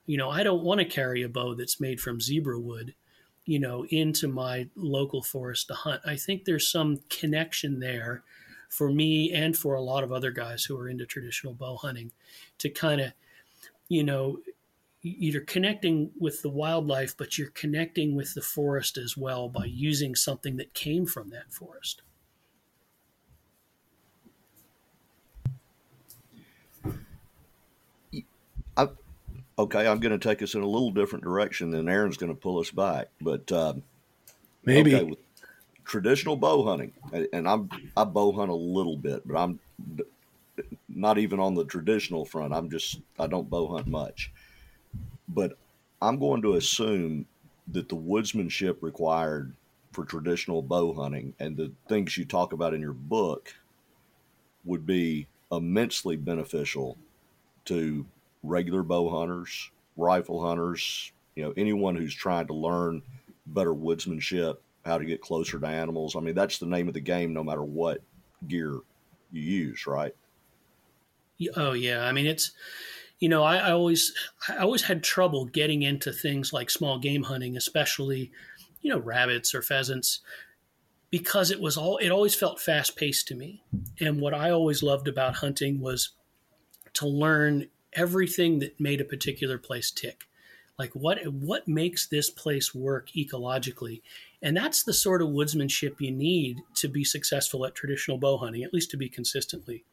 You 0.06 0.18
know, 0.18 0.30
I 0.30 0.44
don't 0.44 0.64
want 0.64 0.80
to 0.80 0.86
carry 0.86 1.22
a 1.22 1.30
bow 1.30 1.54
that's 1.54 1.80
made 1.80 2.00
from 2.00 2.22
zebra 2.22 2.60
wood, 2.60 2.96
you 3.46 3.60
know, 3.60 3.86
into 3.90 4.28
my 4.28 4.68
local 4.76 5.22
forest 5.22 5.68
to 5.68 5.74
hunt. 5.74 6.02
I 6.06 6.16
think 6.16 6.46
there's 6.46 6.72
some 6.72 7.00
connection 7.10 7.80
there 7.80 8.24
for 8.70 8.92
me 8.92 9.32
and 9.32 9.58
for 9.58 9.76
a 9.76 9.82
lot 9.82 10.04
of 10.04 10.12
other 10.12 10.32
guys 10.32 10.64
who 10.64 10.78
are 10.78 10.90
into 10.90 11.06
traditional 11.06 11.54
bow 11.54 11.78
hunting 11.78 12.12
to 12.60 12.70
kind 12.70 13.02
of, 13.02 13.14
you 13.88 14.04
know, 14.04 14.40
you're 15.02 15.42
connecting 15.42 16.12
with 16.20 16.42
the 16.42 16.50
wildlife, 16.50 17.16
but 17.16 17.38
you're 17.38 17.52
connecting 17.52 18.16
with 18.16 18.34
the 18.34 18.42
forest 18.42 18.98
as 18.98 19.16
well 19.16 19.48
by 19.48 19.66
using 19.66 20.16
something 20.16 20.58
that 20.58 20.74
came 20.74 21.06
from 21.06 21.30
that 21.30 21.54
forest. 21.54 22.02
I, 28.76 28.88
okay, 29.58 29.88
I'm 29.88 30.00
going 30.00 30.18
to 30.18 30.28
take 30.28 30.42
us 30.42 30.56
in 30.56 30.62
a 30.62 30.68
little 30.68 30.92
different 30.92 31.24
direction 31.24 31.72
than 31.72 31.88
Aaron's 31.88 32.18
going 32.18 32.34
to 32.34 32.40
pull 32.40 32.60
us 32.60 32.72
back, 32.72 33.08
but 33.22 33.52
um, 33.52 33.84
maybe 34.66 34.96
okay, 34.96 35.16
traditional 35.88 36.36
bow 36.36 36.64
hunting, 36.64 36.94
and 37.34 37.48
I'm 37.48 37.70
I 37.96 38.04
bow 38.04 38.32
hunt 38.34 38.52
a 38.52 38.56
little 38.56 38.98
bit, 38.98 39.26
but 39.26 39.38
I'm 39.38 39.60
not 40.90 41.18
even 41.18 41.40
on 41.40 41.56
the 41.56 41.66
traditional 41.66 42.26
front. 42.26 42.54
I'm 42.54 42.70
just 42.70 43.00
I 43.18 43.28
don't 43.28 43.50
bow 43.50 43.68
hunt 43.68 43.88
much, 43.88 44.32
but 45.30 45.58
I'm 46.02 46.20
going 46.20 46.42
to 46.44 46.56
assume 46.56 47.26
that 47.70 47.90
the 47.90 47.96
woodsmanship 47.96 48.78
required 48.82 49.54
for 49.94 50.06
traditional 50.06 50.62
bow 50.62 50.94
hunting 50.94 51.34
and 51.40 51.58
the 51.58 51.72
things 51.88 52.18
you 52.18 52.26
talk 52.26 52.54
about 52.54 52.74
in 52.74 52.82
your 52.82 52.94
book 52.94 53.54
would 54.66 54.86
be 54.86 55.28
immensely 55.52 56.18
beneficial 56.18 56.98
to 57.66 58.06
regular 58.44 58.84
bow 58.84 59.10
hunters, 59.10 59.72
rifle 59.96 60.46
hunters, 60.46 61.12
you 61.36 61.44
know, 61.44 61.54
anyone 61.56 61.96
who's 61.96 62.14
trying 62.14 62.48
to 62.48 62.54
learn 62.54 63.02
better 63.48 63.74
woodsmanship, 63.74 64.58
how 64.88 64.98
to 64.98 65.06
get 65.06 65.22
closer 65.22 65.60
to 65.60 65.68
animals. 65.68 66.16
I 66.16 66.22
mean, 66.22 66.34
that's 66.34 66.58
the 66.58 66.66
name 66.66 66.88
of 66.88 66.94
the 66.94 67.00
game 67.00 67.34
no 67.34 67.44
matter 67.44 67.64
what 67.64 68.02
gear 68.48 68.80
you 69.32 69.42
use, 69.42 69.86
right? 69.86 70.16
Oh 71.56 71.74
yeah. 71.74 72.04
I 72.04 72.12
mean, 72.12 72.26
it's, 72.26 72.52
you 73.20 73.30
know, 73.30 73.44
I, 73.44 73.58
I 73.58 73.72
always, 73.72 74.14
I 74.50 74.58
always 74.58 74.84
had 74.84 75.04
trouble 75.04 75.46
getting 75.46 75.84
into 75.84 76.12
things 76.12 76.54
like 76.54 76.70
small 76.70 76.98
game 76.98 77.24
hunting, 77.24 77.58
especially, 77.58 78.32
you 78.82 78.90
know, 78.92 79.00
rabbits 79.00 79.54
or 79.54 79.62
pheasants, 79.62 80.22
because 81.10 81.52
it 81.52 81.62
was 81.62 81.78
all, 81.78 81.98
it 81.98 82.10
always 82.10 82.36
felt 82.36 82.60
fast 82.60 82.96
paced 82.96 83.28
to 83.28 83.36
me. 83.36 83.64
And 84.00 84.20
what 84.20 84.34
I 84.34 84.50
always 84.52 84.82
loved 84.84 85.08
about 85.08 85.36
hunting 85.36 85.80
was 85.80 86.12
to 86.94 87.08
learn 87.08 87.68
everything 87.94 88.60
that 88.60 88.80
made 88.80 89.02
a 89.02 89.06
particular 89.06 89.58
place 89.58 89.92
tick. 89.92 90.26
Like 90.78 90.92
what 90.94 91.26
what 91.28 91.68
makes 91.68 92.06
this 92.06 92.30
place 92.30 92.76
work 92.76 93.10
ecologically? 93.16 94.02
And 94.42 94.56
that's 94.56 94.84
the 94.84 94.94
sort 94.94 95.22
of 95.22 95.30
woodsmanship 95.30 95.96
you 96.00 96.12
need 96.12 96.62
to 96.76 96.88
be 96.88 97.04
successful 97.04 97.66
at 97.66 97.76
traditional 97.76 98.18
bow 98.18 98.38
hunting, 98.38 98.64
at 98.64 98.74
least 98.74 98.92
to 98.92 98.98
be 98.98 99.10
consistently 99.10 99.84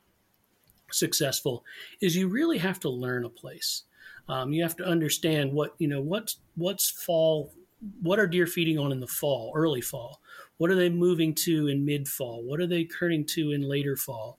successful, 0.90 1.64
is 2.00 2.16
you 2.16 2.28
really 2.28 2.58
have 2.58 2.78
to 2.80 2.90
learn 2.90 3.24
a 3.24 3.30
place. 3.30 3.84
Um, 4.28 4.52
you 4.52 4.62
have 4.62 4.76
to 4.76 4.84
understand 4.84 5.52
what 5.52 5.74
you 5.78 5.88
know 5.88 6.00
what's 6.00 6.38
what's 6.56 6.90
fall 6.90 7.52
what 8.00 8.18
are 8.18 8.26
deer 8.26 8.46
feeding 8.46 8.78
on 8.78 8.92
in 8.92 9.00
the 9.00 9.06
fall 9.06 9.52
early 9.54 9.82
fall 9.82 10.22
what 10.56 10.70
are 10.70 10.74
they 10.74 10.88
moving 10.88 11.34
to 11.34 11.66
in 11.68 11.84
mid 11.84 12.08
fall 12.08 12.42
what 12.42 12.58
are 12.58 12.66
they 12.66 12.84
turning 12.84 13.26
to 13.26 13.50
in 13.50 13.60
later 13.60 13.96
fall 13.96 14.38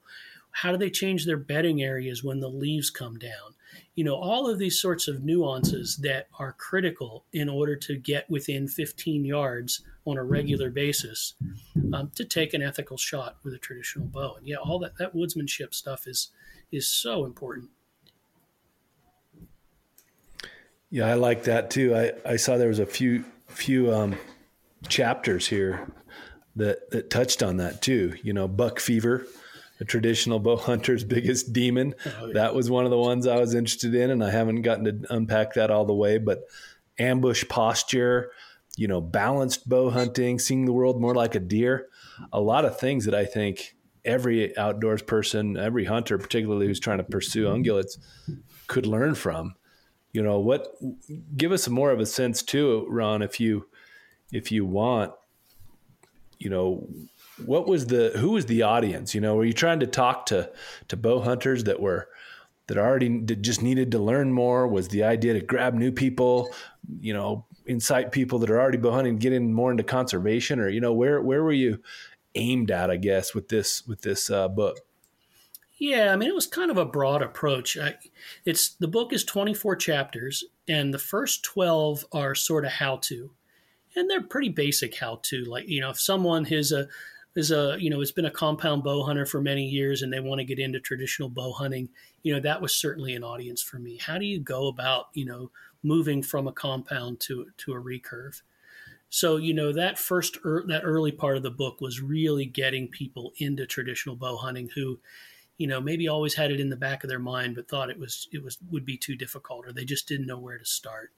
how 0.56 0.72
do 0.72 0.78
they 0.78 0.88
change 0.88 1.26
their 1.26 1.36
bedding 1.36 1.82
areas 1.82 2.24
when 2.24 2.40
the 2.40 2.48
leaves 2.48 2.88
come 2.88 3.18
down? 3.18 3.54
You 3.94 4.04
know, 4.04 4.14
all 4.14 4.48
of 4.48 4.58
these 4.58 4.80
sorts 4.80 5.06
of 5.06 5.22
nuances 5.22 5.98
that 5.98 6.28
are 6.38 6.54
critical 6.54 7.26
in 7.34 7.50
order 7.50 7.76
to 7.76 7.98
get 7.98 8.28
within 8.30 8.66
15 8.66 9.26
yards 9.26 9.84
on 10.06 10.16
a 10.16 10.24
regular 10.24 10.70
basis 10.70 11.34
um, 11.92 12.10
to 12.14 12.24
take 12.24 12.54
an 12.54 12.62
ethical 12.62 12.96
shot 12.96 13.36
with 13.42 13.52
a 13.54 13.58
traditional 13.58 14.06
bow. 14.06 14.36
And 14.36 14.46
yeah, 14.46 14.56
all 14.56 14.78
that, 14.78 14.96
that 14.98 15.14
woodsmanship 15.14 15.74
stuff 15.74 16.06
is 16.06 16.30
is 16.72 16.88
so 16.88 17.24
important. 17.24 17.70
Yeah, 20.90 21.06
I 21.06 21.14
like 21.14 21.44
that 21.44 21.70
too. 21.70 21.94
I, 21.94 22.12
I 22.24 22.36
saw 22.36 22.56
there 22.56 22.68
was 22.68 22.78
a 22.78 22.86
few 22.86 23.24
few 23.48 23.92
um, 23.92 24.16
chapters 24.88 25.48
here 25.48 25.92
that 26.54 26.90
that 26.90 27.10
touched 27.10 27.42
on 27.42 27.58
that 27.58 27.82
too. 27.82 28.14
You 28.22 28.32
know, 28.32 28.48
buck 28.48 28.80
fever 28.80 29.26
a 29.80 29.84
traditional 29.84 30.38
bow 30.38 30.56
hunter's 30.56 31.04
biggest 31.14 31.52
demon. 31.52 31.94
Oh, 32.04 32.26
yeah. 32.26 32.32
That 32.34 32.54
was 32.54 32.70
one 32.70 32.84
of 32.84 32.90
the 32.90 32.98
ones 32.98 33.26
I 33.26 33.38
was 33.38 33.54
interested 33.54 33.94
in, 33.94 34.10
and 34.10 34.22
I 34.22 34.30
haven't 34.30 34.62
gotten 34.62 34.84
to 34.84 35.14
unpack 35.14 35.54
that 35.54 35.70
all 35.70 35.84
the 35.84 35.94
way. 35.94 36.18
But 36.18 36.44
ambush 36.98 37.44
posture, 37.48 38.30
you 38.76 38.86
know, 38.86 39.00
balanced 39.00 39.68
bow 39.68 39.90
hunting, 39.90 40.38
seeing 40.38 40.66
the 40.66 40.72
world 40.72 41.00
more 41.00 41.14
like 41.14 41.34
a 41.34 41.40
deer, 41.40 41.88
a 42.32 42.40
lot 42.40 42.64
of 42.64 42.78
things 42.78 43.06
that 43.06 43.14
I 43.14 43.24
think 43.24 43.74
every 44.04 44.56
outdoors 44.56 45.02
person, 45.02 45.56
every 45.56 45.84
hunter, 45.84 46.18
particularly 46.18 46.66
who's 46.66 46.78
trying 46.78 46.98
to 46.98 47.04
pursue 47.04 47.46
ungulates, 47.46 47.98
could 48.66 48.86
learn 48.86 49.14
from. 49.14 49.54
You 50.12 50.22
know 50.22 50.38
what? 50.38 50.68
Give 51.36 51.52
us 51.52 51.68
more 51.68 51.90
of 51.90 52.00
a 52.00 52.06
sense 52.06 52.42
too, 52.42 52.86
Ron, 52.88 53.22
if 53.22 53.40
you 53.40 53.66
if 54.32 54.52
you 54.52 54.64
want. 54.64 55.12
You 56.38 56.50
know, 56.50 56.88
what 57.44 57.66
was 57.66 57.86
the 57.86 58.12
who 58.16 58.30
was 58.30 58.46
the 58.46 58.62
audience? 58.62 59.14
You 59.14 59.20
know, 59.20 59.34
were 59.34 59.44
you 59.44 59.52
trying 59.52 59.80
to 59.80 59.86
talk 59.86 60.26
to 60.26 60.50
to 60.88 60.96
bow 60.96 61.20
hunters 61.20 61.64
that 61.64 61.80
were 61.80 62.08
that 62.66 62.78
already 62.78 63.20
that 63.20 63.42
just 63.42 63.62
needed 63.62 63.90
to 63.92 63.98
learn 63.98 64.32
more? 64.32 64.66
Was 64.66 64.88
the 64.88 65.04
idea 65.04 65.34
to 65.34 65.40
grab 65.40 65.74
new 65.74 65.92
people? 65.92 66.54
You 67.00 67.14
know, 67.14 67.46
incite 67.66 68.12
people 68.12 68.38
that 68.40 68.50
are 68.50 68.60
already 68.60 68.78
bow 68.78 68.92
hunting, 68.92 69.16
get 69.18 69.32
in 69.32 69.52
more 69.52 69.70
into 69.70 69.84
conservation, 69.84 70.60
or 70.60 70.68
you 70.68 70.80
know, 70.80 70.92
where 70.92 71.20
where 71.20 71.42
were 71.42 71.52
you 71.52 71.80
aimed 72.34 72.70
at? 72.70 72.90
I 72.90 72.96
guess 72.96 73.34
with 73.34 73.48
this 73.48 73.86
with 73.86 74.02
this 74.02 74.30
uh, 74.30 74.48
book. 74.48 74.78
Yeah, 75.78 76.12
I 76.12 76.16
mean, 76.16 76.30
it 76.30 76.34
was 76.34 76.46
kind 76.46 76.70
of 76.70 76.78
a 76.78 76.86
broad 76.86 77.20
approach. 77.20 77.76
I, 77.76 77.96
it's 78.46 78.70
the 78.70 78.88
book 78.88 79.12
is 79.12 79.24
24 79.24 79.76
chapters, 79.76 80.42
and 80.66 80.92
the 80.92 80.98
first 80.98 81.44
12 81.44 82.06
are 82.12 82.34
sort 82.34 82.64
of 82.64 82.72
how 82.72 82.96
to, 83.02 83.30
and 83.94 84.08
they're 84.08 84.22
pretty 84.22 84.48
basic 84.48 84.96
how 84.96 85.20
to. 85.24 85.44
Like, 85.44 85.68
you 85.68 85.82
know, 85.82 85.90
if 85.90 86.00
someone 86.00 86.46
is 86.46 86.72
a 86.72 86.88
is 87.34 87.50
a 87.50 87.76
you 87.78 87.90
know 87.90 88.00
has 88.00 88.12
been 88.12 88.24
a 88.24 88.30
compound 88.30 88.82
bow 88.82 89.04
hunter 89.04 89.26
for 89.26 89.40
many 89.40 89.66
years 89.66 90.00
and 90.00 90.10
they 90.10 90.20
want 90.20 90.38
to 90.38 90.44
get 90.44 90.58
into 90.58 90.80
traditional 90.80 91.28
bow 91.28 91.52
hunting, 91.52 91.88
you 92.26 92.32
know, 92.32 92.40
that 92.40 92.60
was 92.60 92.74
certainly 92.74 93.14
an 93.14 93.22
audience 93.22 93.62
for 93.62 93.78
me. 93.78 93.98
How 93.98 94.18
do 94.18 94.26
you 94.26 94.40
go 94.40 94.66
about 94.66 95.10
you 95.14 95.24
know 95.24 95.52
moving 95.84 96.24
from 96.24 96.48
a 96.48 96.52
compound 96.52 97.20
to 97.20 97.46
to 97.58 97.72
a 97.72 97.80
recurve? 97.80 98.42
So 99.10 99.36
you 99.36 99.54
know 99.54 99.72
that 99.72 99.96
first 99.96 100.36
er, 100.44 100.64
that 100.66 100.82
early 100.82 101.12
part 101.12 101.36
of 101.36 101.44
the 101.44 101.52
book 101.52 101.80
was 101.80 102.00
really 102.00 102.44
getting 102.44 102.88
people 102.88 103.32
into 103.38 103.64
traditional 103.64 104.16
bow 104.16 104.36
hunting 104.36 104.68
who 104.74 104.98
you 105.58 105.68
know 105.68 105.80
maybe 105.80 106.08
always 106.08 106.34
had 106.34 106.50
it 106.50 106.58
in 106.58 106.68
the 106.68 106.74
back 106.74 107.04
of 107.04 107.10
their 107.10 107.20
mind 107.20 107.54
but 107.54 107.68
thought 107.68 107.90
it 107.90 107.98
was 107.98 108.26
it 108.32 108.42
was 108.42 108.58
would 108.72 108.84
be 108.84 108.96
too 108.96 109.14
difficult 109.14 109.64
or 109.64 109.72
they 109.72 109.84
just 109.84 110.08
didn't 110.08 110.26
know 110.26 110.36
where 110.36 110.58
to 110.58 110.64
start 110.64 111.12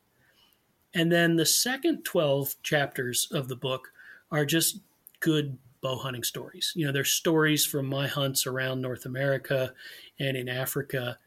and 0.93 1.11
then 1.11 1.37
the 1.37 1.47
second 1.47 2.05
12 2.05 2.55
chapters 2.63 3.29
of 3.33 3.49
the 3.49 3.57
book 3.57 3.89
are 4.31 4.45
just 4.45 4.81
good 5.21 5.57
bow 5.81 5.97
hunting 5.97 6.25
stories. 6.25 6.73
You 6.75 6.87
know 6.87 6.93
there's 6.93 7.11
stories 7.11 7.65
from 7.65 7.87
my 7.87 8.07
hunts 8.07 8.47
around 8.47 8.81
north 8.81 9.07
america 9.07 9.73
and 10.19 10.37
in 10.37 10.49
africa. 10.49 11.19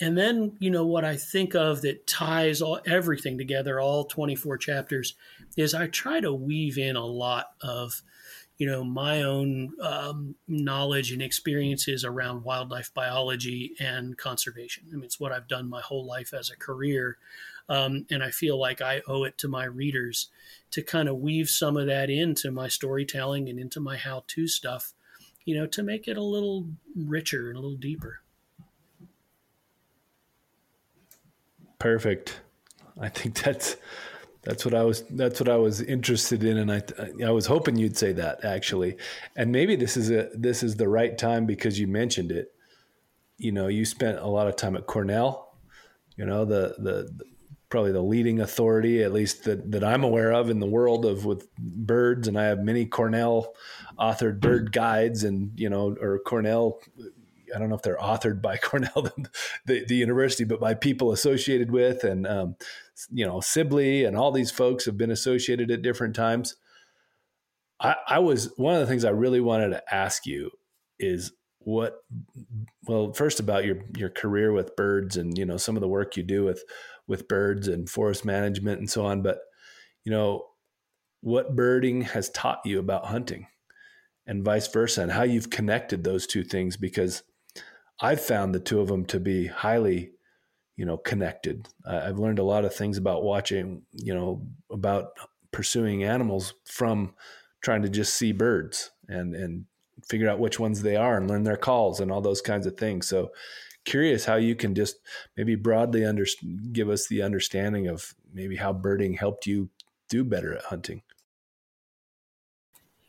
And 0.00 0.18
then 0.18 0.56
you 0.58 0.70
know 0.70 0.84
what 0.84 1.04
i 1.04 1.16
think 1.16 1.54
of 1.54 1.82
that 1.82 2.06
ties 2.06 2.60
all 2.60 2.80
everything 2.84 3.38
together 3.38 3.78
all 3.78 4.04
24 4.04 4.58
chapters 4.58 5.14
is 5.56 5.72
i 5.72 5.86
try 5.86 6.18
to 6.18 6.32
weave 6.32 6.78
in 6.78 6.96
a 6.96 7.06
lot 7.06 7.50
of 7.60 8.02
you 8.58 8.66
know 8.66 8.84
my 8.84 9.22
own 9.22 9.72
um, 9.80 10.34
knowledge 10.46 11.12
and 11.12 11.22
experiences 11.22 12.04
around 12.04 12.44
wildlife 12.44 12.92
biology 12.94 13.74
and 13.80 14.16
conservation. 14.16 14.84
I 14.92 14.96
mean, 14.96 15.04
it's 15.04 15.18
what 15.18 15.32
I've 15.32 15.48
done 15.48 15.68
my 15.68 15.80
whole 15.80 16.06
life 16.06 16.32
as 16.32 16.50
a 16.50 16.56
career, 16.56 17.18
um, 17.68 18.06
and 18.10 18.22
I 18.22 18.30
feel 18.30 18.58
like 18.58 18.80
I 18.80 19.02
owe 19.06 19.24
it 19.24 19.38
to 19.38 19.48
my 19.48 19.64
readers 19.64 20.28
to 20.72 20.82
kind 20.82 21.08
of 21.08 21.18
weave 21.18 21.48
some 21.48 21.76
of 21.76 21.86
that 21.86 22.10
into 22.10 22.50
my 22.50 22.68
storytelling 22.68 23.48
and 23.48 23.58
into 23.58 23.80
my 23.80 23.96
how-to 23.96 24.46
stuff, 24.46 24.92
you 25.44 25.54
know, 25.54 25.66
to 25.68 25.82
make 25.82 26.08
it 26.08 26.16
a 26.16 26.22
little 26.22 26.66
richer 26.96 27.48
and 27.48 27.56
a 27.56 27.60
little 27.60 27.76
deeper. 27.76 28.20
Perfect. 31.78 32.40
I 33.00 33.08
think 33.08 33.42
that's 33.42 33.76
that's 34.42 34.64
what 34.64 34.74
I 34.74 34.84
was. 34.84 35.02
That's 35.08 35.40
what 35.40 35.48
I 35.48 35.56
was 35.56 35.80
interested 35.80 36.44
in, 36.44 36.58
and 36.58 36.70
I 36.70 36.82
I 37.24 37.30
was 37.30 37.46
hoping 37.46 37.76
you'd 37.76 37.96
say 37.96 38.12
that 38.12 38.44
actually. 38.44 38.98
And 39.36 39.50
maybe 39.50 39.74
this 39.74 39.96
is 39.96 40.10
a 40.10 40.28
this 40.34 40.62
is 40.62 40.76
the 40.76 40.88
right 40.88 41.16
time 41.16 41.46
because 41.46 41.78
you 41.78 41.86
mentioned 41.86 42.30
it. 42.30 42.52
You 43.38 43.52
know, 43.52 43.68
you 43.68 43.86
spent 43.86 44.18
a 44.18 44.26
lot 44.26 44.46
of 44.46 44.56
time 44.56 44.76
at 44.76 44.86
Cornell. 44.86 45.56
You 46.16 46.26
know, 46.26 46.44
the, 46.44 46.76
the 46.78 47.24
probably 47.74 47.90
the 47.90 48.00
leading 48.00 48.38
authority, 48.38 49.02
at 49.02 49.12
least 49.12 49.42
that 49.42 49.72
that 49.72 49.82
I'm 49.82 50.04
aware 50.04 50.30
of 50.30 50.48
in 50.48 50.60
the 50.60 50.66
world 50.66 51.04
of 51.04 51.24
with 51.24 51.52
birds, 51.56 52.28
and 52.28 52.38
I 52.38 52.44
have 52.44 52.60
many 52.60 52.86
Cornell 52.86 53.52
authored 53.98 54.38
bird 54.38 54.70
guides, 54.70 55.24
and 55.24 55.50
you 55.58 55.68
know, 55.68 55.96
or 56.00 56.20
Cornell 56.20 56.78
I 57.52 57.58
don't 57.58 57.68
know 57.68 57.74
if 57.74 57.82
they're 57.82 57.96
authored 57.96 58.40
by 58.40 58.56
Cornell, 58.62 59.08
the, 59.66 59.84
the 59.84 59.96
university, 59.96 60.44
but 60.44 60.60
by 60.60 60.74
people 60.74 61.10
associated 61.10 61.72
with, 61.72 62.04
and 62.04 62.28
um, 62.28 62.54
you 63.10 63.26
know, 63.26 63.40
Sibley 63.40 64.04
and 64.04 64.16
all 64.16 64.30
these 64.30 64.52
folks 64.52 64.84
have 64.84 64.96
been 64.96 65.10
associated 65.10 65.72
at 65.72 65.82
different 65.82 66.14
times. 66.14 66.54
I, 67.80 67.96
I 68.06 68.18
was 68.20 68.52
one 68.56 68.74
of 68.74 68.80
the 68.82 68.86
things 68.86 69.04
I 69.04 69.10
really 69.10 69.40
wanted 69.40 69.70
to 69.70 69.82
ask 69.92 70.26
you 70.26 70.52
is 71.00 71.32
what 71.58 72.04
well 72.86 73.12
first 73.12 73.40
about 73.40 73.64
your 73.64 73.78
your 73.96 74.10
career 74.10 74.52
with 74.52 74.76
birds 74.76 75.16
and 75.16 75.36
you 75.36 75.44
know 75.44 75.56
some 75.56 75.76
of 75.76 75.80
the 75.80 75.88
work 75.88 76.16
you 76.16 76.22
do 76.22 76.44
with 76.44 76.62
with 77.06 77.28
birds 77.28 77.68
and 77.68 77.88
forest 77.88 78.24
management 78.24 78.78
and 78.78 78.90
so 78.90 79.04
on 79.04 79.22
but 79.22 79.38
you 80.04 80.10
know 80.10 80.44
what 81.20 81.56
birding 81.56 82.02
has 82.02 82.28
taught 82.30 82.60
you 82.64 82.78
about 82.78 83.06
hunting 83.06 83.46
and 84.26 84.44
vice 84.44 84.68
versa 84.68 85.02
and 85.02 85.12
how 85.12 85.22
you've 85.22 85.50
connected 85.50 86.04
those 86.04 86.26
two 86.26 86.44
things 86.44 86.76
because 86.76 87.22
I've 88.00 88.20
found 88.20 88.54
the 88.54 88.60
two 88.60 88.80
of 88.80 88.88
them 88.88 89.04
to 89.06 89.20
be 89.20 89.46
highly, 89.46 90.12
you 90.76 90.84
know, 90.84 90.96
connected. 90.96 91.68
I've 91.86 92.18
learned 92.18 92.38
a 92.38 92.44
lot 92.44 92.64
of 92.64 92.74
things 92.74 92.98
about 92.98 93.22
watching, 93.22 93.82
you 93.92 94.14
know, 94.14 94.46
about 94.70 95.10
pursuing 95.52 96.02
animals 96.02 96.54
from 96.66 97.14
trying 97.62 97.82
to 97.82 97.88
just 97.88 98.14
see 98.14 98.32
birds 98.32 98.90
and 99.08 99.34
and 99.34 99.66
figure 100.08 100.28
out 100.28 100.40
which 100.40 100.58
ones 100.58 100.82
they 100.82 100.96
are 100.96 101.16
and 101.16 101.28
learn 101.28 101.44
their 101.44 101.56
calls 101.56 102.00
and 102.00 102.10
all 102.10 102.20
those 102.20 102.40
kinds 102.40 102.66
of 102.66 102.76
things. 102.76 103.06
So 103.06 103.30
curious 103.84 104.24
how 104.24 104.36
you 104.36 104.54
can 104.54 104.74
just 104.74 104.96
maybe 105.36 105.54
broadly 105.54 106.04
under, 106.04 106.26
give 106.72 106.88
us 106.88 107.06
the 107.06 107.22
understanding 107.22 107.86
of 107.86 108.14
maybe 108.32 108.56
how 108.56 108.72
birding 108.72 109.14
helped 109.14 109.46
you 109.46 109.68
do 110.08 110.24
better 110.24 110.54
at 110.54 110.64
hunting. 110.64 111.02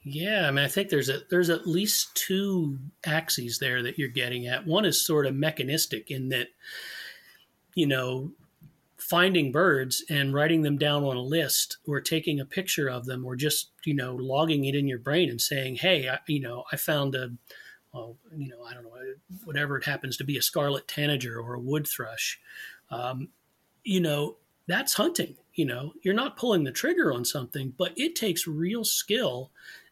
Yeah, 0.08 0.48
I 0.48 0.52
mean, 0.52 0.64
I 0.64 0.68
think 0.68 0.90
there's 0.90 1.10
a 1.10 1.22
there's 1.32 1.50
at 1.50 1.66
least 1.66 2.14
two 2.16 2.78
axes 3.08 3.58
there 3.58 3.82
that 3.82 3.98
you're 3.98 4.08
getting 4.08 4.46
at. 4.46 4.68
One 4.68 4.86
is 4.86 5.04
sort 5.04 5.26
of 5.26 5.34
mechanistic 5.34 6.12
in 6.12 6.30
that, 6.30 6.50
you 7.74 7.88
know, 7.88 8.32
finding 8.98 9.52
birds 9.52 10.04
and 10.08 10.32
writing 10.32 10.62
them 10.62 10.78
down 10.78 11.04
on 11.04 11.18
a 11.18 11.22
list, 11.22 11.78
or 11.88 12.02
taking 12.02 12.40
a 12.40 12.46
picture 12.46 12.88
of 12.88 13.06
them, 13.06 13.26
or 13.26 13.36
just 13.36 13.72
you 13.84 13.96
know 13.96 14.14
logging 14.16 14.66
it 14.66 14.76
in 14.76 14.88
your 14.88 15.00
brain 15.00 15.28
and 15.28 15.42
saying, 15.42 15.78
"Hey, 15.78 16.08
I, 16.08 16.20
you 16.28 16.40
know, 16.40 16.66
I 16.72 16.76
found 16.76 17.16
a, 17.16 17.32
well, 17.96 18.18
you 18.36 18.50
know, 18.50 18.64
I 18.64 18.74
don't 18.74 18.84
know, 18.84 18.92
whatever 19.46 19.78
it 19.78 19.86
happens 19.86 20.18
to 20.18 20.24
be, 20.24 20.38
a 20.38 20.42
scarlet 20.42 20.88
tanager 20.88 21.40
or 21.40 21.54
a 21.54 21.60
wood 21.60 21.88
thrush." 21.88 22.40
Um, 22.92 23.30
you 23.84 24.02
know, 24.02 24.36
that's 24.68 24.94
hunting. 24.94 25.36
You 25.54 25.66
know, 25.66 25.94
you're 26.04 26.14
not 26.14 26.38
pulling 26.38 26.66
the 26.66 26.72
trigger 26.72 27.14
on 27.14 27.24
something, 27.24 27.74
but 27.78 27.94
it 27.96 28.16
takes 28.16 28.46
real 28.46 28.84
skill 28.84 29.52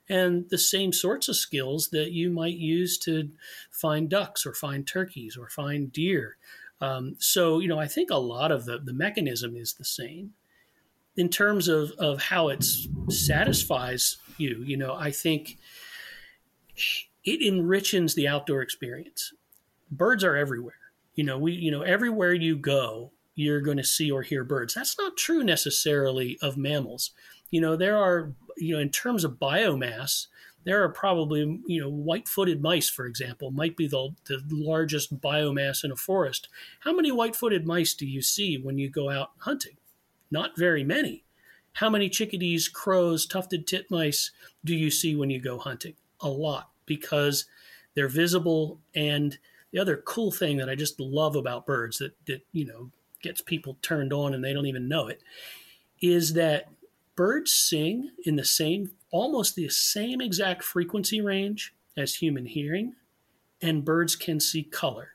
and 0.10 0.50
the 0.50 0.58
same 0.58 0.92
sorts 0.92 1.30
of 1.30 1.36
skills 1.36 1.90
that 1.90 2.12
you 2.12 2.30
might 2.30 2.58
use 2.58 2.98
to 3.00 3.30
find 3.72 4.10
ducks 4.10 4.46
or 4.46 4.54
find 4.54 4.86
turkeys 4.86 5.38
or 5.38 5.50
find 5.50 5.94
deer. 5.94 6.38
Um, 6.82 7.16
so, 7.20 7.60
you 7.60 7.70
know, 7.70 7.80
I 7.80 7.88
think 7.88 8.10
a 8.12 8.18
lot 8.18 8.52
of 8.52 8.66
the, 8.66 8.78
the 8.80 8.94
mechanism 8.94 9.56
is 9.56 9.74
the 9.74 9.86
same. 9.86 10.34
In 11.16 11.30
terms 11.30 11.68
of, 11.68 11.92
of 11.92 12.22
how 12.22 12.50
it 12.50 12.66
satisfies 13.10 14.18
you, 14.38 14.64
you 14.66 14.76
know, 14.76 14.94
I 14.94 15.12
think 15.12 15.58
it 17.24 17.42
enriches 17.42 18.16
the 18.16 18.28
outdoor 18.28 18.62
experience. 18.62 19.34
Birds 19.92 20.24
are 20.24 20.36
everywhere. 20.36 20.76
You 21.16 21.24
know, 21.24 21.38
we, 21.38 21.54
you 21.54 21.72
know, 21.72 21.82
everywhere 21.82 22.34
you 22.34 22.56
go, 22.56 23.12
you're 23.36 23.62
going 23.62 23.78
to 23.78 23.84
see 23.84 24.12
or 24.12 24.22
hear 24.22 24.44
birds. 24.44 24.74
That's 24.74 24.98
not 24.98 25.18
true 25.18 25.44
necessarily 25.44 26.38
of 26.42 26.58
mammals. 26.58 27.12
You 27.50 27.62
know, 27.62 27.76
there 27.76 27.98
are 27.98 28.34
you 28.58 28.76
know, 28.76 28.82
in 28.82 28.90
terms 28.90 29.24
of 29.24 29.34
biomass, 29.34 30.28
there 30.66 30.84
are 30.84 30.90
probably, 30.90 31.62
you 31.68 31.82
know, 31.82 31.90
white 31.90 32.28
footed 32.28 32.62
mice, 32.62 32.90
for 32.90 33.06
example, 33.06 33.52
might 33.52 33.76
be 33.76 33.88
the, 33.88 34.10
the 34.26 34.42
largest 34.50 35.20
biomass 35.20 35.84
in 35.84 35.92
a 35.92 35.96
forest. 35.96 36.48
How 36.82 36.94
many 36.94 37.12
white 37.12 37.36
footed 37.36 37.66
mice 37.66 37.94
do 37.94 38.06
you 38.06 38.22
see 38.22 38.58
when 38.58 38.78
you 38.78 38.90
go 38.90 39.10
out 39.10 39.32
hunting? 39.40 39.78
Not 40.32 40.58
very 40.58 40.84
many. 40.84 41.26
How 41.74 41.90
many 41.90 42.08
chickadees, 42.08 42.68
crows, 42.68 43.26
tufted 43.26 43.68
titmice 43.68 44.32
do 44.64 44.76
you 44.76 44.90
see 44.90 45.16
when 45.16 45.30
you 45.30 45.42
go 45.42 45.58
hunting? 45.58 45.96
A 46.22 46.30
lot 46.30 46.70
because 46.86 47.46
they're 47.96 48.08
visible. 48.08 48.80
And 48.96 49.38
the 49.72 49.80
other 49.80 49.98
cool 49.98 50.32
thing 50.32 50.58
that 50.58 50.70
I 50.70 50.76
just 50.76 51.00
love 51.00 51.36
about 51.36 51.66
birds 51.66 51.98
that, 52.00 52.14
that 52.26 52.42
you 52.52 52.66
know, 52.66 52.92
gets 53.22 53.42
people 53.42 53.78
turned 53.82 54.14
on 54.14 54.34
and 54.34 54.44
they 54.44 54.54
don't 54.54 54.66
even 54.66 54.88
know 54.88 55.08
it 55.08 55.22
is 56.02 56.34
that 56.34 56.68
birds 57.16 57.52
sing 57.52 58.12
in 58.26 58.36
the 58.36 58.44
same, 58.44 58.92
almost 59.12 59.56
the 59.56 59.70
same 59.70 60.20
exact 60.20 60.64
frequency 60.64 61.22
range 61.22 61.74
as 61.96 62.16
human 62.16 62.46
hearing, 62.46 62.96
and 63.62 63.86
birds 63.86 64.16
can 64.16 64.40
see 64.40 64.64
color, 64.64 65.10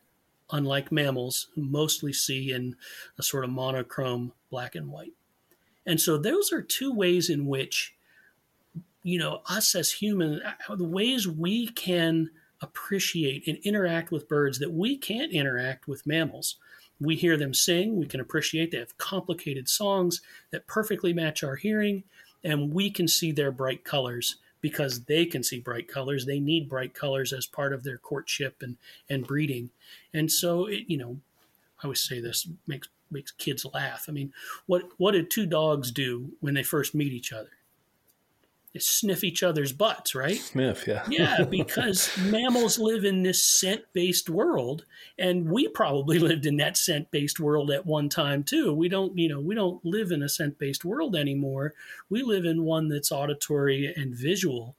unlike 0.50 0.90
mammals 0.90 1.48
who 1.54 1.62
mostly 1.62 2.12
see 2.12 2.52
in 2.52 2.74
a 3.18 3.22
sort 3.22 3.44
of 3.44 3.50
monochrome 3.50 4.32
black 4.50 4.74
and 4.74 4.90
white. 4.90 5.12
And 5.84 6.00
so 6.00 6.16
those 6.16 6.52
are 6.52 6.62
two 6.62 6.92
ways 6.92 7.28
in 7.28 7.46
which, 7.46 7.94
you 9.09 9.18
know, 9.18 9.40
us 9.48 9.74
as 9.74 9.90
human, 9.90 10.42
uh, 10.42 10.52
uh, 10.68 10.76
the 10.76 10.84
ways 10.84 11.26
we 11.26 11.68
can 11.68 12.28
appreciate 12.61 13.46
and 13.46 13.56
interact 13.59 14.11
with 14.11 14.28
birds 14.28 14.59
that 14.59 14.70
we 14.70 14.98
can't 14.98 15.32
interact 15.32 15.88
with 15.88 16.06
mammals. 16.06 16.56
We 17.00 17.16
hear 17.16 17.38
them 17.38 17.54
sing, 17.54 17.96
we 17.96 18.06
can 18.06 18.20
appreciate 18.20 18.70
they 18.70 18.78
have 18.78 18.98
complicated 18.98 19.66
songs 19.66 20.20
that 20.50 20.66
perfectly 20.66 21.14
match 21.14 21.42
our 21.42 21.56
hearing, 21.56 22.02
and 22.44 22.74
we 22.74 22.90
can 22.90 23.09
see 23.09 23.32
their 23.32 23.50
bright 23.50 23.82
colors 23.82 24.36
because 24.61 25.00
they 25.04 25.24
can 25.24 25.42
see 25.42 25.61
bright 25.61 25.88
colors. 25.88 26.26
They 26.26 26.40
need 26.40 26.68
bright 26.68 26.92
colors 26.92 27.32
as 27.32 27.46
part 27.46 27.72
of 27.72 27.84
their 27.84 27.96
courtship 27.96 28.56
and, 28.61 28.76
and 29.09 29.26
breeding. 29.26 29.70
And 30.12 30.30
so, 30.30 30.66
it, 30.66 30.84
you 30.86 30.98
know, 30.98 31.16
I 31.80 31.84
always 31.84 32.02
say 32.02 32.20
this 32.20 32.46
makes 32.66 32.88
makes 33.11 33.30
kids 33.30 33.64
laugh. 33.72 34.04
I 34.09 34.12
mean, 34.12 34.34
what 34.66 34.82
what 34.98 35.12
did 35.12 35.30
two 35.30 35.46
dogs 35.46 35.90
do 35.90 36.30
when 36.40 36.52
they 36.52 36.62
first 36.62 36.94
meet 36.94 37.12
each 37.12 37.32
other? 37.32 37.50
Sniff 38.79 39.24
each 39.24 39.43
other's 39.43 39.72
butts, 39.72 40.14
right? 40.14 40.37
Sniff, 40.37 40.87
yeah. 40.87 41.05
yeah, 41.09 41.45
because 41.51 42.16
mammals 42.18 42.79
live 42.79 43.05
in 43.05 43.22
this 43.22 43.45
scent-based 43.45 44.29
world, 44.29 44.85
and 45.18 45.51
we 45.51 45.68
probably 45.68 46.18
lived 46.18 46.47
in 46.47 46.57
that 46.59 46.76
scent-based 46.76 47.41
world 47.41 47.70
at 47.70 47.87
one 47.87 48.09
time 48.09 48.43
too. 48.45 48.72
We 48.72 48.89
don't, 48.89 49.16
you 49.16 49.29
know, 49.29 49.41
we 49.41 49.55
don't 49.55 49.85
live 49.85 50.11
in 50.11 50.22
a 50.22 50.29
scent-based 50.29 50.85
world 50.85 51.16
anymore. 51.16 51.74
We 52.09 52.22
live 52.22 52.45
in 52.45 52.64
one 52.64 52.89
that's 52.89 53.12
auditory 53.12 53.93
and 53.95 54.14
visual, 54.14 54.76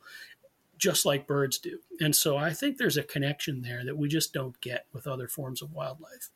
just 0.78 1.06
like 1.06 1.28
birds 1.28 1.58
do. 1.58 1.80
And 2.00 2.16
so 2.16 2.38
I 2.38 2.54
think 2.54 2.78
there's 2.78 2.98
a 2.98 3.04
connection 3.04 3.62
there 3.62 3.84
that 3.86 3.98
we 3.98 4.08
just 4.08 4.34
don't 4.34 4.60
get 4.62 4.86
with 4.94 5.08
other 5.08 5.28
forms 5.28 5.62
of 5.62 5.74
wildlife. 5.74 6.30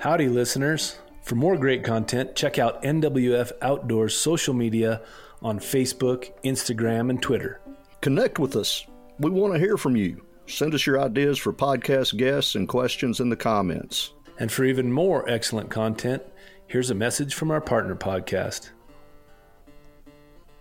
Howdy, 0.00 0.30
listeners. 0.30 0.98
For 1.20 1.34
more 1.34 1.58
great 1.58 1.84
content, 1.84 2.34
check 2.34 2.58
out 2.58 2.82
NWF 2.82 3.52
Outdoors 3.60 4.16
social 4.16 4.54
media 4.54 5.02
on 5.42 5.58
Facebook, 5.58 6.32
Instagram, 6.42 7.10
and 7.10 7.20
Twitter. 7.20 7.60
Connect 8.00 8.38
with 8.38 8.56
us. 8.56 8.86
We 9.18 9.30
want 9.30 9.52
to 9.52 9.60
hear 9.60 9.76
from 9.76 9.96
you. 9.96 10.24
Send 10.46 10.72
us 10.72 10.86
your 10.86 10.98
ideas 10.98 11.36
for 11.36 11.52
podcast 11.52 12.16
guests 12.16 12.54
and 12.54 12.66
questions 12.66 13.20
in 13.20 13.28
the 13.28 13.36
comments. 13.36 14.14
And 14.38 14.50
for 14.50 14.64
even 14.64 14.90
more 14.90 15.28
excellent 15.28 15.68
content, 15.68 16.22
here's 16.66 16.88
a 16.88 16.94
message 16.94 17.34
from 17.34 17.50
our 17.50 17.60
partner 17.60 17.94
podcast. 17.94 18.70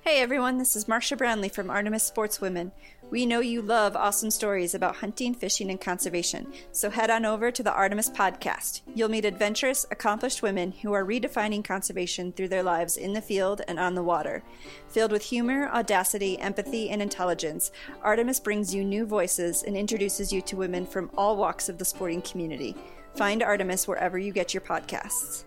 Hey 0.09 0.21
everyone, 0.21 0.57
this 0.57 0.75
is 0.75 0.87
Marcia 0.87 1.15
Brownlee 1.15 1.49
from 1.49 1.69
Artemis 1.69 2.09
Sportswomen. 2.09 2.71
We 3.11 3.27
know 3.27 3.41
you 3.41 3.61
love 3.61 3.95
awesome 3.95 4.31
stories 4.31 4.73
about 4.73 4.95
hunting, 4.95 5.35
fishing, 5.35 5.69
and 5.69 5.79
conservation, 5.79 6.51
so 6.71 6.89
head 6.89 7.11
on 7.11 7.25
over 7.25 7.51
to 7.51 7.61
the 7.61 7.71
Artemis 7.71 8.09
podcast. 8.09 8.81
You'll 8.95 9.09
meet 9.09 9.23
adventurous, 9.23 9.85
accomplished 9.91 10.41
women 10.41 10.71
who 10.71 10.93
are 10.93 11.05
redefining 11.05 11.63
conservation 11.63 12.31
through 12.31 12.47
their 12.47 12.63
lives 12.63 12.97
in 12.97 13.13
the 13.13 13.21
field 13.21 13.61
and 13.67 13.79
on 13.79 13.93
the 13.93 14.01
water. 14.01 14.41
Filled 14.87 15.11
with 15.11 15.21
humor, 15.21 15.69
audacity, 15.69 16.39
empathy, 16.39 16.89
and 16.89 17.03
intelligence, 17.03 17.71
Artemis 18.01 18.39
brings 18.39 18.73
you 18.73 18.83
new 18.83 19.05
voices 19.05 19.61
and 19.61 19.77
introduces 19.77 20.33
you 20.33 20.41
to 20.41 20.57
women 20.57 20.87
from 20.87 21.11
all 21.19 21.37
walks 21.37 21.69
of 21.69 21.77
the 21.77 21.85
sporting 21.85 22.23
community. 22.23 22.75
Find 23.15 23.43
Artemis 23.43 23.87
wherever 23.87 24.17
you 24.17 24.33
get 24.33 24.55
your 24.55 24.61
podcasts. 24.61 25.43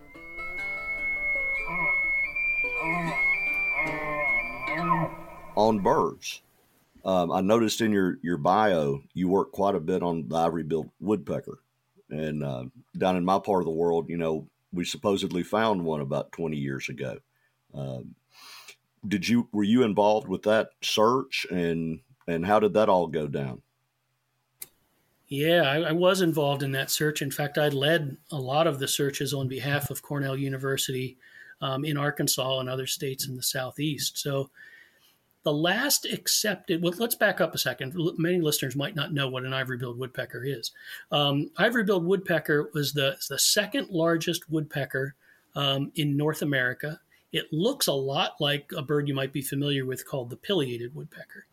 Oh. 1.69 1.87
Oh. 2.81 3.13
Oh. 3.85 4.12
On 5.55 5.79
birds, 5.79 6.41
um, 7.05 7.31
I 7.31 7.41
noticed 7.41 7.81
in 7.81 7.91
your, 7.91 8.17
your 8.21 8.37
bio 8.37 9.01
you 9.13 9.29
work 9.29 9.51
quite 9.51 9.75
a 9.75 9.79
bit 9.79 10.01
on 10.01 10.27
the 10.27 10.35
ivory-billed 10.35 10.89
woodpecker, 10.99 11.59
and 12.09 12.43
uh, 12.43 12.65
down 12.97 13.17
in 13.17 13.25
my 13.25 13.39
part 13.39 13.61
of 13.61 13.65
the 13.65 13.71
world, 13.71 14.09
you 14.09 14.17
know, 14.17 14.47
we 14.71 14.85
supposedly 14.85 15.43
found 15.43 15.83
one 15.83 16.01
about 16.01 16.31
twenty 16.31 16.57
years 16.57 16.89
ago. 16.89 17.19
Um, 17.75 18.15
did 19.07 19.27
you 19.27 19.47
were 19.51 19.63
you 19.63 19.83
involved 19.83 20.27
with 20.27 20.43
that 20.43 20.69
search, 20.81 21.45
and 21.51 21.99
and 22.27 22.45
how 22.45 22.59
did 22.59 22.73
that 22.73 22.89
all 22.89 23.07
go 23.07 23.27
down? 23.27 23.61
Yeah, 25.27 25.63
I, 25.63 25.77
I, 25.81 25.91
was 25.93 26.21
involved 26.21 26.61
in 26.61 26.73
that 26.73 26.91
search. 26.91 27.21
In 27.21 27.31
fact, 27.31 27.57
I 27.57 27.69
led 27.69 28.17
a 28.31 28.37
lot 28.37 28.67
of 28.67 28.77
the 28.77 28.87
searches 28.87 29.33
on 29.33 29.47
behalf 29.47 29.89
of 29.89 30.03
Cornell 30.03 30.37
University 30.37 31.17
um, 31.63 31.85
in 31.85 31.95
Arkansas 31.95 32.59
and 32.59 32.69
other 32.69 32.85
states 32.85 33.25
in 33.25 33.37
the 33.37 33.41
southeast. 33.41 34.17
So 34.17 34.49
the 35.43 35.53
last 35.53 36.05
accepted, 36.05 36.83
well, 36.83 36.93
let's 36.97 37.15
back 37.15 37.39
up 37.39 37.55
a 37.55 37.57
second. 37.57 37.95
Many 38.17 38.41
listeners 38.41 38.75
might 38.75 38.95
not 38.95 39.13
know 39.13 39.29
what 39.29 39.45
an 39.45 39.53
ivory 39.53 39.77
billed 39.77 39.97
woodpecker 39.97 40.43
is. 40.43 40.71
Um, 41.09 41.51
ivory 41.57 41.85
billed 41.85 42.05
woodpecker 42.05 42.69
was 42.73 42.91
the, 42.91 43.15
the 43.29 43.39
second 43.39 43.89
largest 43.89 44.49
woodpecker 44.49 45.15
um, 45.55 45.89
in 45.95 46.17
North 46.17 46.41
America. 46.41 46.99
It 47.31 47.45
looks 47.53 47.87
a 47.87 47.93
lot 47.93 48.33
like 48.41 48.69
a 48.75 48.81
bird 48.81 49.07
you 49.07 49.13
might 49.13 49.31
be 49.31 49.41
familiar 49.41 49.85
with 49.85 50.05
called 50.05 50.29
the 50.29 50.37
pileated 50.37 50.93
woodpecker. 50.93 51.45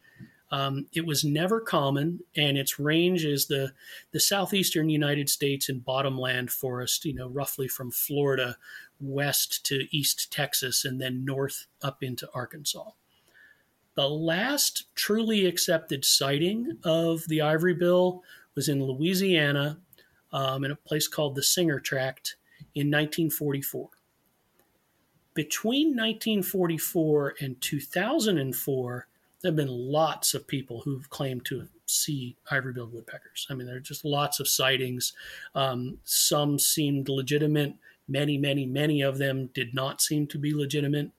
Um, 0.53 0.87
it 0.93 1.07
was 1.07 1.23
never 1.23 1.61
common, 1.61 2.21
and 2.37 2.59
its 2.59 2.81
range 2.81 3.25
is 3.25 3.47
the 3.47 3.73
the 4.11 4.19
southeastern 4.19 4.89
United 4.89 5.31
States 5.31 5.69
and 5.69 5.85
bottomland 5.85 6.51
forest. 6.51 7.05
You 7.05 7.15
know, 7.15 7.29
roughly 7.29 7.69
from 7.69 7.93
Florida 7.93 8.57
west 9.01 9.64
to 9.66 9.86
East 9.96 10.32
Texas, 10.32 10.84
and 10.84 11.01
then 11.01 11.24
north 11.24 11.66
up 11.82 12.03
into 12.03 12.28
Arkansas. 12.34 12.90
The 13.94 14.09
last 14.09 14.94
truly 14.94 15.46
accepted 15.46 16.05
sighting 16.05 16.78
of 16.84 17.26
the 17.28 17.40
ivory 17.40 17.74
bill 17.74 18.22
was 18.55 18.68
in 18.68 18.84
Louisiana 18.84 19.78
um, 20.32 20.64
in 20.64 20.70
a 20.70 20.76
place 20.76 21.09
called 21.09 21.34
the 21.34 21.42
Singer 21.42 21.80
Tract 21.80 22.36
in 22.74 22.86
1944. 22.86 23.88
Between 25.34 25.88
1944 25.88 27.34
and 27.40 27.61
2004, 27.61 29.07
there 29.40 29.51
have 29.51 29.57
been 29.57 29.68
lots 29.68 30.34
of 30.34 30.46
people 30.46 30.80
who've 30.80 31.09
claimed 31.09 31.44
to 31.46 31.68
see 31.86 32.36
ivory-billed 32.51 32.92
woodpeckers. 32.92 33.46
I 33.51 33.55
mean, 33.55 33.66
there 33.66 33.76
are 33.76 33.80
just 33.80 34.05
lots 34.05 34.38
of 34.38 34.48
sightings. 34.48 35.12
Um, 35.55 35.98
some 36.05 36.59
seemed 36.59 37.09
legitimate. 37.09 37.74
Many, 38.11 38.37
many, 38.37 38.67
many 38.67 39.03
of 39.03 39.19
them 39.19 39.51
did 39.55 39.73
not 39.73 40.03
seem 40.03 40.27
to 40.27 40.39
be 40.39 40.53
legitimate. 40.53 41.13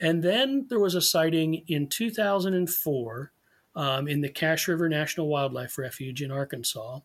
And 0.00 0.22
then 0.22 0.66
there 0.70 0.80
was 0.80 0.94
a 0.94 1.02
sighting 1.02 1.64
in 1.68 1.88
2004 1.88 3.32
um, 3.76 4.08
in 4.08 4.22
the 4.22 4.30
Cache 4.30 4.68
River 4.68 4.88
National 4.88 5.28
Wildlife 5.28 5.76
Refuge 5.76 6.22
in 6.22 6.30
Arkansas 6.30 7.00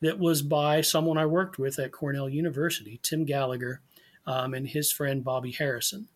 that 0.00 0.20
was 0.20 0.42
by 0.42 0.80
someone 0.80 1.18
I 1.18 1.26
worked 1.26 1.58
with 1.58 1.80
at 1.80 1.90
Cornell 1.90 2.28
University, 2.28 3.00
Tim 3.02 3.24
Gallagher, 3.24 3.80
um, 4.24 4.54
and 4.54 4.68
his 4.68 4.92
friend 4.92 5.24
Bobby 5.24 5.50
Harrison. 5.50 6.06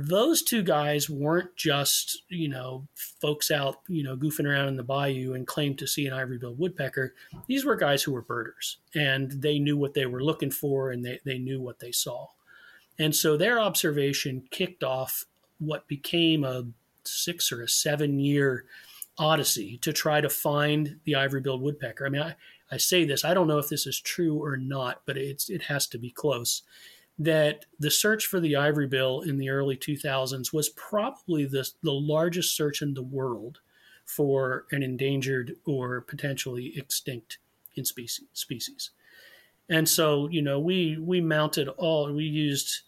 Those 0.00 0.42
two 0.42 0.62
guys 0.62 1.10
weren't 1.10 1.56
just, 1.56 2.22
you 2.28 2.48
know, 2.48 2.86
folks 2.94 3.50
out, 3.50 3.80
you 3.88 4.04
know, 4.04 4.16
goofing 4.16 4.46
around 4.46 4.68
in 4.68 4.76
the 4.76 4.84
bayou 4.84 5.34
and 5.34 5.44
claimed 5.44 5.76
to 5.78 5.88
see 5.88 6.06
an 6.06 6.12
ivory-billed 6.12 6.56
woodpecker. 6.56 7.14
These 7.48 7.64
were 7.64 7.74
guys 7.74 8.04
who 8.04 8.12
were 8.12 8.22
birders 8.22 8.78
and 8.94 9.32
they 9.32 9.58
knew 9.58 9.76
what 9.76 9.94
they 9.94 10.06
were 10.06 10.22
looking 10.22 10.52
for 10.52 10.92
and 10.92 11.04
they, 11.04 11.18
they 11.24 11.38
knew 11.38 11.60
what 11.60 11.80
they 11.80 11.90
saw. 11.90 12.28
And 12.96 13.14
so 13.14 13.36
their 13.36 13.58
observation 13.58 14.44
kicked 14.52 14.84
off 14.84 15.24
what 15.58 15.88
became 15.88 16.44
a 16.44 16.66
six 17.02 17.50
or 17.50 17.62
a 17.62 17.68
seven 17.68 18.20
year 18.20 18.66
odyssey 19.18 19.78
to 19.78 19.92
try 19.92 20.20
to 20.20 20.30
find 20.30 21.00
the 21.04 21.16
ivory 21.16 21.40
billed 21.40 21.62
woodpecker. 21.62 22.06
I 22.06 22.08
mean, 22.08 22.22
I, 22.22 22.36
I 22.70 22.76
say 22.76 23.04
this, 23.04 23.24
I 23.24 23.34
don't 23.34 23.48
know 23.48 23.58
if 23.58 23.68
this 23.68 23.84
is 23.84 24.00
true 24.00 24.40
or 24.40 24.56
not, 24.56 25.02
but 25.06 25.16
it's, 25.16 25.50
it 25.50 25.62
has 25.62 25.88
to 25.88 25.98
be 25.98 26.10
close. 26.10 26.62
That 27.18 27.64
the 27.80 27.90
search 27.90 28.26
for 28.26 28.38
the 28.38 28.54
ivory 28.54 28.86
bill 28.86 29.22
in 29.22 29.38
the 29.38 29.50
early 29.50 29.76
2000s 29.76 30.52
was 30.52 30.68
probably 30.70 31.46
the, 31.46 31.68
the 31.82 31.92
largest 31.92 32.56
search 32.56 32.80
in 32.80 32.94
the 32.94 33.02
world 33.02 33.58
for 34.04 34.66
an 34.70 34.82
endangered 34.82 35.56
or 35.66 36.00
potentially 36.02 36.72
extinct 36.76 37.38
in 37.74 37.84
species. 37.84 38.26
species. 38.32 38.90
And 39.68 39.88
so, 39.88 40.28
you 40.28 40.42
know, 40.42 40.58
we 40.58 40.96
we 40.98 41.20
mounted 41.20 41.68
all 41.68 42.10
we 42.12 42.24
used 42.24 42.82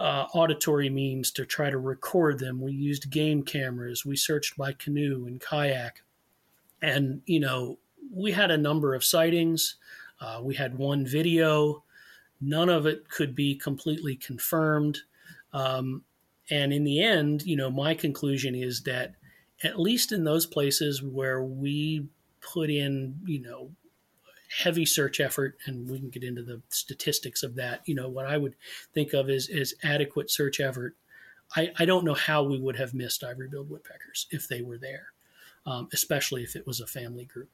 uh, 0.00 0.26
auditory 0.32 0.88
means 0.88 1.30
to 1.30 1.44
try 1.44 1.68
to 1.68 1.76
record 1.76 2.38
them. 2.38 2.58
We 2.60 2.72
used 2.72 3.10
game 3.10 3.42
cameras. 3.42 4.06
We 4.06 4.16
searched 4.16 4.56
by 4.56 4.72
canoe 4.72 5.26
and 5.26 5.38
kayak. 5.38 6.02
And, 6.80 7.20
you 7.26 7.38
know, 7.38 7.78
we 8.10 8.32
had 8.32 8.50
a 8.50 8.56
number 8.56 8.94
of 8.94 9.04
sightings. 9.04 9.76
Uh, 10.18 10.40
we 10.42 10.54
had 10.54 10.78
one 10.78 11.06
video. 11.06 11.84
None 12.40 12.68
of 12.68 12.86
it 12.86 13.08
could 13.08 13.34
be 13.34 13.54
completely 13.54 14.16
confirmed. 14.16 14.98
Um, 15.52 16.04
and 16.50 16.72
in 16.72 16.84
the 16.84 17.02
end, 17.02 17.42
you 17.42 17.56
know, 17.56 17.70
my 17.70 17.94
conclusion 17.94 18.54
is 18.54 18.82
that 18.82 19.14
at 19.62 19.78
least 19.78 20.12
in 20.12 20.24
those 20.24 20.46
places 20.46 21.02
where 21.02 21.42
we 21.42 22.06
put 22.40 22.70
in, 22.70 23.18
you 23.26 23.40
know, 23.40 23.70
heavy 24.50 24.84
search 24.84 25.20
effort, 25.20 25.56
and 25.66 25.88
we 25.88 25.98
can 25.98 26.08
get 26.08 26.24
into 26.24 26.42
the 26.42 26.60
statistics 26.70 27.42
of 27.42 27.54
that. 27.54 27.82
You 27.84 27.94
know, 27.94 28.08
what 28.08 28.26
I 28.26 28.36
would 28.36 28.56
think 28.94 29.12
of 29.12 29.28
as, 29.28 29.48
as 29.48 29.74
adequate 29.82 30.30
search 30.30 30.60
effort. 30.60 30.96
I, 31.56 31.70
I 31.78 31.84
don't 31.84 32.04
know 32.04 32.14
how 32.14 32.42
we 32.42 32.58
would 32.58 32.76
have 32.76 32.94
missed 32.94 33.24
ivory 33.24 33.48
billed 33.48 33.70
woodpeckers 33.70 34.26
if 34.30 34.48
they 34.48 34.62
were 34.62 34.78
there, 34.78 35.12
um, 35.66 35.88
especially 35.92 36.42
if 36.42 36.56
it 36.56 36.66
was 36.66 36.80
a 36.80 36.86
family 36.86 37.24
group. 37.24 37.50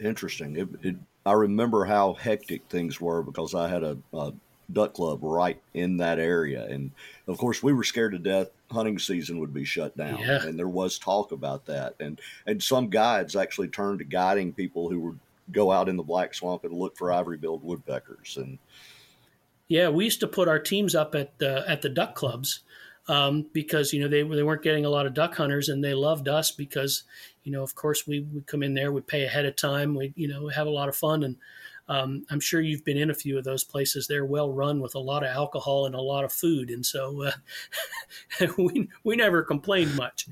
Interesting. 0.00 0.56
It, 0.56 0.68
it, 0.82 0.96
I 1.24 1.32
remember 1.32 1.84
how 1.84 2.14
hectic 2.14 2.62
things 2.68 3.00
were 3.00 3.22
because 3.22 3.54
I 3.54 3.68
had 3.68 3.82
a, 3.82 3.96
a 4.12 4.32
duck 4.72 4.94
club 4.94 5.20
right 5.22 5.60
in 5.74 5.98
that 5.98 6.18
area. 6.18 6.66
And 6.66 6.90
of 7.28 7.38
course, 7.38 7.62
we 7.62 7.72
were 7.72 7.84
scared 7.84 8.12
to 8.12 8.18
death 8.18 8.48
hunting 8.70 8.98
season 8.98 9.38
would 9.38 9.52
be 9.52 9.64
shut 9.64 9.96
down, 9.96 10.18
Yeah. 10.18 10.42
and 10.46 10.58
there 10.58 10.68
was 10.68 10.98
talk 10.98 11.30
about 11.32 11.66
that. 11.66 11.94
And 12.00 12.20
and 12.46 12.62
some 12.62 12.88
guides 12.88 13.36
actually 13.36 13.68
turned 13.68 13.98
to 13.98 14.04
guiding 14.04 14.52
people 14.52 14.88
who 14.90 15.00
would 15.00 15.18
go 15.50 15.70
out 15.70 15.88
in 15.88 15.96
the 15.96 16.02
black 16.02 16.34
swamp 16.34 16.64
and 16.64 16.72
look 16.72 16.96
for 16.96 17.12
ivory-billed 17.12 17.62
woodpeckers. 17.62 18.36
And 18.36 18.58
Yeah, 19.68 19.90
we 19.90 20.04
used 20.04 20.20
to 20.20 20.26
put 20.28 20.48
our 20.48 20.58
teams 20.58 20.94
up 20.94 21.14
at 21.14 21.38
the 21.38 21.64
at 21.68 21.82
the 21.82 21.88
duck 21.88 22.14
clubs 22.14 22.60
um, 23.08 23.46
because 23.52 23.92
you 23.92 24.00
know 24.00 24.08
they 24.08 24.22
they 24.22 24.42
weren't 24.42 24.62
getting 24.62 24.84
a 24.84 24.90
lot 24.90 25.06
of 25.06 25.14
duck 25.14 25.34
hunters, 25.34 25.68
and 25.68 25.82
they 25.84 25.94
loved 25.94 26.28
us 26.28 26.50
because 26.50 27.02
you 27.44 27.52
know 27.52 27.62
of 27.62 27.74
course 27.74 28.06
we 28.06 28.20
would 28.20 28.46
come 28.46 28.62
in 28.62 28.74
there, 28.74 28.92
we'd 28.92 29.06
pay 29.06 29.24
ahead 29.24 29.44
of 29.44 29.56
time, 29.56 29.94
we 29.94 30.12
you 30.16 30.28
know 30.28 30.48
have 30.48 30.66
a 30.66 30.70
lot 30.70 30.88
of 30.88 30.96
fun, 30.96 31.22
and 31.22 31.36
um, 31.88 32.24
I'm 32.30 32.40
sure 32.40 32.60
you've 32.60 32.84
been 32.84 32.96
in 32.96 33.10
a 33.10 33.14
few 33.14 33.36
of 33.38 33.44
those 33.44 33.64
places. 33.64 34.06
They're 34.06 34.24
well 34.24 34.52
run 34.52 34.80
with 34.80 34.94
a 34.94 35.00
lot 35.00 35.24
of 35.24 35.30
alcohol 35.30 35.86
and 35.86 35.94
a 35.94 36.00
lot 36.00 36.24
of 36.24 36.32
food, 36.32 36.70
and 36.70 36.84
so 36.84 37.22
uh, 38.40 38.46
we 38.58 38.88
we 39.04 39.16
never 39.16 39.42
complained 39.42 39.96
much. 39.96 40.28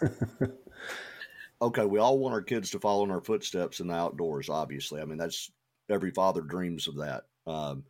okay, 1.62 1.84
we 1.84 1.98
all 1.98 2.18
want 2.18 2.34
our 2.34 2.42
kids 2.42 2.70
to 2.70 2.80
follow 2.80 3.04
in 3.04 3.10
our 3.10 3.20
footsteps 3.20 3.80
in 3.80 3.88
the 3.88 3.94
outdoors. 3.94 4.48
Obviously, 4.48 5.00
I 5.00 5.04
mean 5.04 5.18
that's 5.18 5.50
every 5.88 6.10
father 6.10 6.40
dreams 6.40 6.88
of 6.88 6.96
that. 6.96 7.24
Um, 7.46 7.84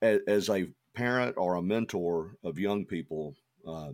as 0.00 0.48
a 0.48 0.68
parent 0.94 1.36
or 1.36 1.56
a 1.56 1.62
mentor 1.62 2.36
of 2.44 2.58
young 2.58 2.84
people, 2.84 3.34
uh, 3.66 3.90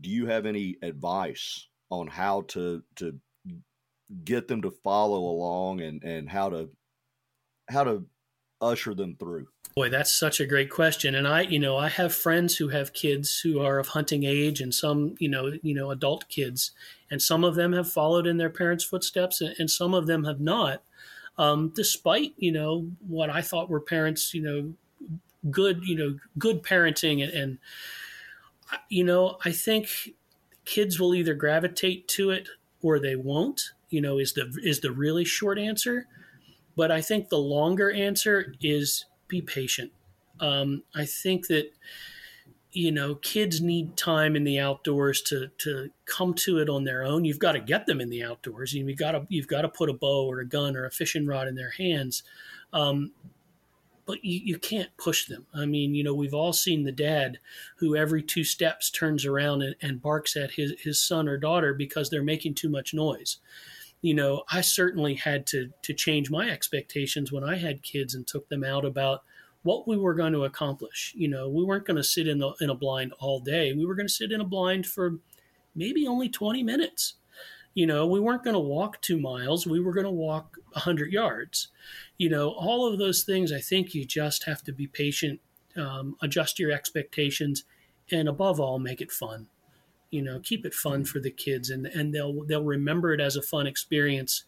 do 0.00 0.10
you 0.10 0.26
have 0.26 0.46
any 0.46 0.76
advice 0.82 1.67
on 1.90 2.06
how 2.08 2.42
to 2.48 2.82
to 2.96 3.18
get 4.24 4.48
them 4.48 4.62
to 4.62 4.70
follow 4.70 5.18
along 5.18 5.80
and 5.80 6.02
and 6.02 6.28
how 6.28 6.48
to 6.50 6.70
how 7.68 7.84
to 7.84 8.06
usher 8.60 8.94
them 8.94 9.16
through? 9.18 9.46
Boy, 9.74 9.88
that's 9.88 10.10
such 10.10 10.40
a 10.40 10.46
great 10.46 10.70
question. 10.70 11.14
And 11.14 11.28
I, 11.28 11.42
you 11.42 11.58
know, 11.58 11.76
I 11.76 11.88
have 11.88 12.14
friends 12.14 12.56
who 12.56 12.68
have 12.68 12.92
kids 12.92 13.38
who 13.38 13.60
are 13.60 13.78
of 13.78 13.88
hunting 13.88 14.24
age 14.24 14.60
and 14.60 14.74
some, 14.74 15.14
you 15.18 15.28
know, 15.28 15.52
you 15.62 15.74
know, 15.74 15.90
adult 15.90 16.28
kids. 16.28 16.72
And 17.10 17.22
some 17.22 17.44
of 17.44 17.54
them 17.54 17.72
have 17.72 17.90
followed 17.90 18.26
in 18.26 18.38
their 18.38 18.50
parents' 18.50 18.82
footsteps 18.82 19.40
and, 19.40 19.54
and 19.58 19.70
some 19.70 19.94
of 19.94 20.06
them 20.06 20.24
have 20.24 20.40
not. 20.40 20.82
Um, 21.36 21.70
despite, 21.74 22.34
you 22.36 22.50
know, 22.50 22.88
what 23.06 23.30
I 23.30 23.42
thought 23.42 23.70
were 23.70 23.80
parents, 23.80 24.34
you 24.34 24.42
know, 24.42 24.72
good, 25.50 25.84
you 25.84 25.96
know, 25.96 26.18
good 26.36 26.64
parenting 26.64 27.22
and, 27.22 27.32
and 27.32 27.58
you 28.88 29.04
know, 29.04 29.38
I 29.44 29.52
think 29.52 30.14
kids 30.68 31.00
will 31.00 31.14
either 31.14 31.32
gravitate 31.32 32.06
to 32.06 32.28
it 32.28 32.46
or 32.82 32.98
they 32.98 33.16
won't, 33.16 33.72
you 33.88 34.02
know, 34.02 34.18
is 34.18 34.34
the 34.34 34.52
is 34.62 34.80
the 34.80 34.92
really 34.92 35.24
short 35.24 35.58
answer. 35.58 36.06
But 36.76 36.92
I 36.92 37.00
think 37.00 37.30
the 37.30 37.38
longer 37.38 37.90
answer 37.90 38.54
is 38.60 39.06
be 39.28 39.40
patient. 39.40 39.92
Um, 40.40 40.82
I 40.94 41.06
think 41.06 41.46
that 41.46 41.72
you 42.70 42.92
know 42.92 43.14
kids 43.14 43.62
need 43.62 43.96
time 43.96 44.36
in 44.36 44.44
the 44.44 44.60
outdoors 44.60 45.22
to 45.22 45.48
to 45.58 45.88
come 46.04 46.34
to 46.34 46.58
it 46.58 46.68
on 46.68 46.84
their 46.84 47.02
own. 47.02 47.24
You've 47.24 47.38
got 47.38 47.52
to 47.52 47.60
get 47.60 47.86
them 47.86 48.00
in 48.00 48.10
the 48.10 48.22
outdoors. 48.22 48.74
You've 48.74 48.98
got 48.98 49.12
to 49.12 49.26
you've 49.30 49.48
got 49.48 49.62
to 49.62 49.70
put 49.70 49.88
a 49.88 49.94
bow 49.94 50.26
or 50.30 50.40
a 50.40 50.46
gun 50.46 50.76
or 50.76 50.84
a 50.84 50.90
fishing 50.90 51.26
rod 51.26 51.48
in 51.48 51.54
their 51.54 51.70
hands. 51.70 52.22
Um, 52.74 53.12
but 54.08 54.24
you, 54.24 54.40
you 54.42 54.58
can't 54.58 54.96
push 54.96 55.26
them. 55.26 55.46
I 55.54 55.66
mean, 55.66 55.94
you 55.94 56.02
know, 56.02 56.14
we've 56.14 56.34
all 56.34 56.54
seen 56.54 56.82
the 56.82 56.90
dad 56.90 57.38
who 57.76 57.94
every 57.94 58.22
two 58.22 58.42
steps 58.42 58.90
turns 58.90 59.24
around 59.24 59.62
and, 59.62 59.76
and 59.80 60.02
barks 60.02 60.34
at 60.34 60.52
his, 60.52 60.72
his 60.80 61.00
son 61.00 61.28
or 61.28 61.36
daughter 61.36 61.74
because 61.74 62.10
they're 62.10 62.22
making 62.24 62.54
too 62.54 62.70
much 62.70 62.94
noise 62.94 63.36
you 64.00 64.14
know, 64.14 64.44
I 64.50 64.60
certainly 64.60 65.14
had 65.14 65.46
to 65.48 65.70
to 65.82 65.92
change 65.92 66.30
my 66.30 66.48
expectations 66.48 67.32
when 67.32 67.44
I 67.44 67.56
had 67.56 67.82
kids 67.82 68.14
and 68.14 68.26
took 68.26 68.48
them 68.48 68.62
out 68.62 68.84
about 68.84 69.24
what 69.62 69.88
we 69.88 69.96
were 69.96 70.14
going 70.14 70.32
to 70.34 70.44
accomplish. 70.44 71.12
You 71.16 71.28
know, 71.28 71.48
we 71.48 71.64
weren't 71.64 71.84
going 71.84 71.96
to 71.96 72.04
sit 72.04 72.28
in 72.28 72.38
the 72.38 72.52
in 72.60 72.70
a 72.70 72.74
blind 72.74 73.12
all 73.18 73.40
day. 73.40 73.72
We 73.72 73.86
were 73.86 73.94
going 73.94 74.06
to 74.06 74.12
sit 74.12 74.32
in 74.32 74.40
a 74.40 74.44
blind 74.44 74.86
for 74.86 75.18
maybe 75.74 76.06
only 76.06 76.28
20 76.28 76.62
minutes. 76.62 77.14
You 77.78 77.86
know, 77.86 78.06
we 78.06 78.18
weren't 78.18 78.42
going 78.42 78.54
to 78.54 78.60
walk 78.60 79.00
2 79.02 79.20
miles, 79.20 79.66
we 79.66 79.80
were 79.80 79.92
going 79.92 80.04
to 80.04 80.10
walk 80.10 80.56
100 80.72 81.12
yards. 81.12 81.68
You 82.16 82.28
know, 82.28 82.50
all 82.50 82.86
of 82.86 82.98
those 82.98 83.22
things 83.22 83.52
I 83.52 83.60
think 83.60 83.94
you 83.94 84.04
just 84.04 84.44
have 84.44 84.62
to 84.64 84.72
be 84.72 84.86
patient, 84.86 85.40
um, 85.76 86.16
adjust 86.20 86.58
your 86.58 86.72
expectations 86.72 87.64
and 88.10 88.28
above 88.28 88.58
all 88.58 88.78
make 88.78 89.00
it 89.00 89.12
fun 89.12 89.46
you 90.10 90.22
know 90.22 90.40
keep 90.40 90.64
it 90.64 90.72
fun 90.72 91.04
for 91.04 91.20
the 91.20 91.30
kids 91.30 91.68
and 91.68 91.86
and 91.86 92.14
they'll 92.14 92.42
they'll 92.44 92.64
remember 92.64 93.12
it 93.12 93.20
as 93.20 93.36
a 93.36 93.42
fun 93.42 93.66
experience 93.66 94.44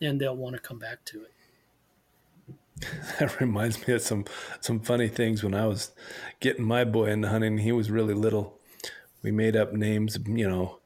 and 0.00 0.20
they'll 0.20 0.36
want 0.36 0.56
to 0.56 0.60
come 0.60 0.78
back 0.78 1.04
to 1.04 1.22
it 1.22 1.34
That 3.18 3.40
reminds 3.40 3.86
me 3.86 3.94
of 3.94 4.02
some 4.02 4.24
some 4.60 4.80
funny 4.80 5.08
things 5.08 5.44
when 5.44 5.54
I 5.54 5.66
was 5.66 5.92
getting 6.40 6.64
my 6.64 6.84
boy 6.84 7.06
into 7.06 7.28
hunting. 7.28 7.58
He 7.58 7.70
was 7.72 7.90
really 7.90 8.14
little. 8.14 8.58
We 9.22 9.30
made 9.30 9.56
up 9.56 9.72
names, 9.72 10.18
you 10.26 10.48
know, 10.48 10.80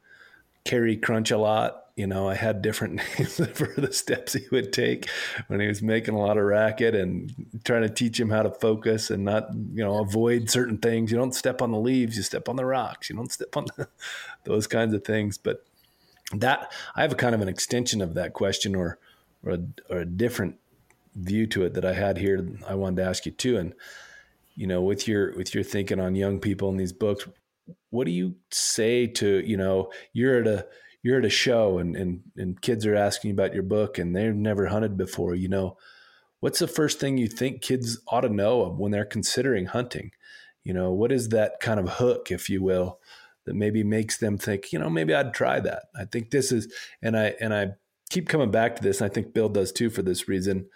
carry 0.64 0.96
crunch 0.96 1.30
a 1.30 1.38
lot. 1.38 1.86
You 1.99 2.07
know, 2.07 2.28
I 2.28 2.36
had 2.36 2.62
different 2.62 2.94
names 3.18 3.36
for 3.55 3.74
the 3.76 3.92
steps 3.92 4.34
he 4.34 4.46
would 4.53 4.72
take 4.72 5.09
when 5.49 5.59
he 5.59 5.66
was 5.66 5.82
making 5.82 6.14
a 6.14 6.20
lot 6.20 6.38
of 6.38 6.44
racket 6.44 6.94
and 6.94 7.34
trying 7.64 7.82
to 7.82 7.88
teach 7.88 8.20
him 8.20 8.30
how 8.30 8.44
to 8.44 8.51
focus 8.51 9.11
and 9.11 9.24
not, 9.24 9.53
you 9.53 9.82
know, 9.82 9.99
avoid 9.99 10.49
certain 10.49 10.78
things. 10.78 11.11
You 11.11 11.18
don't 11.18 11.34
step 11.34 11.61
on 11.61 11.72
the 11.72 11.78
leaves, 11.78 12.16
you 12.16 12.22
step 12.22 12.49
on 12.49 12.55
the 12.55 12.64
rocks. 12.64 13.11
You 13.11 13.16
don't 13.16 13.32
step 13.32 13.57
on 13.57 13.66
the, 13.76 13.88
those 14.44 14.68
kinds 14.68 14.94
of 14.94 15.05
things. 15.05 15.38
But 15.38 15.66
that 16.32 16.70
I 16.94 17.03
have 17.03 17.11
a 17.11 17.16
kind 17.16 17.34
of 17.34 17.40
an 17.40 17.49
extension 17.49 18.01
of 18.01 18.14
that 18.14 18.32
question 18.32 18.76
or 18.76 18.99
or 19.44 19.53
a, 19.53 19.59
or 19.90 19.99
a 19.99 20.07
different 20.07 20.55
view 21.16 21.49
to 21.49 21.64
it 21.64 21.74
that 21.74 21.84
I 21.84 21.94
had 21.94 22.18
here. 22.18 22.49
I 22.66 22.76
wanted 22.76 23.03
to 23.03 23.09
ask 23.09 23.26
you 23.26 23.32
too. 23.32 23.57
And 23.57 23.74
you 24.55 24.68
know, 24.68 24.82
with 24.82 25.09
your 25.09 25.34
with 25.36 25.53
your 25.53 25.64
thinking 25.64 25.99
on 25.99 26.14
young 26.14 26.38
people 26.38 26.68
in 26.68 26.76
these 26.76 26.92
books, 26.92 27.26
what 27.90 28.05
do 28.05 28.12
you 28.12 28.36
say 28.53 29.09
to 29.09 29.40
you 29.44 29.57
know 29.57 29.90
you're 30.12 30.42
at 30.42 30.46
a 30.46 30.66
you're 31.09 31.20
at 31.20 31.24
a 31.24 31.30
show 31.30 31.78
and 31.78 31.96
and 31.96 32.20
and 32.36 32.61
kids 32.61 32.84
are 32.84 32.94
asking 32.94 33.30
about 33.30 33.54
your 33.54 33.62
book 33.62 33.96
and 33.96 34.14
they've 34.14 34.34
never 34.34 34.66
hunted 34.66 34.98
before. 34.98 35.34
You 35.34 35.48
know, 35.48 35.78
what's 36.40 36.59
the 36.59 36.68
first 36.68 37.00
thing 37.00 37.16
you 37.16 37.28
think 37.28 37.62
kids 37.62 37.98
ought 38.09 38.20
to 38.20 38.28
know 38.28 38.68
when 38.68 38.92
they're 38.92 39.06
considering 39.06 39.64
hunting? 39.64 40.11
You 40.64 40.74
know, 40.74 40.92
what 40.92 41.11
is 41.11 41.30
that 41.30 41.61
kind 41.61 41.80
of 41.80 41.94
hook, 41.94 42.30
if 42.30 42.50
you 42.50 42.62
will, 42.62 43.00
that 43.46 43.54
maybe 43.54 43.82
makes 43.82 44.18
them 44.18 44.36
think, 44.36 44.70
you 44.70 44.78
know, 44.78 44.90
maybe 44.90 45.14
I'd 45.14 45.32
try 45.32 45.61
that. 45.61 45.84
I 45.98 46.04
think 46.04 46.30
this 46.30 46.52
is, 46.52 46.70
and 47.00 47.16
I 47.16 47.34
and 47.40 47.54
I 47.54 47.68
keep 48.11 48.28
coming 48.28 48.50
back 48.50 48.76
to 48.76 48.82
this, 48.82 49.00
and 49.00 49.11
I 49.11 49.14
think 49.14 49.32
Bill 49.32 49.48
does 49.48 49.72
too 49.72 49.88
for 49.88 50.02
this 50.02 50.28
reason 50.28 50.68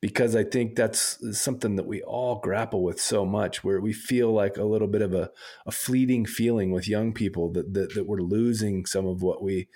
because 0.00 0.36
I 0.36 0.44
think 0.44 0.76
that's 0.76 1.18
something 1.38 1.76
that 1.76 1.86
we 1.86 2.02
all 2.02 2.36
grapple 2.40 2.82
with 2.82 3.00
so 3.00 3.24
much, 3.24 3.64
where 3.64 3.80
we 3.80 3.92
feel 3.92 4.32
like 4.32 4.56
a 4.56 4.64
little 4.64 4.88
bit 4.88 5.02
of 5.02 5.12
a, 5.12 5.30
a 5.66 5.72
fleeting 5.72 6.24
feeling 6.24 6.70
with 6.70 6.88
young 6.88 7.12
people 7.12 7.50
that, 7.52 7.74
that 7.74 7.94
that 7.94 8.06
we're 8.06 8.20
losing 8.20 8.86
some 8.86 9.06
of 9.06 9.22
what 9.22 9.42
we 9.42 9.68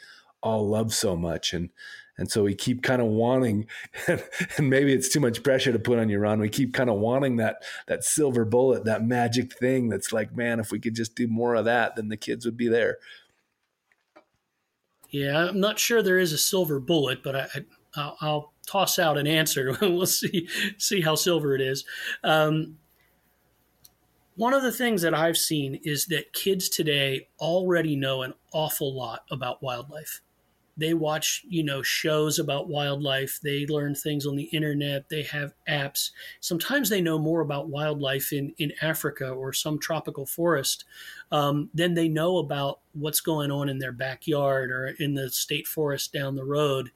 all 0.43 0.69
love 0.69 0.95
so 0.95 1.17
much, 1.17 1.53
and 1.53 1.71
and 2.19 2.31
so 2.31 2.45
we 2.45 2.55
keep 2.55 2.83
kind 2.83 3.03
of 3.03 3.09
wanting, 3.09 3.67
and 4.07 4.71
maybe 4.71 4.93
it's 4.93 5.09
too 5.09 5.21
much 5.21 5.43
pressure 5.43 5.73
to 5.73 5.79
put 5.79 5.99
on 5.99 6.09
you, 6.09 6.19
Ron. 6.21 6.41
We 6.41 6.49
keep 6.49 6.73
kind 6.73 6.91
of 6.91 6.99
wanting 6.99 7.37
that 7.37 7.63
that 7.89 8.05
silver 8.05 8.45
bullet, 8.45 8.85
that 8.85 9.05
magic 9.05 9.53
thing 9.59 9.89
that's 9.89 10.13
like, 10.13 10.37
man, 10.37 10.61
if 10.61 10.71
we 10.71 10.79
could 10.79 10.95
just 10.95 11.17
do 11.17 11.27
more 11.27 11.55
of 11.57 11.65
that, 11.65 11.97
then 11.97 12.09
the 12.09 12.17
kids 12.17 12.45
would 12.45 12.57
be 12.57 12.69
there. 12.69 12.99
yeah 15.13 15.47
i'm 15.49 15.61
not 15.61 15.79
sure 15.79 16.03
there 16.03 16.19
is 16.19 16.33
a 16.33 16.39
silver 16.39 16.81
bullet 16.81 17.23
but 17.23 17.37
i, 17.37 17.47
I 17.55 17.65
I'll, 17.95 18.17
I'll 18.23 18.52
toss 18.67 18.99
out 18.99 19.19
an 19.19 19.27
answer. 19.27 19.77
We'll 19.81 20.07
see 20.07 20.49
see 20.79 21.01
how 21.01 21.15
silver 21.15 21.55
it 21.55 21.61
is. 21.61 21.85
Um, 22.25 22.79
one 24.37 24.55
of 24.55 24.63
the 24.63 24.73
things 24.73 25.03
that 25.03 25.15
i've 25.15 25.37
seen 25.37 25.79
is 25.85 26.07
that 26.07 26.33
kids 26.33 26.69
today 26.71 27.29
already 27.39 27.95
know 27.95 28.23
an 28.23 28.33
awful 28.53 28.95
lot 28.95 29.25
about 29.31 29.63
wildlife. 29.63 30.23
They 30.75 30.95
watch 30.95 31.45
you 31.49 31.63
know 31.63 31.83
shows 31.83 32.39
about 32.39 32.69
wildlife. 32.69 33.39
They 33.43 33.67
learn 33.67 33.95
things 33.95 34.27
on 34.27 34.37
the 34.37 34.45
internet. 34.45 35.11
They 35.11 35.23
have 35.25 35.53
apps. 35.69 36.13
Sometimes 36.41 36.89
they 36.89 37.03
know 37.03 37.19
more 37.19 37.43
about 37.43 37.69
wildlife 37.69 38.33
in, 38.33 38.55
in 38.59 38.73
africa 38.81 39.29
or 39.29 39.53
some 39.53 39.79
tropical 39.79 40.25
forest 40.25 40.85
um, 41.31 41.69
than 41.75 41.93
they 41.93 42.09
know 42.09 42.39
about 42.39 42.81
what's 42.95 43.21
going 43.21 43.51
on 43.51 43.69
in 43.69 43.79
their 43.79 43.93
backyard 43.93 44.71
or 44.71 44.95
in 44.99 45.15
the 45.15 45.31
state 45.31 45.67
forest 45.67 46.13
down 46.13 46.37
the 46.37 46.45
road 46.45 46.91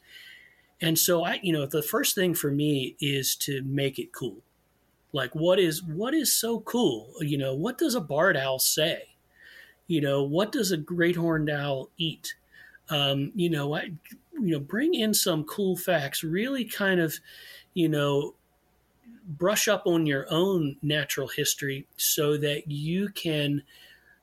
and 0.81 0.99
so 0.99 1.25
i 1.25 1.41
you 1.43 1.53
know 1.53 1.67
the 1.67 1.83
first 1.83 2.15
thing 2.15 2.35
for 2.35 2.51
me 2.51 2.97
is 3.01 3.37
to 3.37 3.63
make 3.63 3.99
it 3.99 4.13
cool. 4.13 4.39
Like 5.13 5.35
what 5.35 5.59
is 5.59 5.83
what 5.83 6.15
is 6.15 6.37
so 6.37 6.61
cool? 6.61 7.13
You 7.21 7.39
know 7.39 7.55
what 7.55 7.79
does 7.79 7.95
a 7.95 8.01
barred 8.01 8.37
owl 8.37 8.59
say? 8.59 9.17
You 9.87 10.01
know 10.01 10.23
what 10.23 10.53
does 10.53 10.73
a 10.73 10.77
great 10.77 11.17
horned 11.17 11.51
owl 11.51 11.91
eat? 11.97 12.35
Um, 12.89 13.33
you 13.35 13.51
know, 13.51 13.75
I, 13.75 13.93
you 14.33 14.53
know, 14.53 14.61
bring 14.61 14.95
in 14.95 15.15
some 15.15 15.45
cool 15.45 15.77
facts. 15.77 16.23
Really, 16.23 16.65
kind 16.65 17.01
of, 17.01 17.19
you 17.75 17.89
know, 17.89 18.35
brush 19.27 19.69
up 19.69 19.87
on 19.87 20.07
your 20.07 20.27
own 20.31 20.77
natural 20.83 21.29
history 21.29 21.87
so 21.97 22.37
that 22.37 22.71
you 22.71 23.09
can 23.09 23.63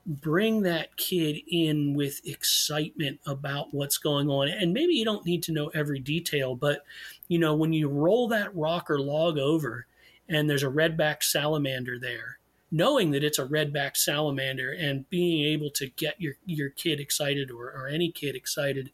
bring 0.06 0.62
that 0.62 0.96
kid 0.96 1.38
in 1.48 1.94
with 1.94 2.20
excitement 2.26 3.20
about 3.26 3.72
what's 3.72 3.98
going 3.98 4.28
on. 4.28 4.48
And 4.48 4.72
maybe 4.72 4.94
you 4.94 5.04
don't 5.04 5.24
need 5.24 5.42
to 5.44 5.52
know 5.52 5.68
every 5.68 5.98
detail, 5.98 6.54
but 6.54 6.84
you 7.28 7.38
know, 7.38 7.54
when 7.54 7.72
you 7.72 7.88
roll 7.88 8.28
that 8.28 8.54
rock 8.54 8.90
or 8.90 9.00
log 9.00 9.38
over 9.38 9.86
and 10.28 10.48
there's 10.48 10.62
a 10.62 10.68
redback 10.68 11.22
salamander 11.22 11.98
there 11.98 12.38
knowing 12.74 13.12
that 13.12 13.22
it's 13.22 13.38
a 13.38 13.46
redback 13.46 13.96
salamander 13.96 14.72
and 14.72 15.08
being 15.08 15.46
able 15.46 15.70
to 15.70 15.86
get 15.90 16.20
your, 16.20 16.34
your 16.44 16.70
kid 16.70 16.98
excited 16.98 17.48
or, 17.48 17.66
or 17.66 17.86
any 17.86 18.10
kid 18.10 18.34
excited 18.34 18.90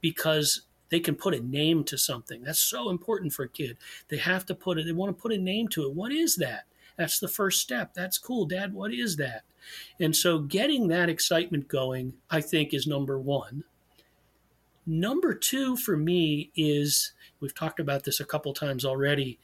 because 0.00 0.62
they 0.90 1.00
can 1.00 1.16
put 1.16 1.34
a 1.34 1.40
name 1.40 1.82
to 1.82 1.98
something. 1.98 2.44
That's 2.44 2.60
so 2.60 2.90
important 2.90 3.32
for 3.32 3.42
a 3.42 3.48
kid. 3.48 3.76
They 4.08 4.18
have 4.18 4.46
to 4.46 4.54
put 4.54 4.78
it, 4.78 4.86
they 4.86 4.92
want 4.92 5.16
to 5.16 5.20
put 5.20 5.32
a 5.32 5.38
name 5.38 5.66
to 5.68 5.82
it. 5.82 5.94
What 5.94 6.12
is 6.12 6.36
that? 6.36 6.66
That's 6.96 7.18
the 7.18 7.26
first 7.26 7.60
step. 7.60 7.92
That's 7.92 8.18
cool. 8.18 8.44
Dad, 8.44 8.72
what 8.72 8.92
is 8.92 9.16
that? 9.16 9.42
And 10.00 10.14
so 10.14 10.38
getting 10.38 10.88
that 10.88 11.08
excitement 11.08 11.68
going, 11.68 12.14
I 12.30 12.40
think, 12.40 12.74
is 12.74 12.86
number 12.86 13.18
one. 13.18 13.64
Number 14.86 15.34
two 15.34 15.76
for 15.76 15.96
me 15.96 16.50
is 16.54 17.12
we've 17.40 17.54
talked 17.54 17.80
about 17.80 18.04
this 18.04 18.20
a 18.20 18.24
couple 18.24 18.52
times 18.52 18.84
already 18.84 19.38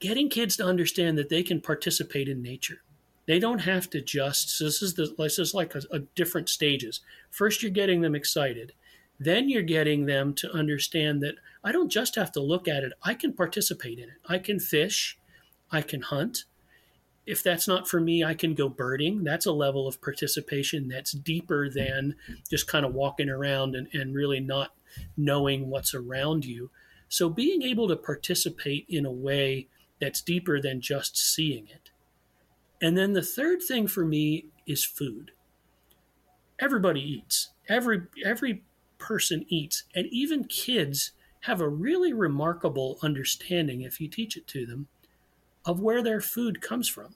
getting 0.00 0.28
kids 0.28 0.56
to 0.56 0.64
understand 0.64 1.16
that 1.18 1.28
they 1.28 1.42
can 1.42 1.60
participate 1.60 2.28
in 2.28 2.42
nature. 2.42 2.82
They 3.26 3.38
don't 3.38 3.60
have 3.60 3.88
to 3.90 4.00
just. 4.00 4.50
So 4.50 4.64
this 4.64 4.82
is 4.82 4.94
the 4.94 5.14
this 5.16 5.38
is 5.38 5.54
like 5.54 5.74
a, 5.74 5.82
a 5.92 6.00
different 6.00 6.48
stages. 6.48 7.00
First, 7.30 7.62
you're 7.62 7.70
getting 7.70 8.00
them 8.00 8.14
excited. 8.14 8.72
Then 9.20 9.48
you're 9.48 9.62
getting 9.62 10.06
them 10.06 10.34
to 10.34 10.50
understand 10.50 11.22
that 11.22 11.34
I 11.62 11.72
don't 11.72 11.90
just 11.90 12.16
have 12.16 12.32
to 12.32 12.40
look 12.40 12.66
at 12.66 12.82
it. 12.82 12.94
I 13.02 13.14
can 13.14 13.34
participate 13.34 13.98
in 13.98 14.08
it. 14.08 14.16
I 14.26 14.38
can 14.38 14.58
fish. 14.58 15.18
I 15.70 15.82
can 15.82 16.00
hunt. 16.00 16.44
If 17.30 17.44
that's 17.44 17.68
not 17.68 17.86
for 17.86 18.00
me, 18.00 18.24
I 18.24 18.34
can 18.34 18.54
go 18.54 18.68
birding. 18.68 19.22
That's 19.22 19.46
a 19.46 19.52
level 19.52 19.86
of 19.86 20.02
participation 20.02 20.88
that's 20.88 21.12
deeper 21.12 21.70
than 21.70 22.16
just 22.50 22.66
kind 22.66 22.84
of 22.84 22.92
walking 22.92 23.30
around 23.30 23.76
and, 23.76 23.86
and 23.92 24.16
really 24.16 24.40
not 24.40 24.74
knowing 25.16 25.68
what's 25.68 25.94
around 25.94 26.44
you. 26.44 26.70
So 27.08 27.28
being 27.28 27.62
able 27.62 27.86
to 27.86 27.94
participate 27.94 28.84
in 28.88 29.06
a 29.06 29.12
way 29.12 29.68
that's 30.00 30.22
deeper 30.22 30.60
than 30.60 30.80
just 30.80 31.16
seeing 31.16 31.68
it. 31.68 31.90
And 32.82 32.98
then 32.98 33.12
the 33.12 33.22
third 33.22 33.62
thing 33.62 33.86
for 33.86 34.04
me 34.04 34.46
is 34.66 34.84
food. 34.84 35.30
Everybody 36.58 37.00
eats. 37.00 37.50
Every 37.68 38.02
every 38.24 38.64
person 38.98 39.44
eats, 39.48 39.84
and 39.94 40.06
even 40.10 40.44
kids 40.44 41.12
have 41.42 41.60
a 41.60 41.68
really 41.68 42.12
remarkable 42.12 42.98
understanding 43.02 43.82
if 43.82 44.00
you 44.00 44.08
teach 44.08 44.36
it 44.36 44.48
to 44.48 44.66
them 44.66 44.88
of 45.64 45.78
where 45.78 46.02
their 46.02 46.20
food 46.20 46.60
comes 46.60 46.88
from. 46.88 47.14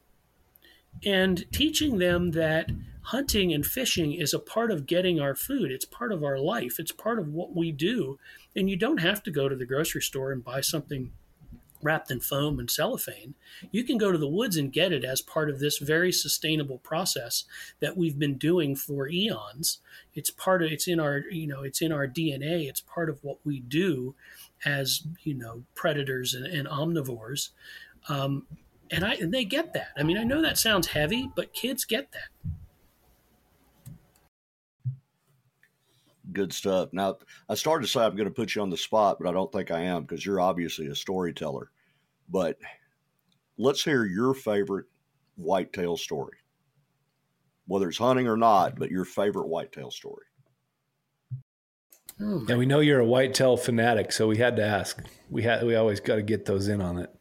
And 1.05 1.45
teaching 1.53 1.99
them 1.99 2.32
that 2.32 2.70
hunting 3.03 3.53
and 3.53 3.66
fishing 3.66 4.14
is 4.14 4.32
a 4.32 4.38
part 4.38 4.70
of 4.70 4.86
getting 4.86 5.20
our 5.20 5.34
food. 5.34 5.70
It's 5.70 5.84
part 5.84 6.12
of 6.12 6.24
our 6.24 6.38
life. 6.38 6.78
It's 6.78 6.92
part 6.92 7.18
of 7.18 7.28
what 7.28 7.55
we 7.55 7.70
do. 7.72 8.18
And 8.57 8.70
you 8.70 8.76
don't 8.76 8.99
have 8.99 9.22
to 9.24 9.30
go 9.30 9.49
to 9.49 9.57
the 9.57 9.66
grocery 9.66 10.01
store 10.01 10.32
and 10.32 10.42
buy 10.42 10.62
something 10.62 11.12
wrapped 11.84 12.11
in 12.11 12.18
foam 12.18 12.59
and 12.59 12.70
cellophane. 12.70 13.34
You 13.70 13.84
can 13.84 13.99
go 13.99 14.11
to 14.11 14.16
the 14.18 14.28
woods 14.28 14.57
and 14.57 14.72
get 14.72 14.92
it 14.92 15.05
as 15.05 15.20
part 15.20 15.51
of 15.51 15.61
this 15.61 15.78
very 15.78 16.11
sustainable 16.11 16.78
process 16.78 17.45
that 17.80 17.97
we've 17.97 18.18
been 18.18 18.38
doing 18.38 18.74
for 18.74 19.07
eons. 19.09 19.80
It's 20.14 20.30
part 20.30 20.62
of 20.62 20.72
it's 20.72 20.88
in 20.88 20.99
our 20.99 21.24
you 21.30 21.47
know 21.47 21.62
it's 21.62 21.82
in 21.82 21.92
our 21.92 22.09
DNA. 22.09 22.66
It's 22.68 22.80
part 22.80 23.11
of 23.11 23.22
what 23.22 23.38
we 23.45 23.61
do 23.61 24.14
as 24.64 25.03
you 25.22 25.34
know 25.34 25.64
predators 25.74 26.32
and, 26.32 26.47
and 26.47 26.66
omnivores. 26.66 27.51
Um, 28.09 28.47
and 28.91 29.05
I 29.05 29.14
and 29.14 29.32
they 29.32 29.45
get 29.45 29.72
that. 29.74 29.89
I 29.97 30.03
mean, 30.03 30.18
I 30.18 30.24
know 30.24 30.43
that 30.43 30.59
sounds 30.59 30.89
heavy, 30.89 31.30
but 31.35 31.53
kids 31.53 31.85
get 31.85 32.12
that. 32.12 32.51
good 36.35 36.53
stuff. 36.53 36.91
Now, 36.93 37.16
I 37.49 37.55
started 37.55 37.87
to 37.87 37.91
say 37.91 38.01
I'm 38.01 38.16
going 38.16 38.28
to 38.28 38.35
put 38.35 38.55
you 38.55 38.61
on 38.61 38.68
the 38.68 38.76
spot, 38.76 39.16
but 39.18 39.28
I 39.28 39.32
don't 39.32 39.51
think 39.51 39.70
I 39.70 39.80
am 39.80 40.03
because 40.03 40.26
you're 40.26 40.41
obviously 40.41 40.87
a 40.89 40.95
storyteller. 40.95 41.70
But 42.28 42.59
let's 43.57 43.85
hear 43.85 44.05
your 44.05 44.35
favorite 44.35 44.87
whitetail 45.37 45.97
story, 45.97 46.37
whether 47.66 47.89
it's 47.89 47.99
hunting 47.99 48.28
or 48.28 48.37
not, 48.37 48.78
but 48.78 48.91
your 48.91 49.05
favorite 49.05 49.49
whitetail 49.49 49.91
story. 49.91 50.26
Oh, 52.20 52.45
and 52.49 52.59
we 52.59 52.66
know 52.66 52.80
you're 52.80 53.01
a 53.01 53.07
whitetail 53.07 53.57
fanatic, 53.57 54.12
so 54.12 54.28
we 54.28 54.37
had 54.37 54.57
to 54.57 54.64
ask. 54.64 55.03
We 55.30 55.43
had 55.43 55.64
we 55.64 55.74
always 55.74 55.99
got 55.99 56.16
to 56.16 56.22
get 56.22 56.45
those 56.45 56.68
in 56.68 56.80
on 56.80 56.99
it. 56.99 57.12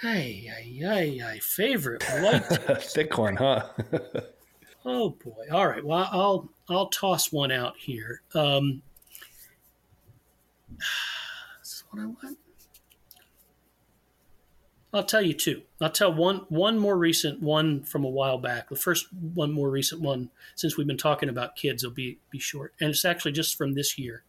Hey, 0.00 0.48
hey, 0.48 1.18
hey, 1.18 1.38
favorite 1.40 2.04
whitetail. 2.04 2.76
Thick 2.76 3.18
one, 3.18 3.34
huh? 3.34 3.66
oh 4.84 5.10
boy! 5.10 5.46
All 5.50 5.66
right. 5.66 5.84
Well, 5.84 6.08
I'll 6.12 6.48
I'll 6.68 6.86
toss 6.86 7.32
one 7.32 7.50
out 7.50 7.74
here. 7.76 8.22
Um, 8.32 8.82
this 11.58 11.72
is 11.72 11.84
what 11.90 12.00
I 12.00 12.06
want. 12.06 12.38
I'll 14.94 15.02
tell 15.02 15.20
you 15.20 15.34
two. 15.34 15.62
I'll 15.80 15.90
tell 15.90 16.14
one 16.14 16.46
one 16.48 16.78
more 16.78 16.96
recent 16.96 17.42
one 17.42 17.82
from 17.82 18.04
a 18.04 18.08
while 18.08 18.38
back. 18.38 18.68
The 18.68 18.76
first 18.76 19.08
one 19.12 19.50
more 19.50 19.68
recent 19.68 20.00
one 20.00 20.30
since 20.54 20.76
we've 20.76 20.86
been 20.86 20.96
talking 20.96 21.28
about 21.28 21.56
kids 21.56 21.82
will 21.82 21.90
be 21.90 22.18
be 22.30 22.38
short, 22.38 22.72
and 22.80 22.90
it's 22.90 23.04
actually 23.04 23.32
just 23.32 23.58
from 23.58 23.74
this 23.74 23.98
year. 23.98 24.22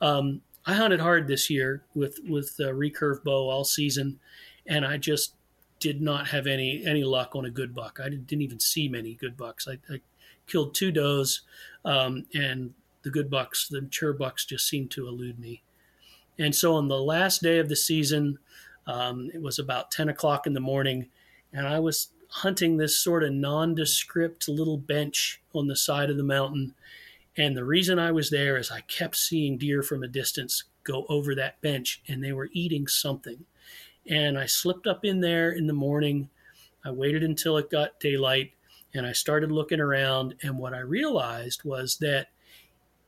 Um, 0.00 0.40
I 0.64 0.72
hunted 0.74 1.00
hard 1.00 1.26
this 1.28 1.50
year 1.50 1.82
with 1.94 2.18
with 2.26 2.56
the 2.56 2.72
recurve 2.72 3.22
bow 3.22 3.50
all 3.50 3.64
season, 3.64 4.18
and 4.66 4.84
I 4.84 4.96
just 4.96 5.34
did 5.80 6.00
not 6.00 6.28
have 6.28 6.46
any 6.46 6.84
any 6.86 7.02
luck 7.02 7.34
on 7.34 7.44
a 7.44 7.50
good 7.50 7.74
buck. 7.74 7.98
I 8.02 8.08
didn't 8.08 8.42
even 8.42 8.60
see 8.60 8.88
many 8.88 9.14
good 9.14 9.36
bucks. 9.36 9.66
I, 9.66 9.78
I 9.92 10.00
killed 10.46 10.74
two 10.74 10.92
does, 10.92 11.42
um, 11.84 12.26
and 12.34 12.74
the 13.02 13.10
good 13.10 13.30
bucks, 13.30 13.68
the 13.68 13.82
mature 13.82 14.12
bucks, 14.12 14.44
just 14.44 14.68
seemed 14.68 14.90
to 14.92 15.08
elude 15.08 15.38
me. 15.38 15.62
And 16.38 16.54
so 16.54 16.74
on 16.74 16.88
the 16.88 17.00
last 17.00 17.42
day 17.42 17.58
of 17.58 17.68
the 17.68 17.76
season, 17.76 18.38
um, 18.86 19.30
it 19.34 19.42
was 19.42 19.58
about 19.58 19.90
10 19.90 20.08
o'clock 20.08 20.46
in 20.46 20.54
the 20.54 20.60
morning, 20.60 21.08
and 21.52 21.66
I 21.66 21.78
was 21.78 22.08
hunting 22.28 22.76
this 22.76 22.96
sort 22.96 23.22
of 23.22 23.32
nondescript 23.32 24.48
little 24.48 24.78
bench 24.78 25.40
on 25.54 25.66
the 25.66 25.76
side 25.76 26.08
of 26.08 26.16
the 26.16 26.22
mountain. 26.22 26.74
And 27.36 27.56
the 27.56 27.64
reason 27.64 27.98
I 27.98 28.10
was 28.10 28.30
there 28.30 28.56
is 28.56 28.70
I 28.70 28.80
kept 28.82 29.16
seeing 29.16 29.58
deer 29.58 29.82
from 29.82 30.02
a 30.02 30.08
distance 30.08 30.64
go 30.84 31.06
over 31.08 31.34
that 31.34 31.60
bench, 31.60 32.02
and 32.08 32.22
they 32.22 32.32
were 32.32 32.48
eating 32.52 32.86
something. 32.86 33.44
And 34.08 34.38
I 34.38 34.46
slipped 34.46 34.86
up 34.86 35.04
in 35.04 35.20
there 35.20 35.50
in 35.50 35.66
the 35.66 35.72
morning. 35.72 36.28
I 36.84 36.90
waited 36.90 37.22
until 37.22 37.56
it 37.56 37.70
got 37.70 38.00
daylight, 38.00 38.52
and 38.94 39.06
I 39.06 39.12
started 39.12 39.52
looking 39.52 39.80
around. 39.80 40.34
And 40.42 40.58
what 40.58 40.74
I 40.74 40.80
realized 40.80 41.64
was 41.64 41.98
that 41.98 42.28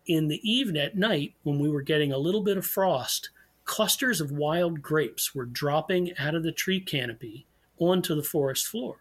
in 0.06 0.28
the 0.28 0.40
evening 0.48 0.82
at 0.82 0.96
night, 0.96 1.34
when 1.42 1.58
we 1.58 1.68
were 1.68 1.82
getting 1.82 2.12
a 2.12 2.18
little 2.18 2.42
bit 2.42 2.56
of 2.56 2.66
frost, 2.66 3.30
clusters 3.64 4.20
of 4.20 4.30
wild 4.30 4.82
grapes 4.82 5.34
were 5.34 5.46
dropping 5.46 6.16
out 6.18 6.34
of 6.34 6.42
the 6.42 6.52
tree 6.52 6.80
canopy 6.80 7.46
onto 7.78 8.14
the 8.14 8.22
forest 8.22 8.66
floor. 8.66 8.96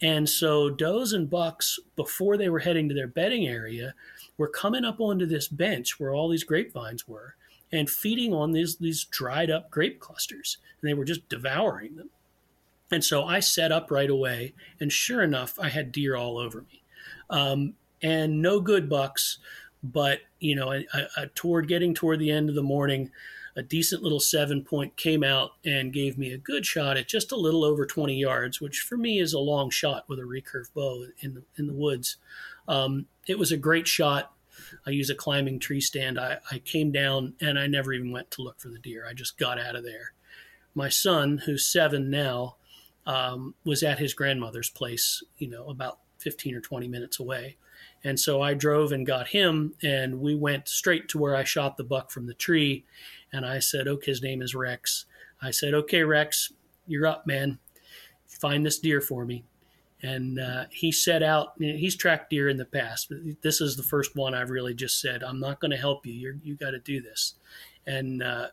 And 0.00 0.28
so 0.28 0.68
does 0.68 1.12
and 1.12 1.30
bucks, 1.30 1.78
before 1.94 2.36
they 2.36 2.48
were 2.48 2.58
heading 2.58 2.88
to 2.88 2.94
their 2.94 3.06
bedding 3.06 3.46
area, 3.46 3.94
were 4.36 4.48
coming 4.48 4.84
up 4.84 5.00
onto 5.00 5.26
this 5.26 5.46
bench 5.46 6.00
where 6.00 6.12
all 6.12 6.28
these 6.28 6.44
grapevines 6.44 7.06
were 7.06 7.36
and 7.72 7.88
feeding 7.88 8.34
on 8.34 8.52
these, 8.52 8.76
these 8.76 9.04
dried 9.04 9.50
up 9.50 9.70
grape 9.70 9.98
clusters. 9.98 10.58
And 10.80 10.88
they 10.88 10.94
were 10.94 11.04
just 11.04 11.28
devouring 11.28 11.96
them. 11.96 12.10
And 12.90 13.02
so 13.02 13.24
I 13.24 13.40
set 13.40 13.72
up 13.72 13.90
right 13.90 14.10
away, 14.10 14.52
and 14.78 14.92
sure 14.92 15.22
enough, 15.22 15.58
I 15.58 15.70
had 15.70 15.92
deer 15.92 16.14
all 16.14 16.36
over 16.36 16.60
me. 16.60 16.82
Um, 17.30 17.74
and 18.02 18.42
no 18.42 18.60
good 18.60 18.90
bucks, 18.90 19.38
but 19.82 20.20
you 20.40 20.54
know, 20.54 20.70
I, 20.70 20.84
I, 20.92 21.26
toward 21.34 21.68
getting 21.68 21.94
toward 21.94 22.18
the 22.18 22.30
end 22.30 22.50
of 22.50 22.54
the 22.54 22.62
morning, 22.62 23.10
a 23.56 23.62
decent 23.62 24.02
little 24.02 24.20
seven 24.20 24.62
point 24.62 24.96
came 24.96 25.24
out 25.24 25.52
and 25.64 25.92
gave 25.92 26.18
me 26.18 26.32
a 26.32 26.38
good 26.38 26.66
shot 26.66 26.96
at 26.96 27.08
just 27.08 27.32
a 27.32 27.36
little 27.36 27.64
over 27.64 27.86
20 27.86 28.14
yards, 28.14 28.60
which 28.60 28.80
for 28.80 28.96
me 28.96 29.18
is 29.18 29.32
a 29.32 29.38
long 29.38 29.70
shot 29.70 30.04
with 30.08 30.18
a 30.18 30.22
recurve 30.22 30.72
bow 30.74 31.06
in 31.20 31.34
the 31.34 31.42
in 31.56 31.66
the 31.66 31.74
woods. 31.74 32.16
Um, 32.68 33.06
it 33.26 33.38
was 33.38 33.52
a 33.52 33.56
great 33.56 33.86
shot. 33.88 34.32
I 34.86 34.90
use 34.90 35.10
a 35.10 35.14
climbing 35.14 35.58
tree 35.58 35.80
stand. 35.80 36.18
I, 36.18 36.38
I 36.50 36.58
came 36.58 36.92
down 36.92 37.34
and 37.40 37.58
I 37.58 37.66
never 37.66 37.92
even 37.92 38.12
went 38.12 38.30
to 38.32 38.42
look 38.42 38.60
for 38.60 38.68
the 38.68 38.78
deer. 38.78 39.06
I 39.08 39.14
just 39.14 39.38
got 39.38 39.58
out 39.58 39.76
of 39.76 39.84
there. 39.84 40.12
My 40.74 40.88
son, 40.88 41.38
who's 41.38 41.66
seven 41.66 42.10
now, 42.10 42.56
um, 43.06 43.54
was 43.64 43.82
at 43.82 43.98
his 43.98 44.14
grandmother's 44.14 44.70
place, 44.70 45.22
you 45.38 45.48
know, 45.48 45.66
about 45.66 45.98
15 46.18 46.54
or 46.54 46.60
20 46.60 46.88
minutes 46.88 47.20
away. 47.20 47.56
And 48.04 48.18
so 48.18 48.40
I 48.42 48.54
drove 48.54 48.92
and 48.92 49.06
got 49.06 49.28
him, 49.28 49.74
and 49.82 50.20
we 50.20 50.34
went 50.34 50.68
straight 50.68 51.08
to 51.10 51.18
where 51.18 51.36
I 51.36 51.44
shot 51.44 51.76
the 51.76 51.84
buck 51.84 52.10
from 52.10 52.26
the 52.26 52.34
tree. 52.34 52.84
And 53.32 53.46
I 53.46 53.60
said, 53.60 53.86
okay, 53.86 54.10
his 54.10 54.22
name 54.22 54.42
is 54.42 54.54
Rex. 54.54 55.06
I 55.40 55.50
said, 55.50 55.74
okay, 55.74 56.02
Rex, 56.02 56.52
you're 56.86 57.06
up, 57.06 57.26
man. 57.26 57.58
Find 58.26 58.66
this 58.66 58.78
deer 58.78 59.00
for 59.00 59.24
me. 59.24 59.44
And 60.02 60.40
uh, 60.40 60.64
he 60.70 60.90
set 60.90 61.22
out, 61.22 61.52
he's 61.58 61.96
tracked 61.96 62.30
deer 62.30 62.48
in 62.48 62.56
the 62.56 62.64
past, 62.64 63.08
but 63.08 63.18
this 63.42 63.60
is 63.60 63.76
the 63.76 63.84
first 63.84 64.16
one 64.16 64.34
I've 64.34 64.50
really 64.50 64.74
just 64.74 65.00
said, 65.00 65.22
I'm 65.22 65.38
not 65.38 65.60
going 65.60 65.70
to 65.70 65.76
help 65.76 66.04
you. 66.06 66.12
You're, 66.12 66.36
you 66.42 66.56
got 66.56 66.72
to 66.72 66.80
do 66.80 67.00
this. 67.00 67.34
And 67.86 68.22
uh, 68.22 68.48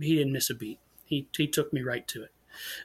he 0.00 0.16
didn't 0.16 0.32
miss 0.32 0.50
a 0.50 0.54
beat. 0.54 0.80
He, 1.04 1.28
he 1.36 1.46
took 1.46 1.72
me 1.72 1.82
right 1.82 2.06
to 2.08 2.24
it. 2.24 2.32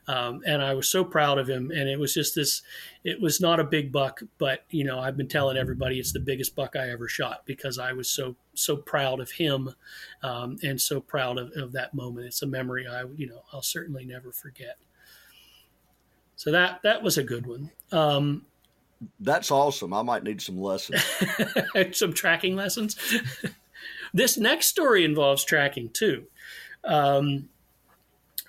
Um, 0.08 0.42
and 0.46 0.62
I 0.62 0.76
was 0.76 0.88
so 0.88 1.04
proud 1.04 1.40
of 1.40 1.50
him. 1.50 1.72
And 1.72 1.90
it 1.90 2.00
was 2.00 2.14
just 2.14 2.36
this, 2.36 2.62
it 3.04 3.20
was 3.20 3.42
not 3.42 3.60
a 3.60 3.64
big 3.64 3.92
buck, 3.92 4.22
but 4.38 4.64
you 4.70 4.84
know, 4.84 5.00
I've 5.00 5.18
been 5.18 5.28
telling 5.28 5.58
everybody 5.58 6.00
it's 6.00 6.14
the 6.14 6.20
biggest 6.20 6.56
buck 6.56 6.76
I 6.76 6.92
ever 6.92 7.08
shot 7.08 7.42
because 7.46 7.80
I 7.80 7.94
was 7.94 8.08
so, 8.08 8.36
so 8.54 8.78
proud 8.78 9.20
of 9.20 9.32
him 9.32 9.74
um, 10.22 10.58
and 10.62 10.80
so 10.80 11.00
proud 11.00 11.40
of, 11.40 11.52
of 11.56 11.72
that 11.72 11.96
moment. 11.96 12.28
It's 12.28 12.44
a 12.44 12.48
memory 12.48 12.86
I, 12.88 13.06
you 13.16 13.28
know, 13.28 13.42
I'll 13.52 13.64
certainly 13.64 14.06
never 14.06 14.32
forget. 14.32 14.78
So 16.36 16.52
that, 16.52 16.82
that 16.84 17.02
was 17.02 17.18
a 17.18 17.24
good 17.24 17.48
one. 17.48 17.72
Um, 17.92 18.46
That's 19.20 19.52
awesome. 19.52 19.94
I 19.94 20.02
might 20.02 20.24
need 20.24 20.42
some 20.42 20.60
lessons. 20.60 21.04
some 21.92 22.14
tracking 22.14 22.56
lessons. 22.56 22.98
this 24.14 24.38
next 24.38 24.68
story 24.68 25.04
involves 25.06 25.44
tracking 25.44 25.90
too. 25.90 26.26
Um, 26.84 27.50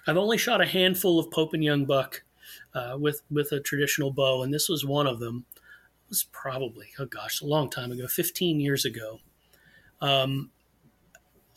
I've 0.07 0.16
only 0.16 0.39
shot 0.39 0.61
a 0.61 0.66
handful 0.66 1.18
of 1.18 1.30
Pope 1.30 1.55
and 1.55 1.64
Young 1.64 1.84
buck 1.84 2.22
uh, 2.74 2.97
with 2.99 3.22
with 3.30 3.51
a 3.53 3.61
traditional 3.61 4.12
bow, 4.12 4.43
and 4.43 4.53
this 4.53 4.68
was 4.68 4.84
one 4.84 5.07
of 5.07 5.18
them. 5.18 5.45
It 5.57 6.11
was 6.11 6.24
probably 6.30 6.89
oh 6.99 7.07
gosh, 7.07 7.41
a 7.41 7.47
long 7.47 7.68
time 7.70 7.91
ago, 7.91 8.07
15 8.07 8.61
years 8.61 8.84
ago. 8.84 9.20
Um, 10.01 10.51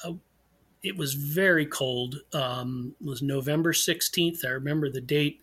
uh, 0.03 0.13
it 0.82 0.97
was 0.97 1.13
very 1.13 1.65
cold. 1.65 2.21
Um, 2.34 2.95
it 3.01 3.05
was 3.05 3.21
November 3.21 3.73
16th. 3.73 4.45
I 4.45 4.49
remember 4.49 4.89
the 4.89 5.01
date. 5.01 5.41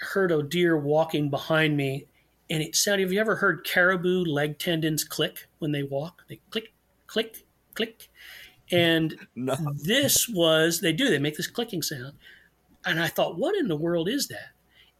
Heard 0.00 0.32
a 0.32 0.42
deer 0.42 0.76
walking 0.76 1.28
behind 1.30 1.76
me, 1.76 2.06
and 2.48 2.62
it 2.62 2.76
sounded. 2.76 3.04
Have 3.04 3.12
you 3.12 3.20
ever 3.20 3.36
heard 3.36 3.64
caribou 3.64 4.24
leg 4.24 4.58
tendons 4.58 5.04
click 5.04 5.48
when 5.58 5.72
they 5.72 5.82
walk? 5.82 6.22
They 6.28 6.40
click, 6.50 6.72
click, 7.06 7.44
click 7.74 8.08
and 8.70 9.16
no. 9.34 9.56
this 9.74 10.28
was, 10.28 10.80
they 10.80 10.92
do, 10.92 11.10
they 11.10 11.18
make 11.18 11.36
this 11.36 11.46
clicking 11.46 11.82
sound. 11.82 12.12
And 12.84 13.00
I 13.00 13.08
thought, 13.08 13.38
what 13.38 13.56
in 13.56 13.68
the 13.68 13.76
world 13.76 14.08
is 14.08 14.28
that? 14.28 14.50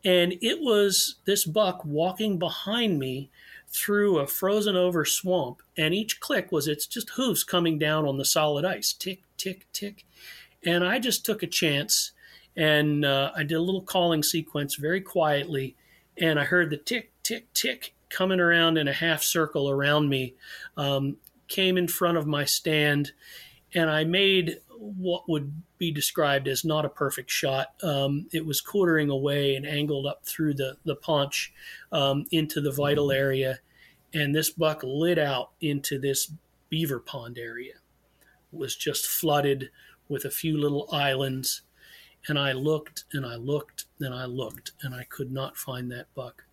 And 0.05 0.35
it 0.41 0.61
was 0.61 1.17
this 1.25 1.45
buck 1.45 1.85
walking 1.85 2.39
behind 2.39 2.99
me 2.99 3.31
through 3.69 4.19
a 4.19 4.27
frozen 4.27 4.77
over 4.77 5.05
swamp. 5.05 5.63
And 5.77 5.95
each 5.95 6.21
click 6.21 6.53
was 6.53 6.69
it's 6.69 6.87
just 6.87 7.11
hooves 7.11 7.45
coming 7.45 7.79
down 7.79 8.07
on 8.07 8.17
the 8.17 8.25
solid 8.25 8.65
ice 8.65 8.93
tick, 8.93 9.23
tick, 9.37 9.67
tick. 9.73 10.05
And 10.65 10.85
I 10.85 10.99
just 10.99 11.25
took 11.25 11.43
a 11.43 11.47
chance 11.47 12.13
and 12.59 13.05
uh, 13.05 13.31
I 13.35 13.45
did 13.45 13.55
a 13.55 13.63
little 13.63 13.81
calling 13.81 14.23
sequence 14.23 14.75
very 14.75 15.01
quietly. 15.01 15.77
And 16.21 16.41
I 16.41 16.45
heard 16.45 16.71
the 16.71 16.77
tick, 16.77 17.13
tick, 17.23 17.53
tick 17.55 17.95
coming 18.11 18.41
around 18.41 18.77
in 18.77 18.89
a 18.89 18.93
half 18.93 19.23
circle 19.23 19.71
around 19.71 20.09
me, 20.09 20.35
um, 20.77 21.19
came 21.47 21.79
in 21.79 21.87
front 21.87 22.19
of 22.19 22.27
my 22.27 22.45
stand 22.45 23.13
and 23.75 23.89
I 23.89 24.05
made 24.05 24.59
what 24.71 25.29
would 25.29 25.63
be 25.79 25.91
described 25.91 26.49
as 26.49 26.65
not 26.65 26.85
a 26.85 26.89
perfect 26.89 27.31
shot. 27.31 27.69
Um, 27.83 28.27
it 28.33 28.45
was 28.47 28.61
quartering 28.61 29.11
away 29.11 29.55
and 29.55 29.67
angled 29.67 30.07
up 30.07 30.25
through 30.25 30.55
the 30.55 30.77
the 30.85 30.97
paunch 30.97 31.53
um, 31.93 32.27
into 32.31 32.61
the 32.61 32.73
vital 32.73 33.11
area, 33.13 33.59
and 34.15 34.35
this 34.35 34.51
buck 34.51 34.81
lit 34.83 35.19
out 35.19 35.51
into 35.61 35.99
this 35.99 36.33
beaver 36.69 37.01
pond 37.01 37.39
area. 37.39 37.75
It 38.53 38.59
was 38.59 38.77
just 38.77 39.07
flooded 39.07 39.71
with 40.09 40.25
a 40.25 40.31
few 40.31 40.59
little 40.59 40.89
islands, 40.93 41.63
and 42.29 42.39
I 42.39 42.53
looked 42.53 43.05
and 43.13 43.25
I 43.25 43.37
looked 43.37 43.87
and 44.01 44.15
I 44.15 44.27
looked 44.27 44.73
and 44.83 44.95
I 44.95 45.05
could 45.05 45.33
not 45.33 45.57
find 45.57 45.91
that 45.93 46.07
buck, 46.15 46.45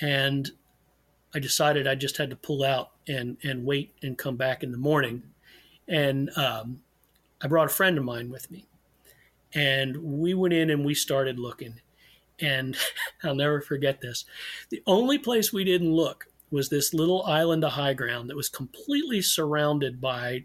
and 0.00 0.50
I 1.34 1.38
decided 1.38 1.86
I 1.86 1.94
just 1.94 2.16
had 2.16 2.30
to 2.30 2.36
pull 2.36 2.64
out 2.64 2.90
and 3.08 3.36
and 3.42 3.64
wait 3.64 3.94
and 4.02 4.18
come 4.18 4.36
back 4.36 4.62
in 4.62 4.72
the 4.72 4.78
morning 4.78 5.22
and 5.88 6.30
um, 6.36 6.80
I 7.42 7.48
brought 7.48 7.66
a 7.66 7.74
friend 7.74 7.98
of 7.98 8.04
mine 8.04 8.30
with 8.30 8.50
me. 8.50 8.66
And 9.54 9.96
we 9.96 10.34
went 10.34 10.54
in 10.54 10.70
and 10.70 10.84
we 10.84 10.94
started 10.94 11.38
looking. 11.38 11.80
And 12.40 12.76
I'll 13.22 13.34
never 13.34 13.60
forget 13.60 14.00
this. 14.00 14.24
The 14.70 14.82
only 14.86 15.18
place 15.18 15.52
we 15.52 15.64
didn't 15.64 15.92
look 15.92 16.26
was 16.50 16.68
this 16.68 16.94
little 16.94 17.24
island 17.24 17.64
of 17.64 17.72
high 17.72 17.94
ground 17.94 18.28
that 18.30 18.36
was 18.36 18.48
completely 18.48 19.22
surrounded 19.22 20.00
by 20.00 20.44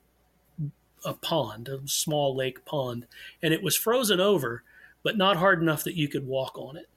a 1.08 1.14
pond, 1.14 1.70
a 1.70 1.80
small 1.88 2.36
lake 2.36 2.66
pond. 2.66 3.08
And 3.42 3.54
it 3.54 3.64
was 3.64 3.76
frozen 3.76 4.20
over, 4.20 4.64
but 5.04 5.18
not 5.18 5.38
hard 5.38 5.62
enough 5.62 5.84
that 5.86 5.96
you 5.96 6.08
could 6.08 6.28
walk 6.28 6.58
on 6.58 6.78
it. 6.78 6.90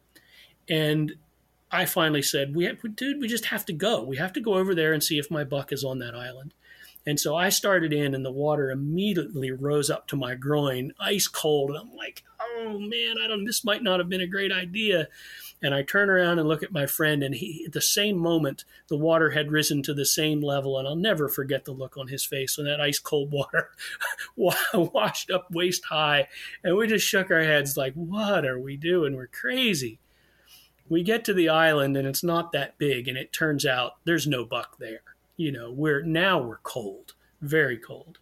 And 0.68 1.14
I 1.70 1.84
finally 1.84 2.22
said, 2.22 2.54
"We, 2.54 2.70
dude, 2.94 3.20
we 3.20 3.28
just 3.28 3.46
have 3.46 3.64
to 3.66 3.72
go. 3.72 4.02
We 4.02 4.16
have 4.16 4.32
to 4.34 4.40
go 4.40 4.54
over 4.54 4.74
there 4.74 4.92
and 4.92 5.02
see 5.02 5.18
if 5.18 5.30
my 5.30 5.44
buck 5.44 5.72
is 5.72 5.84
on 5.84 6.00
that 6.00 6.14
island." 6.14 6.52
And 7.06 7.18
so 7.18 7.34
I 7.34 7.48
started 7.48 7.92
in, 7.92 8.14
and 8.14 8.24
the 8.24 8.30
water 8.30 8.70
immediately 8.70 9.50
rose 9.50 9.88
up 9.88 10.06
to 10.08 10.16
my 10.16 10.34
groin, 10.34 10.92
ice 11.00 11.28
cold. 11.28 11.70
And 11.70 11.78
I'm 11.78 11.96
like, 11.96 12.24
oh 12.40 12.78
man, 12.78 13.16
I 13.22 13.26
don't. 13.26 13.44
This 13.44 13.64
might 13.64 13.82
not 13.82 14.00
have 14.00 14.08
been 14.08 14.20
a 14.20 14.26
great 14.26 14.52
idea. 14.52 15.08
And 15.62 15.74
I 15.74 15.82
turn 15.82 16.08
around 16.08 16.38
and 16.38 16.48
look 16.48 16.62
at 16.62 16.72
my 16.72 16.86
friend, 16.86 17.22
and 17.22 17.34
he, 17.34 17.64
at 17.66 17.72
the 17.72 17.82
same 17.82 18.16
moment, 18.16 18.64
the 18.88 18.96
water 18.96 19.30
had 19.30 19.52
risen 19.52 19.82
to 19.82 19.94
the 19.94 20.06
same 20.06 20.40
level. 20.40 20.78
And 20.78 20.88
I'll 20.88 20.96
never 20.96 21.28
forget 21.28 21.64
the 21.64 21.72
look 21.72 21.96
on 21.96 22.08
his 22.08 22.24
face 22.24 22.56
when 22.56 22.66
that 22.66 22.80
ice 22.80 22.98
cold 22.98 23.30
water 23.30 23.70
washed 24.36 25.30
up 25.30 25.50
waist 25.50 25.84
high. 25.86 26.28
And 26.64 26.76
we 26.76 26.86
just 26.86 27.06
shook 27.06 27.30
our 27.30 27.42
heads 27.42 27.76
like, 27.76 27.94
what 27.94 28.46
are 28.46 28.58
we 28.58 28.76
doing? 28.76 29.14
We're 29.14 29.26
crazy. 29.26 29.98
We 30.88 31.02
get 31.02 31.24
to 31.26 31.34
the 31.34 31.48
island, 31.48 31.96
and 31.96 32.08
it's 32.08 32.24
not 32.24 32.52
that 32.52 32.78
big. 32.78 33.06
And 33.06 33.18
it 33.18 33.32
turns 33.32 33.66
out 33.66 33.96
there's 34.04 34.26
no 34.26 34.44
buck 34.44 34.78
there 34.78 35.02
you 35.40 35.50
know, 35.50 35.70
we're 35.70 36.02
now 36.02 36.38
we're 36.38 36.58
cold, 36.58 37.14
very 37.40 37.78
cold. 37.78 38.18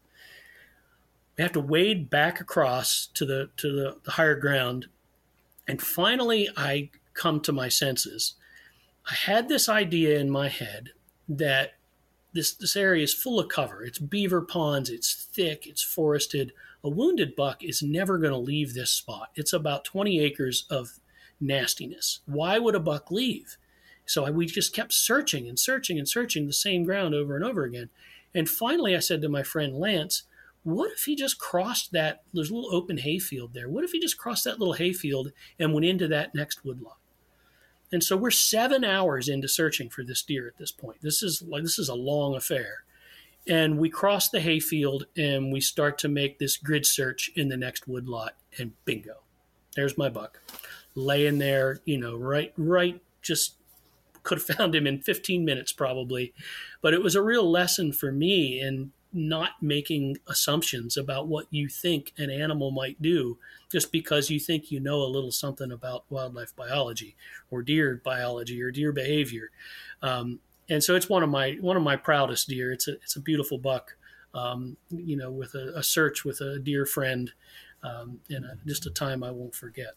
We 1.36 1.43
have 1.43 1.51
to 1.53 1.61
wade 1.61 2.09
back 2.09 2.41
across 2.41 3.09
to 3.14 3.26
the 3.26 3.51
to 3.57 3.72
the, 3.72 3.97
the 4.05 4.12
higher 4.12 4.36
ground, 4.36 4.86
and 5.66 5.82
finally 5.82 6.49
I 6.57 6.91
come 7.19 7.41
to 7.41 7.53
my 7.53 7.69
senses. 7.69 8.35
I 9.11 9.14
had 9.14 9.49
this 9.49 9.69
idea 9.69 10.19
in 10.19 10.31
my 10.31 10.49
head 10.49 10.91
that 11.29 11.73
this 12.33 12.53
this 12.55 12.77
area 12.77 13.03
is 13.03 13.14
full 13.14 13.41
of 13.41 13.49
cover. 13.49 13.83
It's 13.83 13.99
beaver 13.99 14.43
ponds, 14.43 14.91
it's 14.91 15.29
thick, 15.33 15.66
it's 15.66 15.83
forested. 15.83 16.53
A 16.85 16.89
wounded 16.89 17.35
buck 17.35 17.64
is 17.64 17.83
never 17.83 18.19
going 18.19 18.33
to 18.33 18.39
leave 18.39 18.75
this 18.75 18.93
spot. 18.93 19.31
It's 19.35 19.53
about 19.53 19.85
20 19.85 20.21
acres 20.21 20.64
of 20.71 21.01
nastiness. 21.41 22.21
Why 22.27 22.59
would 22.59 22.75
a 22.75 22.81
buck 22.81 23.11
leave? 23.11 23.57
So 24.07 24.25
I, 24.25 24.31
we 24.31 24.47
just 24.47 24.75
kept 24.75 24.93
searching 24.93 25.49
and 25.49 25.59
searching 25.59 25.99
and 25.99 26.09
searching 26.09 26.47
the 26.47 26.53
same 26.53 26.85
ground 26.85 27.14
over 27.14 27.35
and 27.35 27.45
over 27.45 27.64
again. 27.64 27.91
And 28.35 28.49
finally, 28.49 28.95
I 28.95 29.01
said 29.01 29.21
to 29.23 29.29
my 29.29 29.43
friend 29.43 29.75
Lance, 29.75 30.23
what 30.62 30.93
if 30.93 31.05
he 31.05 31.16
just 31.16 31.39
crossed 31.39 31.93
that, 31.93 32.23
there's 32.33 32.51
a 32.51 32.55
little 32.55 32.75
open 32.75 32.99
hayfield 32.99 33.55
there. 33.55 33.69
What 33.69 33.85
if 33.85 33.93
he 33.93 34.01
just 34.01 34.19
crossed 34.19 34.45
that 34.45 34.59
little 34.59 34.75
hayfield 34.75 35.33
and 35.59 35.73
went 35.73 35.87
into 35.87 36.09
that 36.09 36.35
next 36.35 36.64
woodlot? 36.64 36.99
And 37.91 38.05
so 38.05 38.16
we're 38.16 38.30
seven 38.30 38.84
hours 38.84 39.28
into 39.28 39.49
searching 39.49 39.89
for 39.89 40.05
this 40.05 40.22
deer 40.22 40.47
at 40.47 40.59
this 40.59 40.72
point. 40.72 40.99
This 41.01 41.22
is 41.22 41.43
this 41.62 41.78
is 41.78 41.89
a 41.89 41.95
long 41.95 42.34
affair. 42.36 42.84
And 43.49 43.78
we 43.78 43.89
cross 43.89 44.28
the 44.28 44.41
hayfield 44.41 45.07
and 45.16 45.53
we 45.53 45.61
start 45.61 45.97
to 45.99 46.09
make 46.09 46.39
this 46.39 46.59
grid 46.59 46.84
search 46.84 47.30
in 47.34 47.49
the 47.49 47.57
next 47.57 47.89
woodlot, 47.89 48.34
and 48.59 48.72
bingo, 48.84 49.22
there's 49.74 49.97
my 49.97 50.11
buck, 50.11 50.41
laying 50.95 51.39
there, 51.39 51.80
you 51.86 51.97
know, 51.97 52.14
right, 52.14 52.53
right, 52.59 53.01
just 53.22 53.55
could 54.22 54.39
have 54.39 54.47
found 54.57 54.74
him 54.74 54.86
in 54.86 55.01
15 55.01 55.45
minutes 55.45 55.72
probably. 55.72 56.34
But 56.82 56.93
it 56.93 57.03
was 57.03 57.14
a 57.14 57.22
real 57.22 57.51
lesson 57.51 57.93
for 57.93 58.12
me 58.12 58.61
in 58.61 58.93
not 59.13 59.63
making 59.63 60.19
assumptions 60.27 60.97
about 60.97 61.27
what 61.27 61.47
you 61.51 61.69
think 61.69 62.13
an 62.19 62.31
animal 62.31 62.71
might 62.71 63.01
do 63.01 63.39
just 63.71 63.91
because 63.91 64.31
you 64.31 64.39
think 64.39 64.71
you 64.71 64.81
know 64.81 64.97
a 64.97 65.09
little 65.09 65.33
something 65.33 65.73
about 65.73 66.05
wildlife 66.11 66.55
biology 66.55 67.17
or 67.51 67.63
deer 67.63 68.01
biology 68.05 68.63
or 68.63 68.71
deer 68.71 68.93
behavior. 68.93 69.51
Um, 70.03 70.41
and 70.69 70.85
so 70.85 70.95
it's 70.95 71.09
one 71.09 71.23
of 71.23 71.31
my 71.31 71.53
one 71.61 71.77
of 71.77 71.83
my 71.83 71.97
proudest 71.97 72.49
deer. 72.49 72.73
It's 72.73 72.89
a 72.89 72.95
it's 72.95 73.17
a 73.17 73.21
beautiful 73.21 73.59
buck, 73.59 73.97
um, 74.35 74.77
you 74.91 75.17
know, 75.17 75.31
with 75.31 75.55
a, 75.55 75.73
a, 75.75 75.83
search 75.83 76.25
with 76.25 76.41
a 76.41 76.59
dear 76.59 76.85
friend, 76.85 77.33
um, 77.83 78.21
and 78.29 78.45
a, 78.45 78.59
just 78.67 78.87
a 78.87 78.91
time 78.91 79.23
I 79.23 79.31
won't 79.31 79.55
forget. 79.55 79.95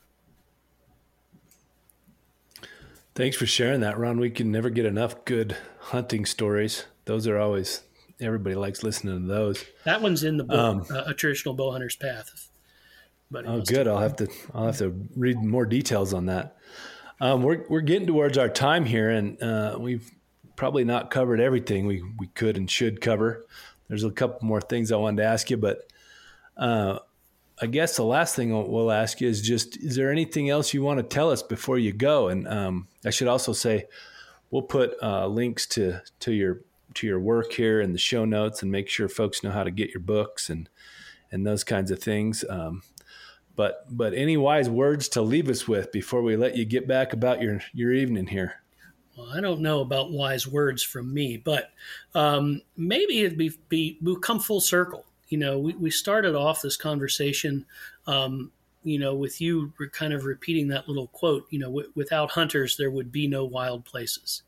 Thanks 3.13 3.35
for 3.35 3.45
sharing 3.45 3.81
that, 3.81 3.97
Ron. 3.97 4.19
We 4.21 4.29
can 4.29 4.51
never 4.51 4.69
get 4.69 4.85
enough 4.85 5.25
good 5.25 5.57
hunting 5.79 6.25
stories. 6.25 6.85
Those 7.03 7.27
are 7.27 7.37
always 7.37 7.83
everybody 8.21 8.55
likes 8.55 8.83
listening 8.83 9.21
to 9.21 9.27
those. 9.27 9.65
That 9.83 10.01
one's 10.01 10.23
in 10.23 10.37
the 10.37 10.43
book, 10.43 10.57
um, 10.57 10.85
uh, 10.89 11.03
a 11.07 11.13
traditional 11.13 11.53
bow 11.53 11.71
hunter's 11.71 11.95
path. 11.95 12.49
oh, 13.33 13.61
good. 13.61 13.87
I'll 13.87 13.99
have 13.99 14.15
to 14.17 14.27
I'll 14.53 14.67
have 14.67 14.77
to 14.79 15.07
read 15.15 15.41
more 15.43 15.65
details 15.65 16.13
on 16.13 16.27
that. 16.27 16.57
Um, 17.19 17.43
we're 17.43 17.65
we're 17.69 17.81
getting 17.81 18.07
towards 18.07 18.37
our 18.37 18.49
time 18.49 18.85
here, 18.85 19.09
and 19.09 19.41
uh, 19.41 19.77
we've 19.79 20.09
probably 20.55 20.83
not 20.83 21.11
covered 21.11 21.39
everything 21.39 21.85
we 21.85 22.03
we 22.17 22.27
could 22.27 22.57
and 22.57 22.69
should 22.69 23.01
cover. 23.01 23.45
There's 23.87 24.03
a 24.03 24.11
couple 24.11 24.47
more 24.47 24.61
things 24.61 24.91
I 24.91 24.95
wanted 24.95 25.17
to 25.17 25.27
ask 25.27 25.49
you, 25.49 25.57
but 25.57 25.85
uh, 26.57 26.99
I 27.61 27.67
guess 27.67 27.95
the 27.95 28.03
last 28.03 28.35
thing 28.35 28.51
we'll 28.71 28.91
ask 28.91 29.21
you 29.21 29.27
is 29.27 29.41
just: 29.41 29.77
Is 29.77 29.95
there 29.95 30.11
anything 30.11 30.49
else 30.49 30.73
you 30.73 30.81
want 30.81 30.97
to 30.97 31.03
tell 31.03 31.29
us 31.29 31.43
before 31.43 31.77
you 31.77 31.93
go? 31.93 32.29
And 32.29 32.47
um, 32.47 32.87
I 33.05 33.09
should 33.09 33.27
also 33.27 33.53
say, 33.53 33.85
we'll 34.49 34.61
put 34.61 34.95
uh, 35.01 35.27
links 35.27 35.65
to 35.67 36.01
to 36.21 36.31
your 36.31 36.61
to 36.95 37.07
your 37.07 37.19
work 37.19 37.53
here 37.53 37.81
in 37.81 37.91
the 37.93 37.99
show 37.99 38.25
notes, 38.25 38.61
and 38.61 38.71
make 38.71 38.89
sure 38.89 39.07
folks 39.09 39.43
know 39.43 39.51
how 39.51 39.63
to 39.63 39.71
get 39.71 39.89
your 39.89 40.01
books 40.01 40.49
and 40.49 40.69
and 41.31 41.45
those 41.45 41.63
kinds 41.63 41.91
of 41.91 41.99
things. 41.99 42.43
Um, 42.49 42.83
But 43.55 43.85
but 43.89 44.13
any 44.13 44.37
wise 44.37 44.69
words 44.69 45.09
to 45.09 45.21
leave 45.21 45.49
us 45.49 45.67
with 45.67 45.91
before 45.91 46.21
we 46.21 46.35
let 46.35 46.55
you 46.55 46.65
get 46.65 46.87
back 46.87 47.13
about 47.13 47.41
your 47.41 47.61
your 47.73 47.91
evening 47.93 48.27
here? 48.27 48.63
Well, 49.17 49.29
I 49.29 49.41
don't 49.41 49.61
know 49.61 49.81
about 49.81 50.11
wise 50.11 50.47
words 50.47 50.83
from 50.83 51.13
me, 51.13 51.37
but 51.37 51.71
um, 52.15 52.61
maybe 52.77 53.19
it'd 53.19 53.37
be, 53.37 53.51
be 53.67 53.97
we'll 54.01 54.15
come 54.15 54.39
full 54.39 54.61
circle. 54.61 55.05
You 55.27 55.37
know, 55.37 55.59
we, 55.59 55.73
we 55.73 55.91
started 55.91 56.33
off 56.33 56.61
this 56.61 56.77
conversation, 56.77 57.65
um, 58.07 58.51
you 58.83 58.97
know, 58.97 59.13
with 59.13 59.41
you 59.41 59.73
kind 59.91 60.13
of 60.13 60.23
repeating 60.25 60.69
that 60.69 60.87
little 60.87 61.07
quote. 61.07 61.45
You 61.49 61.59
know, 61.59 61.67
w- 61.67 61.91
without 61.93 62.31
hunters, 62.31 62.77
there 62.77 62.89
would 62.89 63.11
be 63.11 63.27
no 63.27 63.43
wild 63.43 63.83
places. 63.83 64.43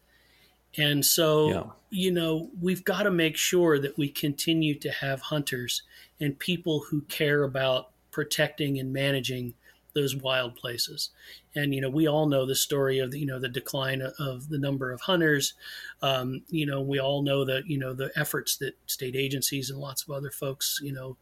And 0.78 1.06
so, 1.06 1.50
yeah. 1.50 1.64
you 1.90 2.12
know, 2.12 2.50
we've 2.62 2.84
got 2.84 3.04
to 3.04 3.12
make 3.12 3.38
sure 3.38 3.80
that 3.80 3.98
we 3.98 4.10
continue 4.10 4.76
to 4.80 4.90
have 4.90 5.22
hunters 5.22 5.84
and 6.20 6.38
people 6.38 6.80
who 6.90 7.02
care 7.02 7.44
about 7.44 7.90
protecting 8.12 8.80
and 8.80 8.92
managing 8.92 9.54
those 9.94 10.16
wild 10.16 10.56
places. 10.56 11.12
And 11.56 11.74
you 11.74 11.82
know, 11.82 11.90
we 11.90 12.08
all 12.08 12.26
know 12.26 12.46
the 12.46 12.56
story 12.56 13.00
of 13.00 13.12
the, 13.12 13.20
you 13.20 13.26
know 13.26 13.40
the 13.40 13.50
decline 13.50 14.02
of 14.20 14.50
the 14.50 14.58
number 14.58 14.92
of 14.92 15.02
hunters. 15.02 15.54
Um, 16.02 16.42
you 16.50 16.66
know, 16.66 16.82
we 16.82 17.00
all 17.00 17.22
know 17.22 17.46
that 17.46 17.68
you 17.68 17.78
know 17.78 17.94
the 17.94 18.12
efforts 18.16 18.58
that 18.58 18.76
state 18.88 19.16
agencies 19.16 19.70
and 19.70 19.80
lots 19.80 20.04
of 20.04 20.12
other 20.12 20.32
folks, 20.32 20.80
you 20.82 20.94
know, 20.94 21.18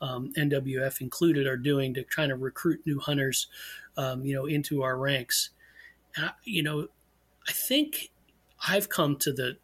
um, 0.00 0.32
NWF 0.36 1.00
included, 1.00 1.46
are 1.46 1.56
doing 1.56 1.94
to 1.94 2.02
trying 2.02 2.30
to 2.30 2.36
recruit 2.36 2.80
new 2.84 2.98
hunters, 2.98 3.46
um, 3.96 4.24
you 4.24 4.34
know, 4.34 4.46
into 4.46 4.82
our 4.82 4.98
ranks. 4.98 5.50
I, 6.16 6.30
you 6.44 6.62
know, 6.62 6.88
I 7.48 7.52
think 7.52 8.10
I've 8.68 8.88
come 8.88 9.16
to 9.18 9.32
the 9.32 9.56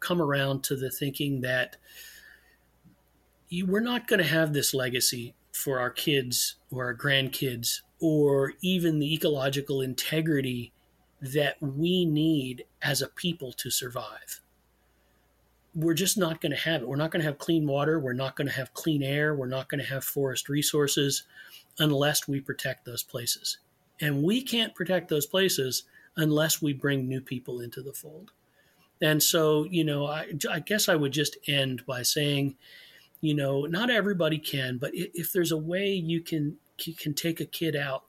come 0.00 0.20
around 0.20 0.64
to 0.64 0.76
the 0.76 0.90
thinking 0.90 1.40
that 1.42 1.76
you, 3.48 3.66
we're 3.66 3.80
not 3.80 4.08
going 4.08 4.18
to 4.18 4.26
have 4.26 4.52
this 4.52 4.74
legacy 4.74 5.34
for 5.52 5.78
our 5.78 5.90
kids 5.90 6.56
or 6.70 6.86
our 6.86 6.94
grandkids 6.94 7.82
or 8.00 8.54
even 8.62 8.98
the 8.98 9.14
ecological 9.14 9.80
integrity 9.80 10.72
that 11.20 11.56
we 11.60 12.04
need 12.04 12.64
as 12.80 13.00
a 13.00 13.08
people 13.08 13.52
to 13.52 13.70
survive. 13.70 14.40
We're 15.74 15.94
just 15.94 16.18
not 16.18 16.40
going 16.40 16.52
to 16.52 16.58
have 16.58 16.82
it. 16.82 16.88
We're 16.88 16.96
not 16.96 17.12
going 17.12 17.20
to 17.20 17.28
have 17.28 17.38
clean 17.38 17.66
water. 17.66 18.00
We're 18.00 18.12
not 18.12 18.36
going 18.36 18.48
to 18.48 18.54
have 18.54 18.74
clean 18.74 19.02
air. 19.02 19.34
We're 19.34 19.46
not 19.46 19.68
going 19.68 19.80
to 19.80 19.86
have 19.86 20.04
forest 20.04 20.48
resources 20.48 21.22
unless 21.78 22.26
we 22.26 22.40
protect 22.40 22.84
those 22.84 23.02
places. 23.02 23.58
And 24.00 24.22
we 24.22 24.42
can't 24.42 24.74
protect 24.74 25.08
those 25.08 25.26
places 25.26 25.84
unless 26.16 26.60
we 26.60 26.72
bring 26.72 27.08
new 27.08 27.20
people 27.20 27.60
into 27.60 27.82
the 27.82 27.92
fold. 27.92 28.32
And 29.00 29.22
so, 29.22 29.64
you 29.64 29.84
know, 29.84 30.06
I, 30.06 30.32
I 30.50 30.60
guess 30.60 30.88
I 30.88 30.94
would 30.94 31.12
just 31.12 31.36
end 31.48 31.84
by 31.86 32.02
saying, 32.02 32.56
you 33.20 33.34
know, 33.34 33.62
not 33.62 33.90
everybody 33.90 34.38
can, 34.38 34.78
but 34.78 34.90
if 34.94 35.32
there's 35.32 35.52
a 35.52 35.56
way 35.56 35.92
you 35.92 36.20
can 36.20 36.56
you 36.84 36.94
can 36.94 37.14
take 37.14 37.40
a 37.40 37.44
kid 37.44 37.76
out 37.76 38.04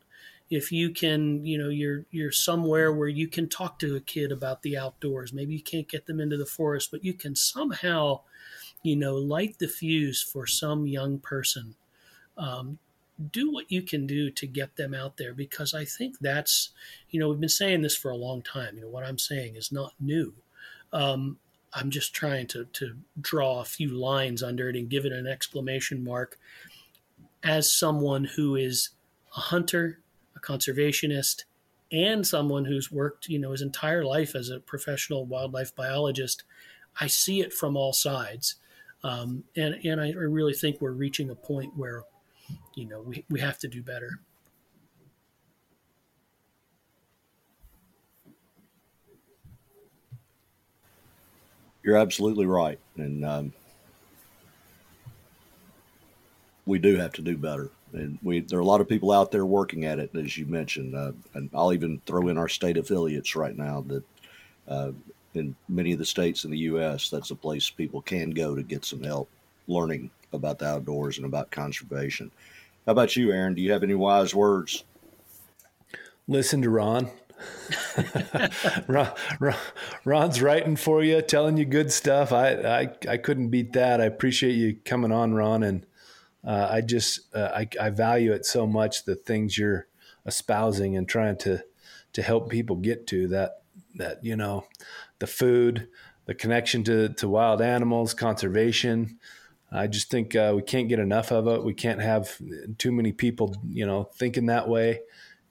if 0.49 0.71
you 0.71 0.91
can 0.91 1.45
you 1.45 1.57
know 1.57 1.69
you're 1.69 2.05
you're 2.11 2.31
somewhere 2.31 2.91
where 2.91 3.07
you 3.07 3.27
can 3.27 3.47
talk 3.49 3.79
to 3.79 3.95
a 3.95 4.01
kid 4.01 4.31
about 4.31 4.61
the 4.61 4.77
outdoors 4.77 5.33
maybe 5.33 5.53
you 5.53 5.61
can't 5.61 5.89
get 5.89 6.05
them 6.05 6.19
into 6.19 6.37
the 6.37 6.45
forest 6.45 6.89
but 6.91 7.03
you 7.03 7.13
can 7.13 7.35
somehow 7.35 8.19
you 8.83 8.95
know 8.95 9.15
light 9.15 9.57
the 9.59 9.67
fuse 9.67 10.21
for 10.21 10.45
some 10.45 10.85
young 10.85 11.19
person 11.19 11.75
um, 12.37 12.77
do 13.31 13.51
what 13.51 13.71
you 13.71 13.81
can 13.81 14.07
do 14.07 14.29
to 14.31 14.47
get 14.47 14.75
them 14.75 14.93
out 14.93 15.17
there 15.17 15.33
because 15.33 15.73
i 15.73 15.85
think 15.85 16.17
that's 16.19 16.71
you 17.09 17.19
know 17.19 17.29
we've 17.29 17.39
been 17.39 17.49
saying 17.49 17.81
this 17.81 17.95
for 17.95 18.09
a 18.11 18.17
long 18.17 18.41
time. 18.41 18.75
You 18.75 18.81
know 18.81 18.89
what 18.89 19.05
i'm 19.05 19.19
saying 19.19 19.55
is 19.55 19.71
not 19.71 19.93
new. 19.99 20.33
Um, 20.91 21.37
i'm 21.73 21.89
just 21.89 22.13
trying 22.13 22.47
to 22.47 22.65
to 22.65 22.97
draw 23.19 23.61
a 23.61 23.65
few 23.65 23.89
lines 23.89 24.41
under 24.41 24.69
it 24.69 24.75
and 24.75 24.89
give 24.89 25.05
it 25.05 25.11
an 25.11 25.27
exclamation 25.27 26.03
mark 26.03 26.37
as 27.43 27.75
someone 27.75 28.23
who 28.23 28.55
is 28.55 28.89
a 29.35 29.39
hunter, 29.39 29.99
a 30.35 30.39
conservationist, 30.39 31.43
and 31.91 32.25
someone 32.25 32.65
who's 32.65 32.91
worked, 32.91 33.27
you 33.27 33.37
know, 33.37 33.51
his 33.51 33.61
entire 33.61 34.03
life 34.03 34.33
as 34.33 34.49
a 34.49 34.59
professional 34.59 35.25
wildlife 35.25 35.75
biologist, 35.75 36.43
I 36.99 37.07
see 37.07 37.41
it 37.41 37.53
from 37.53 37.75
all 37.75 37.93
sides. 37.93 38.55
Um, 39.03 39.43
and 39.55 39.75
and 39.83 39.99
I 39.99 40.11
really 40.11 40.53
think 40.53 40.79
we're 40.79 40.91
reaching 40.91 41.29
a 41.29 41.35
point 41.35 41.75
where, 41.75 42.03
you 42.75 42.85
know, 42.85 43.01
we, 43.01 43.23
we 43.29 43.39
have 43.39 43.57
to 43.59 43.67
do 43.67 43.81
better. 43.81 44.19
You're 51.83 51.97
absolutely 51.97 52.45
right. 52.45 52.79
And 52.95 53.25
um, 53.25 53.53
we 56.65 56.79
do 56.79 56.95
have 56.95 57.11
to 57.13 57.21
do 57.21 57.37
better. 57.37 57.69
And 57.91 58.17
we 58.23 58.39
there 58.39 58.57
are 58.57 58.61
a 58.61 58.65
lot 58.65 58.81
of 58.81 58.87
people 58.87 59.11
out 59.11 59.31
there 59.31 59.45
working 59.45 59.85
at 59.85 59.99
it, 59.99 60.15
as 60.15 60.37
you 60.37 60.45
mentioned. 60.45 60.95
Uh, 60.95 61.11
and 61.33 61.49
I'll 61.53 61.73
even 61.73 62.01
throw 62.05 62.29
in 62.29 62.37
our 62.37 62.47
state 62.47 62.77
affiliates 62.77 63.35
right 63.35 63.55
now 63.55 63.81
that 63.87 64.03
uh, 64.67 64.91
in 65.33 65.55
many 65.67 65.91
of 65.91 65.99
the 65.99 66.05
states 66.05 66.45
in 66.45 66.51
the 66.51 66.57
U.S. 66.59 67.09
that's 67.09 67.31
a 67.31 67.35
place 67.35 67.69
people 67.69 68.01
can 68.01 68.31
go 68.31 68.55
to 68.55 68.63
get 68.63 68.85
some 68.85 69.03
help 69.03 69.29
learning 69.67 70.09
about 70.33 70.59
the 70.59 70.65
outdoors 70.65 71.17
and 71.17 71.25
about 71.25 71.51
conservation. 71.51 72.31
How 72.85 72.91
about 72.91 73.15
you, 73.15 73.31
Aaron? 73.31 73.55
Do 73.55 73.61
you 73.61 73.71
have 73.71 73.83
any 73.83 73.95
wise 73.95 74.35
words? 74.35 74.83
Listen 76.27 76.61
to 76.61 76.69
Ron. 76.69 77.09
Ron, 78.87 79.11
Ron, 79.39 79.55
Ron's 80.05 80.41
writing 80.41 80.75
for 80.75 81.03
you, 81.03 81.21
telling 81.21 81.57
you 81.57 81.65
good 81.65 81.91
stuff. 81.91 82.31
I, 82.31 82.53
I 82.53 82.89
I 83.09 83.17
couldn't 83.17 83.49
beat 83.49 83.73
that. 83.73 83.99
I 83.99 84.05
appreciate 84.05 84.53
you 84.53 84.77
coming 84.85 85.11
on, 85.11 85.33
Ron, 85.33 85.63
and 85.63 85.85
uh, 86.45 86.67
I 86.71 86.81
just 86.81 87.33
uh, 87.35 87.51
I, 87.53 87.67
I 87.79 87.89
value 87.89 88.31
it 88.31 88.45
so 88.45 88.65
much 88.65 89.03
the 89.03 89.15
things 89.15 89.57
you're 89.57 89.87
espousing 90.25 90.95
and 90.95 91.07
trying 91.07 91.37
to 91.39 91.63
to 92.13 92.21
help 92.21 92.49
people 92.49 92.75
get 92.75 93.07
to 93.07 93.27
that 93.29 93.63
that 93.95 94.23
you 94.23 94.35
know 94.35 94.65
the 95.19 95.27
food 95.27 95.87
the 96.25 96.33
connection 96.33 96.83
to 96.85 97.09
to 97.09 97.27
wild 97.27 97.61
animals 97.61 98.13
conservation 98.13 99.17
I 99.73 99.87
just 99.87 100.11
think 100.11 100.35
uh, 100.35 100.53
we 100.55 100.61
can't 100.61 100.87
get 100.87 100.99
enough 100.99 101.31
of 101.31 101.47
it 101.47 101.63
we 101.63 101.73
can't 101.73 102.01
have 102.01 102.37
too 102.77 102.91
many 102.91 103.11
people 103.11 103.55
you 103.67 103.85
know 103.85 104.03
thinking 104.15 104.45
that 104.45 104.69
way 104.69 105.01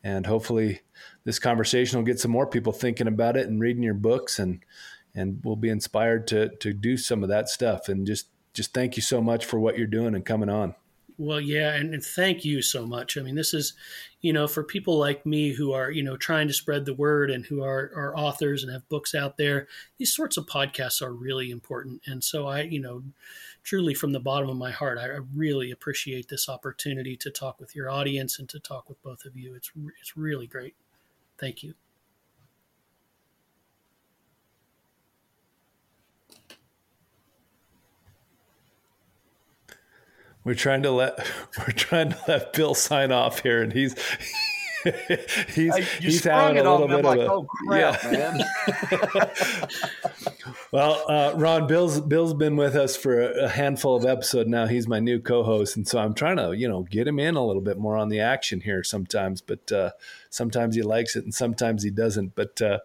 and 0.04 0.26
hopefully 0.26 0.80
this 1.24 1.38
conversation 1.38 1.98
will 1.98 2.06
get 2.06 2.20
some 2.20 2.30
more 2.30 2.46
people 2.46 2.72
thinking 2.72 3.08
about 3.08 3.36
it 3.36 3.48
and 3.48 3.60
reading 3.60 3.82
your 3.82 3.94
books 3.94 4.38
and 4.38 4.64
and 5.14 5.40
we'll 5.44 5.56
be 5.56 5.68
inspired 5.68 6.26
to 6.28 6.50
to 6.56 6.72
do 6.72 6.96
some 6.96 7.22
of 7.22 7.28
that 7.28 7.48
stuff 7.48 7.88
and 7.88 8.06
just 8.06 8.28
just 8.54 8.72
thank 8.72 8.96
you 8.96 9.02
so 9.02 9.20
much 9.20 9.44
for 9.44 9.58
what 9.58 9.76
you're 9.76 9.86
doing 9.86 10.14
and 10.14 10.24
coming 10.24 10.48
on 10.48 10.74
well, 11.18 11.40
yeah, 11.40 11.74
and, 11.74 11.94
and, 11.94 12.04
thank 12.04 12.44
you 12.44 12.62
so 12.62 12.86
much. 12.86 13.16
I 13.16 13.22
mean, 13.22 13.34
this 13.34 13.54
is, 13.54 13.74
you 14.22 14.32
know, 14.32 14.48
for 14.48 14.64
people 14.64 14.98
like 14.98 15.26
me 15.26 15.52
who 15.52 15.72
are, 15.72 15.90
you 15.90 16.02
know, 16.02 16.16
trying 16.16 16.48
to 16.48 16.54
spread 16.54 16.84
the 16.84 16.94
word 16.94 17.30
and 17.30 17.44
who 17.44 17.62
are, 17.62 17.92
are 17.94 18.16
authors 18.16 18.62
and 18.62 18.72
have 18.72 18.88
books 18.88 19.14
out 19.14 19.36
there. 19.36 19.68
These 19.98 20.14
sorts 20.14 20.36
of 20.36 20.46
podcasts 20.46 21.02
are 21.02 21.12
really 21.12 21.50
important, 21.50 22.02
and 22.06 22.24
so 22.24 22.46
I, 22.46 22.62
you 22.62 22.80
know, 22.80 23.02
truly 23.62 23.94
from 23.94 24.12
the 24.12 24.20
bottom 24.20 24.48
of 24.48 24.56
my 24.56 24.70
heart, 24.70 24.98
I 24.98 25.18
really 25.34 25.70
appreciate 25.70 26.28
this 26.28 26.48
opportunity 26.48 27.16
to 27.18 27.30
talk 27.30 27.60
with 27.60 27.74
your 27.74 27.90
audience 27.90 28.38
and 28.38 28.48
to 28.48 28.60
talk 28.60 28.88
with 28.88 29.02
both 29.02 29.24
of 29.24 29.36
you. 29.36 29.54
It's 29.54 29.70
it's 30.00 30.16
really 30.16 30.46
great. 30.46 30.74
Thank 31.38 31.62
you. 31.62 31.74
we're 40.44 40.54
trying 40.54 40.82
to 40.82 40.90
let 40.90 41.18
we're 41.58 41.72
trying 41.72 42.10
to 42.10 42.18
let 42.28 42.52
Bill 42.52 42.74
sign 42.74 43.12
off 43.12 43.40
here, 43.40 43.62
and 43.62 43.72
he's 43.72 43.94
he's 45.48 45.76
hey, 45.76 45.82
he's 46.00 46.24
having 46.24 46.58
a 46.58 46.70
little 46.70 46.88
bit 46.88 46.98
of 47.00 47.04
like, 47.04 47.20
a 47.20 47.30
oh, 47.30 47.44
crap, 47.44 48.02
yeah. 48.04 48.10
man. 48.10 49.68
well, 50.72 51.04
uh, 51.08 51.32
Ron, 51.36 51.66
Bill's 51.66 52.00
Bill's 52.00 52.34
been 52.34 52.56
with 52.56 52.74
us 52.74 52.96
for 52.96 53.20
a 53.20 53.48
handful 53.48 53.96
of 53.96 54.04
episodes 54.04 54.48
now. 54.48 54.66
He's 54.66 54.88
my 54.88 54.98
new 54.98 55.20
co-host, 55.20 55.76
and 55.76 55.86
so 55.86 55.98
I'm 55.98 56.14
trying 56.14 56.38
to 56.38 56.52
you 56.52 56.68
know 56.68 56.82
get 56.82 57.06
him 57.06 57.18
in 57.18 57.36
a 57.36 57.44
little 57.44 57.62
bit 57.62 57.78
more 57.78 57.96
on 57.96 58.08
the 58.08 58.20
action 58.20 58.60
here 58.60 58.82
sometimes. 58.82 59.40
But 59.40 59.70
uh, 59.70 59.90
sometimes 60.30 60.74
he 60.74 60.82
likes 60.82 61.14
it, 61.16 61.24
and 61.24 61.34
sometimes 61.34 61.82
he 61.82 61.90
doesn't. 61.90 62.34
But 62.34 62.60
uh, 62.60 62.78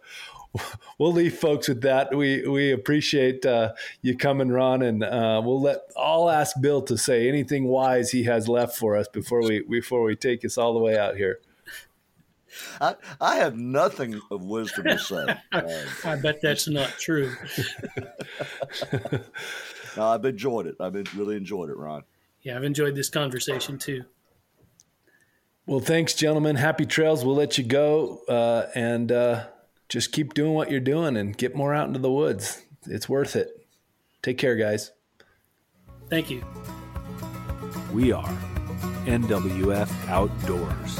we'll 0.97 1.13
leave 1.13 1.37
folks 1.37 1.67
with 1.67 1.81
that. 1.81 2.15
We 2.15 2.47
we 2.47 2.71
appreciate 2.71 3.45
uh, 3.45 3.73
you 4.01 4.17
coming, 4.17 4.49
Ron, 4.49 4.81
and 4.81 5.03
uh, 5.03 5.41
we'll 5.43 5.61
let 5.61 5.79
I'll 5.97 6.29
ask 6.29 6.59
Bill 6.61 6.81
to 6.83 6.97
say 6.97 7.27
anything 7.27 7.65
wise 7.65 8.11
he 8.11 8.23
has 8.23 8.47
left 8.47 8.77
for 8.77 8.95
us 8.95 9.07
before 9.07 9.41
we 9.41 9.61
before 9.61 10.03
we 10.03 10.15
take 10.15 10.45
us 10.45 10.57
all 10.57 10.73
the 10.73 10.79
way 10.79 10.97
out 10.97 11.15
here. 11.15 11.39
I, 12.79 12.95
I 13.19 13.35
have 13.37 13.55
nothing 13.57 14.19
of 14.31 14.43
wisdom 14.43 14.85
to 14.85 14.99
say. 14.99 15.25
I 16.05 16.15
bet 16.15 16.41
that's 16.41 16.67
not 16.67 16.89
true. 16.97 17.33
no, 19.97 20.03
I've 20.03 20.25
enjoyed 20.25 20.67
it. 20.67 20.75
I've 20.79 20.93
been, 20.93 21.05
really 21.15 21.35
enjoyed 21.35 21.69
it, 21.69 21.77
Ron. 21.77 22.03
Yeah, 22.41 22.55
I've 22.55 22.63
enjoyed 22.63 22.95
this 22.95 23.09
conversation 23.09 23.77
too. 23.77 24.05
Well, 25.65 25.81
thanks, 25.81 26.13
gentlemen. 26.13 26.55
Happy 26.55 26.85
trails. 26.85 27.25
We'll 27.25 27.35
let 27.35 27.57
you 27.57 27.63
go, 27.65 28.21
uh, 28.29 28.67
and 28.73 29.11
uh, 29.11 29.47
just 29.89 30.13
keep 30.13 30.33
doing 30.33 30.53
what 30.53 30.71
you're 30.71 30.79
doing 30.79 31.17
and 31.17 31.37
get 31.37 31.55
more 31.55 31.73
out 31.73 31.87
into 31.87 31.99
the 31.99 32.11
woods. 32.11 32.63
It's 32.85 33.09
worth 33.09 33.35
it. 33.35 33.67
Take 34.21 34.37
care, 34.37 34.55
guys. 34.55 34.91
Thank 36.09 36.29
you. 36.29 36.43
We 37.91 38.13
are 38.13 38.37
NWF 39.05 40.07
Outdoors. 40.07 40.99